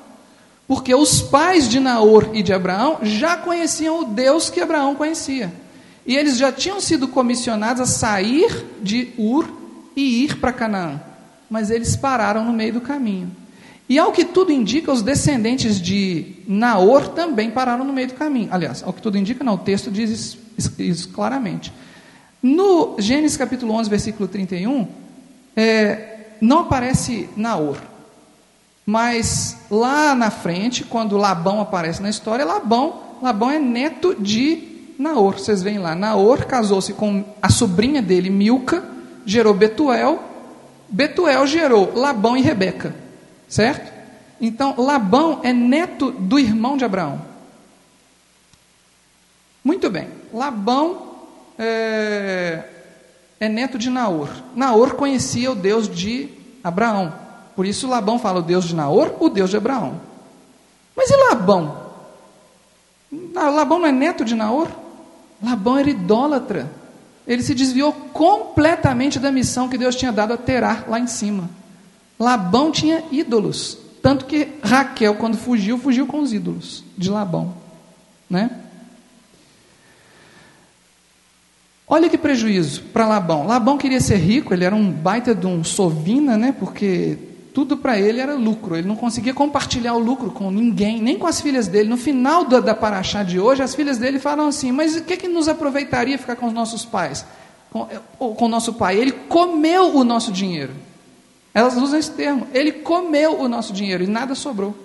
Porque 0.68 0.94
os 0.94 1.22
pais 1.22 1.70
de 1.70 1.80
Naor 1.80 2.30
e 2.34 2.44
de 2.44 2.52
Abraão 2.52 3.00
já 3.02 3.38
conheciam 3.38 4.02
o 4.02 4.06
Deus 4.06 4.50
que 4.50 4.60
Abraão 4.60 4.96
conhecia. 4.96 5.54
E 6.06 6.16
eles 6.16 6.38
já 6.38 6.52
tinham 6.52 6.80
sido 6.82 7.08
comissionados 7.08 7.82
a 7.82 7.86
sair 7.86 8.66
de 8.82 9.14
Ur 9.18 9.48
e 9.96 10.24
ir 10.24 10.38
para 10.38 10.52
Canaã. 10.52 11.02
Mas 11.50 11.72
eles 11.72 11.96
pararam 11.96 12.44
no 12.44 12.52
meio 12.52 12.74
do 12.74 12.82
caminho. 12.82 13.32
E 13.88 14.00
ao 14.00 14.12
que 14.12 14.26
tudo 14.26 14.52
indica, 14.52 14.92
os 14.92 15.04
descendentes 15.04 15.80
de 15.80 16.38
Naor 16.48 17.08
também 17.10 17.52
pararam 17.52 17.86
no 17.86 17.94
meio 17.94 18.08
do 18.08 18.16
caminho. 18.16 18.50
Aliás, 18.52 18.84
ao 18.84 18.92
que 18.92 19.02
tudo 19.02 19.18
indica, 19.18 19.44
não, 19.44 19.54
o 19.54 19.60
texto 19.60 19.92
diz 19.92 20.10
isso, 20.10 20.42
isso 20.80 21.10
claramente. 21.10 21.72
No 22.42 22.96
Gênesis 23.00 23.38
capítulo 23.38 23.74
11, 23.74 23.90
versículo 23.90 24.28
31, 24.28 24.88
é, 25.56 26.14
não 26.42 26.60
aparece 26.60 27.30
Naor. 27.36 27.78
Mas 28.86 29.58
lá 29.70 30.14
na 30.14 30.30
frente, 30.30 30.84
quando 30.84 31.18
Labão 31.18 31.60
aparece 31.60 32.02
na 32.02 32.10
história, 32.10 32.46
Labão, 32.46 33.02
Labão 33.22 33.50
é 33.50 33.58
neto 33.58 34.16
de 34.16 34.94
Naor. 35.00 35.40
Vocês 35.40 35.64
veem 35.64 35.80
lá, 35.80 35.96
Naor 35.96 36.46
casou-se 36.46 36.94
com 36.94 37.24
a 37.42 37.50
sobrinha 37.50 38.02
dele, 38.02 38.30
Milca, 38.30 38.84
gerou 39.26 39.54
Betuel, 39.54 40.24
Betuel 40.88 41.48
gerou 41.48 41.94
Labão 41.96 42.38
e 42.38 42.42
Rebeca. 42.42 42.96
Certo? 43.48 43.92
Então, 44.40 44.76
Labão 44.78 45.40
é 45.44 45.54
neto 45.54 46.12
do 46.12 46.38
irmão 46.38 46.78
de 46.78 46.86
Abraão. 46.86 47.22
Muito 49.64 49.90
bem. 49.90 50.10
Labão 50.32 51.16
é, 51.58 52.64
é 53.46 53.50
neto 53.50 53.78
de 53.78 53.89
Naor. 53.89 54.30
Naor 54.56 54.96
conhecia 54.96 55.52
o 55.52 55.56
Deus 55.56 55.88
de 55.88 56.30
Abraão. 56.64 57.14
Por 57.56 57.66
isso, 57.66 57.88
Labão 57.88 58.20
fala 58.20 58.39
o 58.39 58.43
Deus 58.43 58.66
de 58.66 58.76
Naor, 58.76 59.14
o 59.20 59.30
Deus 59.30 59.50
de 59.50 59.58
Abraão. 59.58 60.00
Mas 60.96 61.10
e 61.10 61.16
Labão? 61.16 61.86
Labão 63.34 63.80
não 63.80 63.88
é 63.88 63.91
neto 63.91 64.26
de 64.26 64.36
Naor? 64.36 64.68
Labão 65.41 65.78
era 65.78 65.89
idólatra. 65.89 66.72
Ele 67.28 67.41
se 67.41 67.56
desviou 67.56 67.91
completamente 67.91 69.20
da 69.20 69.32
missão 69.32 69.68
que 69.68 69.78
Deus 69.78 69.96
tinha 69.96 70.12
dado 70.12 70.34
a 70.34 70.38
Terá 70.38 70.84
lá 70.88 71.00
em 71.00 71.08
cima. 71.08 71.50
Labão 72.20 72.72
tinha 72.72 73.04
ídolos. 73.12 73.78
Tanto 74.02 74.26
que 74.26 74.50
Raquel, 74.62 75.16
quando 75.16 75.38
fugiu, 75.38 75.78
fugiu 75.78 76.06
com 76.06 76.20
os 76.20 76.32
ídolos 76.32 76.84
de 76.98 77.10
Labão. 77.10 77.54
Né? 78.30 78.52
Olha 81.88 82.10
que 82.10 82.18
prejuízo 82.18 82.84
para 82.92 83.08
Labão. 83.08 83.46
Labão 83.46 83.78
queria 83.78 84.02
ser 84.02 84.18
rico, 84.18 84.54
ele 84.54 84.66
era 84.66 84.76
um 84.76 84.90
baita 84.92 85.36
de 85.36 85.46
um 85.46 85.64
sovina, 85.64 86.36
né? 86.36 86.56
porque 86.58 87.18
tudo 87.54 87.78
para 87.78 88.00
ele 88.00 88.20
era 88.20 88.34
lucro. 88.34 88.76
Ele 88.76 88.88
não 88.88 88.96
conseguia 88.96 89.34
compartilhar 89.34 89.94
o 89.94 90.00
lucro 90.00 90.32
com 90.32 90.50
ninguém, 90.50 91.02
nem 91.02 91.18
com 91.18 91.28
as 91.28 91.40
filhas 91.40 91.68
dele. 91.68 91.88
No 91.88 91.96
final 91.96 92.44
da, 92.44 92.60
da 92.60 92.76
paraxá 92.76 93.24
de 93.24 93.40
hoje, 93.40 93.64
as 93.64 93.76
filhas 93.76 93.98
dele 93.98 94.20
falam 94.20 94.48
assim: 94.48 94.72
Mas 94.72 94.96
o 94.96 95.04
que, 95.04 95.16
que 95.16 95.28
nos 95.28 95.48
aproveitaria 95.48 96.18
ficar 96.18 96.36
com 96.36 96.48
os 96.48 96.54
nossos 96.54 96.84
pais? 96.84 97.26
Com, 97.72 97.86
com 98.18 98.46
o 98.46 98.50
nosso 98.50 98.74
pai? 98.74 98.98
Ele 98.98 99.12
comeu 99.12 99.96
o 99.96 100.04
nosso 100.04 100.32
dinheiro. 100.32 100.74
Elas 101.54 101.78
usam 101.78 101.98
esse 101.98 102.12
termo. 102.12 102.48
Ele 102.54 102.72
comeu 102.72 103.40
o 103.40 103.48
nosso 103.48 103.72
dinheiro 103.72 104.04
e 104.04 104.08
nada 104.08 104.36
sobrou. 104.36 104.76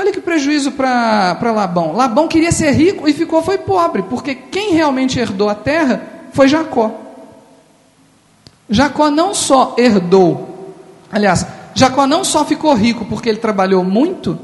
Olha 0.00 0.12
que 0.12 0.20
prejuízo 0.20 0.70
para 0.72 1.52
Labão. 1.52 1.92
Labão 1.92 2.28
queria 2.28 2.52
ser 2.52 2.70
rico 2.70 3.08
e 3.08 3.12
ficou 3.12 3.42
foi 3.42 3.58
pobre, 3.58 4.02
porque 4.02 4.32
quem 4.34 4.72
realmente 4.72 5.18
herdou 5.18 5.48
a 5.48 5.56
terra 5.56 6.00
foi 6.32 6.46
Jacó. 6.46 6.92
Jacó 8.70 9.10
não 9.10 9.34
só 9.34 9.74
herdou, 9.76 10.74
aliás, 11.10 11.44
Jacó 11.74 12.06
não 12.06 12.22
só 12.22 12.44
ficou 12.44 12.74
rico 12.74 13.04
porque 13.06 13.28
ele 13.28 13.38
trabalhou 13.38 13.82
muito, 13.82 14.38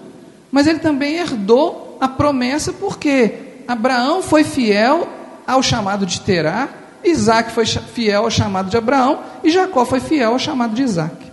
mas 0.50 0.66
ele 0.66 0.78
também 0.80 1.14
herdou 1.14 1.98
a 2.00 2.08
promessa 2.08 2.72
porque 2.72 3.34
Abraão 3.68 4.22
foi 4.22 4.42
fiel 4.42 5.06
ao 5.46 5.62
chamado 5.62 6.04
de 6.04 6.20
Terá 6.20 6.68
Isaac 7.04 7.52
foi 7.52 7.66
fiel 7.66 8.24
ao 8.24 8.30
chamado 8.30 8.70
de 8.70 8.76
Abraão 8.76 9.20
e 9.42 9.50
Jacó 9.50 9.84
foi 9.84 10.00
fiel 10.00 10.32
ao 10.32 10.38
chamado 10.38 10.74
de 10.74 10.82
Isaac. 10.82 11.23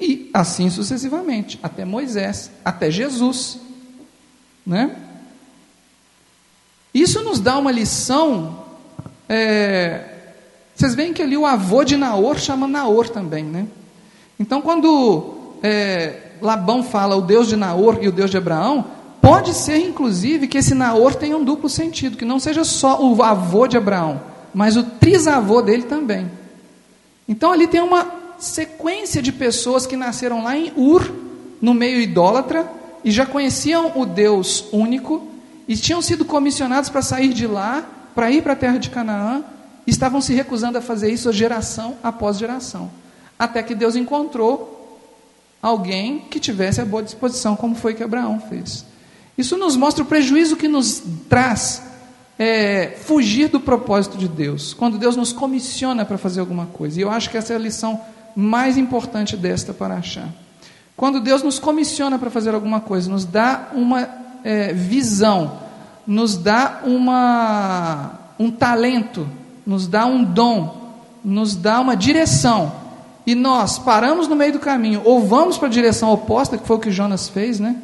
E 0.00 0.30
assim 0.32 0.70
sucessivamente, 0.70 1.60
até 1.62 1.84
Moisés, 1.84 2.50
até 2.64 2.90
Jesus. 2.90 3.58
Né? 4.66 4.96
Isso 6.94 7.22
nos 7.22 7.38
dá 7.38 7.58
uma 7.58 7.70
lição. 7.70 8.64
É, 9.28 10.04
vocês 10.74 10.94
veem 10.94 11.12
que 11.12 11.22
ali 11.22 11.36
o 11.36 11.44
avô 11.44 11.84
de 11.84 11.96
Naor 11.96 12.38
chama 12.38 12.66
Naor 12.66 13.10
também. 13.10 13.44
Né? 13.44 13.66
Então, 14.38 14.62
quando 14.62 15.58
é, 15.62 16.30
Labão 16.40 16.82
fala 16.82 17.14
o 17.14 17.20
Deus 17.20 17.46
de 17.46 17.56
Naor 17.56 17.98
e 18.00 18.08
o 18.08 18.12
Deus 18.12 18.30
de 18.30 18.38
Abraão, 18.38 18.86
pode 19.20 19.52
ser 19.52 19.76
inclusive 19.78 20.48
que 20.48 20.56
esse 20.56 20.74
Naor 20.74 21.14
tenha 21.14 21.36
um 21.36 21.44
duplo 21.44 21.68
sentido, 21.68 22.16
que 22.16 22.24
não 22.24 22.40
seja 22.40 22.64
só 22.64 23.02
o 23.02 23.22
avô 23.22 23.66
de 23.66 23.76
Abraão, 23.76 24.22
mas 24.54 24.78
o 24.78 24.82
trisavô 24.82 25.60
dele 25.60 25.82
também. 25.82 26.30
Então 27.28 27.52
ali 27.52 27.66
tem 27.66 27.82
uma 27.82 28.19
sequência 28.40 29.22
de 29.22 29.30
pessoas 29.30 29.86
que 29.86 29.96
nasceram 29.96 30.42
lá 30.42 30.56
em 30.56 30.72
Ur 30.76 31.10
no 31.60 31.74
meio 31.74 32.00
idólatra 32.00 32.68
e 33.04 33.10
já 33.10 33.26
conheciam 33.26 33.92
o 33.94 34.04
Deus 34.04 34.64
único 34.72 35.28
e 35.68 35.76
tinham 35.76 36.02
sido 36.02 36.24
comissionados 36.24 36.90
para 36.90 37.02
sair 37.02 37.32
de 37.32 37.46
lá, 37.46 37.84
para 38.14 38.30
ir 38.30 38.42
para 38.42 38.54
a 38.54 38.56
terra 38.56 38.78
de 38.78 38.90
Canaã, 38.90 39.44
e 39.86 39.90
estavam 39.90 40.20
se 40.20 40.34
recusando 40.34 40.78
a 40.78 40.80
fazer 40.80 41.12
isso 41.12 41.32
geração 41.32 41.96
após 42.02 42.38
geração. 42.38 42.90
Até 43.38 43.62
que 43.62 43.74
Deus 43.74 43.94
encontrou 43.94 44.98
alguém 45.62 46.20
que 46.30 46.40
tivesse 46.40 46.80
a 46.80 46.84
boa 46.84 47.02
disposição, 47.02 47.54
como 47.54 47.74
foi 47.74 47.94
que 47.94 48.02
Abraão 48.02 48.40
fez. 48.40 48.84
Isso 49.38 49.56
nos 49.56 49.76
mostra 49.76 50.02
o 50.02 50.06
prejuízo 50.06 50.56
que 50.56 50.68
nos 50.68 51.02
traz 51.28 51.82
é, 52.38 52.96
fugir 53.04 53.48
do 53.48 53.60
propósito 53.60 54.18
de 54.18 54.26
Deus, 54.26 54.74
quando 54.74 54.98
Deus 54.98 55.16
nos 55.16 55.32
comissiona 55.32 56.04
para 56.04 56.18
fazer 56.18 56.40
alguma 56.40 56.66
coisa. 56.66 56.98
E 56.98 57.02
eu 57.02 57.10
acho 57.10 57.30
que 57.30 57.36
essa 57.36 57.52
é 57.52 57.56
a 57.56 57.58
lição 57.58 58.00
mais 58.34 58.76
importante 58.76 59.36
desta 59.36 59.72
para 59.72 59.96
achar. 59.96 60.28
Quando 60.96 61.20
Deus 61.20 61.42
nos 61.42 61.58
comissiona 61.58 62.18
para 62.18 62.30
fazer 62.30 62.54
alguma 62.54 62.80
coisa, 62.80 63.10
nos 63.10 63.24
dá 63.24 63.68
uma 63.72 64.08
é, 64.44 64.72
visão, 64.72 65.58
nos 66.06 66.36
dá 66.36 66.80
uma, 66.84 68.12
um 68.38 68.50
talento, 68.50 69.26
nos 69.66 69.86
dá 69.86 70.04
um 70.04 70.22
dom, 70.22 70.92
nos 71.24 71.56
dá 71.56 71.80
uma 71.80 71.96
direção, 71.96 72.72
e 73.26 73.34
nós 73.34 73.78
paramos 73.78 74.28
no 74.28 74.36
meio 74.36 74.52
do 74.52 74.58
caminho, 74.58 75.02
ou 75.04 75.26
vamos 75.26 75.56
para 75.56 75.68
a 75.68 75.70
direção 75.70 76.10
oposta, 76.10 76.58
que 76.58 76.66
foi 76.66 76.76
o 76.76 76.80
que 76.80 76.90
Jonas 76.90 77.28
fez, 77.28 77.60
né? 77.60 77.76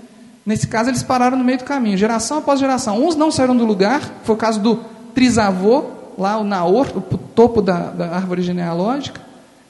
Nesse 0.45 0.69
caso, 0.69 0.91
eles 0.91 1.03
pararam 1.03 1.37
no 1.37 1.45
meio 1.45 1.59
do 1.59 1.65
caminho, 1.65 1.97
geração 1.97 2.39
após 2.39 2.61
geração. 2.61 3.05
Uns 3.05 3.17
não 3.17 3.33
saíram 3.33 3.57
do 3.57 3.65
lugar, 3.65 4.01
foi 4.23 4.35
o 4.37 4.39
caso 4.39 4.61
do 4.61 4.77
trisavô, 5.15 5.85
lá 6.17 6.39
o 6.39 6.45
Naor, 6.45 6.87
o 6.95 7.01
topo 7.01 7.61
da, 7.61 7.91
da 7.91 8.15
árvore 8.15 8.43
genealógica. 8.43 9.26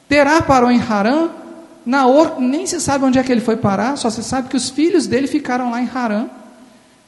Terá 0.09 0.43
parou 0.43 0.71
em 0.71 0.81
Harã. 0.81 1.31
Naor, 1.85 2.41
nem 2.41 2.67
se 2.67 2.81
sabe 2.81 3.05
onde 3.05 3.19
é 3.19 3.23
que 3.23 3.31
ele 3.31 3.41
foi 3.41 3.57
parar, 3.57 3.97
só 3.97 4.11
se 4.11 4.23
sabe 4.23 4.49
que 4.49 4.57
os 4.57 4.69
filhos 4.69 5.07
dele 5.07 5.29
ficaram 5.29 5.71
lá 5.71 5.81
em 5.81 5.89
Harã. 5.89 6.29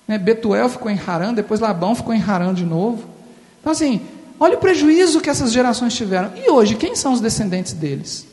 Né? 0.06 0.16
Betuel 0.16 0.68
ficou 0.68 0.90
em 0.90 0.98
Harã, 0.98 1.34
depois 1.34 1.58
Labão 1.58 1.94
ficou 1.96 2.14
em 2.14 2.22
Harã 2.22 2.54
de 2.54 2.64
novo. 2.64 3.04
Então, 3.60 3.72
assim, 3.72 4.00
olha 4.38 4.56
o 4.56 4.60
prejuízo 4.60 5.20
que 5.20 5.28
essas 5.28 5.52
gerações 5.52 5.94
tiveram. 5.94 6.30
E 6.36 6.48
hoje, 6.48 6.76
quem 6.76 6.94
são 6.94 7.12
os 7.12 7.20
descendentes 7.20 7.72
deles? 7.72 8.26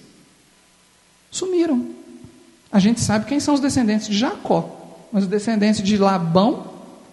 Sumiram. 1.32 1.86
A 2.72 2.80
gente 2.80 3.02
sabe 3.02 3.26
quem 3.26 3.40
são 3.40 3.54
os 3.54 3.60
descendentes 3.60 4.08
de 4.08 4.18
Jacó. 4.18 4.86
Mas 5.12 5.24
os 5.24 5.30
descendentes 5.30 5.82
de 5.82 5.98
Labão, 5.98 6.68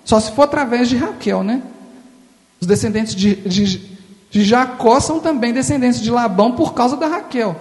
só 0.05 0.21
se 0.21 0.33
for 0.33 0.43
através 0.43 0.89
de 0.89 0.97
Raquel, 0.97 1.43
né? 1.43 1.63
Os 2.61 2.67
descendentes 2.67 3.15
de, 3.15 3.37
de, 3.37 3.92
de 4.33 4.43
Jacó 4.43 4.99
são 4.99 5.21
também 5.21 5.53
descendentes 5.53 6.01
de 6.01 6.11
Labão 6.11 6.53
por 6.53 6.73
causa 6.73 6.97
da 6.97 7.07
Raquel. 7.07 7.55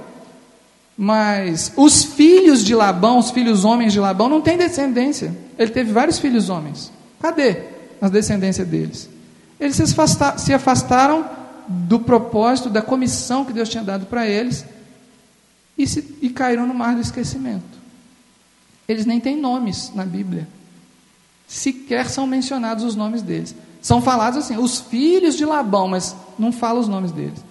Mas 0.97 1.73
os 1.75 2.01
filhos 2.05 2.63
de 2.63 2.73
Labão, 2.73 3.19
os 3.19 3.29
filhos 3.29 3.65
homens 3.65 3.91
de 3.91 3.99
Labão, 3.99 4.29
não 4.29 4.39
têm 4.39 4.57
descendência. 4.57 5.35
Ele 5.59 5.69
teve 5.69 5.91
vários 5.91 6.17
filhos 6.17 6.47
homens. 6.47 6.89
Cadê 7.21 7.57
a 8.01 8.07
descendência 8.07 8.63
deles? 8.63 9.09
Eles 9.59 9.75
se 9.75 9.83
afastaram, 9.83 10.37
se 10.37 10.53
afastaram 10.53 11.29
do 11.67 11.99
propósito, 11.99 12.69
da 12.69 12.81
comissão 12.81 13.43
que 13.43 13.51
Deus 13.51 13.67
tinha 13.67 13.83
dado 13.83 14.05
para 14.05 14.25
eles 14.25 14.63
e, 15.77 15.85
se, 15.85 16.17
e 16.21 16.29
caíram 16.29 16.65
no 16.65 16.73
mar 16.73 16.95
do 16.95 17.01
esquecimento. 17.01 17.81
Eles 18.87 19.05
nem 19.05 19.19
têm 19.19 19.35
nomes 19.35 19.91
na 19.93 20.05
Bíblia. 20.05 20.47
Sequer 21.49 22.09
são 22.09 22.25
mencionados 22.25 22.85
os 22.85 22.95
nomes 22.95 23.21
deles. 23.21 23.53
São 23.81 24.01
falados 24.01 24.39
assim, 24.39 24.57
os 24.57 24.79
filhos 24.79 25.35
de 25.35 25.43
Labão, 25.43 25.87
mas 25.89 26.15
não 26.41 26.51
fala 26.51 26.79
os 26.79 26.87
nomes 26.87 27.11
deles. 27.11 27.43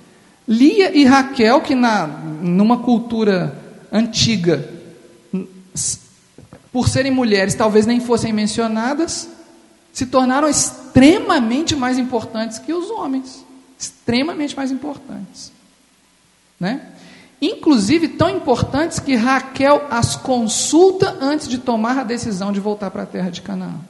Lia 0.47 0.97
e 0.97 1.05
Raquel, 1.05 1.61
que 1.61 1.75
na, 1.75 2.07
numa 2.07 2.79
cultura 2.79 3.57
antiga, 3.93 4.69
por 6.73 6.89
serem 6.89 7.13
mulheres, 7.13 7.55
talvez 7.55 7.87
nem 7.87 8.01
fossem 8.01 8.33
mencionadas, 8.33 9.29
se 9.93 10.07
tornaram 10.07 10.49
extremamente 10.49 11.77
mais 11.77 11.99
importantes 11.99 12.59
que 12.59 12.73
os 12.73 12.91
homens. 12.91 13.45
Extremamente 13.79 14.57
mais 14.57 14.71
importantes. 14.71 15.53
Né? 16.59 16.83
inclusive 17.41 18.09
tão 18.09 18.29
importantes 18.29 18.99
que 18.99 19.17
Raquel 19.17 19.87
as 19.91 20.15
consulta 20.15 21.17
antes 21.21 21.49
de 21.49 21.57
tomar 21.57 21.99
a 21.99 22.05
decisão 22.05 22.53
de 22.53 22.61
voltar 22.61 22.91
para 22.91 23.05
a 23.05 23.07
terra 23.07 23.31
de 23.31 23.41
Canaã. 23.41 23.81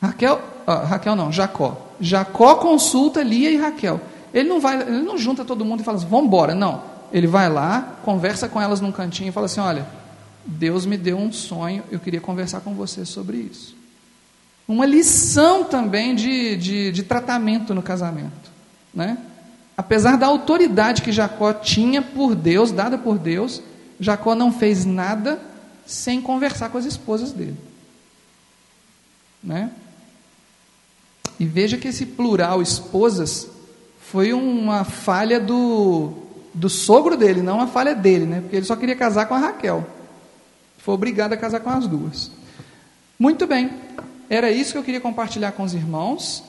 Raquel, 0.00 0.40
ah, 0.66 0.84
Raquel 0.84 1.16
não, 1.16 1.32
Jacó. 1.32 1.85
Jacó 2.00 2.56
consulta 2.56 3.22
Lia 3.22 3.50
e 3.50 3.56
Raquel. 3.56 4.00
Ele 4.32 4.48
não 4.48 4.60
vai, 4.60 4.80
ele 4.82 5.02
não 5.02 5.16
junta 5.16 5.44
todo 5.44 5.64
mundo 5.64 5.80
e 5.80 5.84
fala 5.84 5.98
assim, 5.98 6.06
vamos 6.06 6.26
embora. 6.26 6.54
Não. 6.54 6.82
Ele 7.12 7.26
vai 7.26 7.48
lá, 7.48 7.98
conversa 8.04 8.48
com 8.48 8.60
elas 8.60 8.80
num 8.80 8.92
cantinho 8.92 9.28
e 9.28 9.32
fala 9.32 9.46
assim: 9.46 9.60
olha, 9.60 9.86
Deus 10.44 10.84
me 10.86 10.96
deu 10.96 11.16
um 11.16 11.32
sonho, 11.32 11.82
eu 11.90 11.98
queria 11.98 12.20
conversar 12.20 12.60
com 12.60 12.74
você 12.74 13.04
sobre 13.04 13.38
isso. 13.38 13.76
Uma 14.68 14.84
lição 14.84 15.64
também 15.64 16.14
de, 16.14 16.56
de, 16.56 16.92
de 16.92 17.02
tratamento 17.02 17.74
no 17.74 17.82
casamento. 17.82 18.50
Né? 18.92 19.16
Apesar 19.76 20.16
da 20.16 20.26
autoridade 20.26 21.02
que 21.02 21.12
Jacó 21.12 21.52
tinha 21.52 22.02
por 22.02 22.34
Deus, 22.34 22.72
dada 22.72 22.98
por 22.98 23.18
Deus, 23.18 23.62
Jacó 24.00 24.34
não 24.34 24.52
fez 24.52 24.84
nada 24.84 25.40
sem 25.86 26.20
conversar 26.20 26.68
com 26.70 26.78
as 26.78 26.84
esposas 26.84 27.32
dele. 27.32 27.56
Né? 29.42 29.70
E 31.38 31.44
veja 31.44 31.76
que 31.76 31.88
esse 31.88 32.06
plural 32.06 32.62
esposas 32.62 33.48
foi 34.00 34.32
uma 34.32 34.84
falha 34.84 35.38
do, 35.38 36.12
do 36.54 36.68
sogro 36.68 37.16
dele, 37.16 37.42
não 37.42 37.56
uma 37.56 37.66
falha 37.66 37.94
dele, 37.94 38.24
né? 38.24 38.40
porque 38.40 38.56
ele 38.56 38.66
só 38.66 38.76
queria 38.76 38.96
casar 38.96 39.26
com 39.26 39.34
a 39.34 39.38
Raquel. 39.38 39.86
Foi 40.78 40.94
obrigado 40.94 41.32
a 41.32 41.36
casar 41.36 41.60
com 41.60 41.70
as 41.70 41.86
duas. 41.86 42.30
Muito 43.18 43.46
bem, 43.46 43.70
era 44.30 44.50
isso 44.50 44.72
que 44.72 44.78
eu 44.78 44.82
queria 44.84 45.00
compartilhar 45.00 45.52
com 45.52 45.62
os 45.62 45.74
irmãos. 45.74 46.42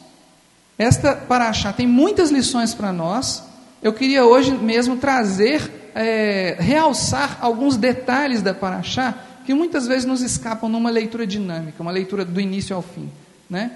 Esta 0.78 1.16
paraxá 1.16 1.74
tem 1.74 1.88
muitas 1.88 2.30
lições 2.30 2.74
para 2.74 2.94
nós. 2.94 3.44
Eu 3.82 3.94
queria 3.94 4.26
hoje 4.26 4.52
mesmo 4.52 4.98
trazer, 4.98 5.92
é, 5.96 6.56
realçar 6.60 7.38
alguns 7.42 7.76
detalhes 7.76 8.42
da 8.42 8.54
paraxá 8.54 9.16
que 9.46 9.54
muitas 9.54 9.88
vezes 9.88 10.06
nos 10.06 10.22
escapam 10.22 10.70
numa 10.70 10.90
leitura 10.90 11.26
dinâmica, 11.26 11.82
uma 11.82 11.92
leitura 11.92 12.24
do 12.24 12.40
início 12.40 12.76
ao 12.76 12.82
fim. 12.82 13.10
Né? 13.50 13.72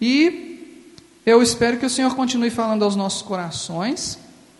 E 0.00 0.50
eu 1.26 1.42
espero 1.42 1.76
que 1.78 1.86
o 1.86 1.90
Senhor 1.90 2.14
continue 2.16 2.50
falando 2.50 2.84
aos 2.84 2.96
nossos 2.96 3.22
corações 3.22 4.18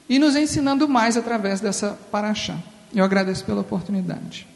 e 0.09 0.18
nos 0.18 0.36
ensinando 0.36 0.88
mais 0.88 1.16
através 1.16 1.61
dessa 1.61 1.99
paraxá. 2.11 2.57
Eu 2.95 3.05
agradeço 3.05 3.45
pela 3.45 3.61
oportunidade. 3.61 4.47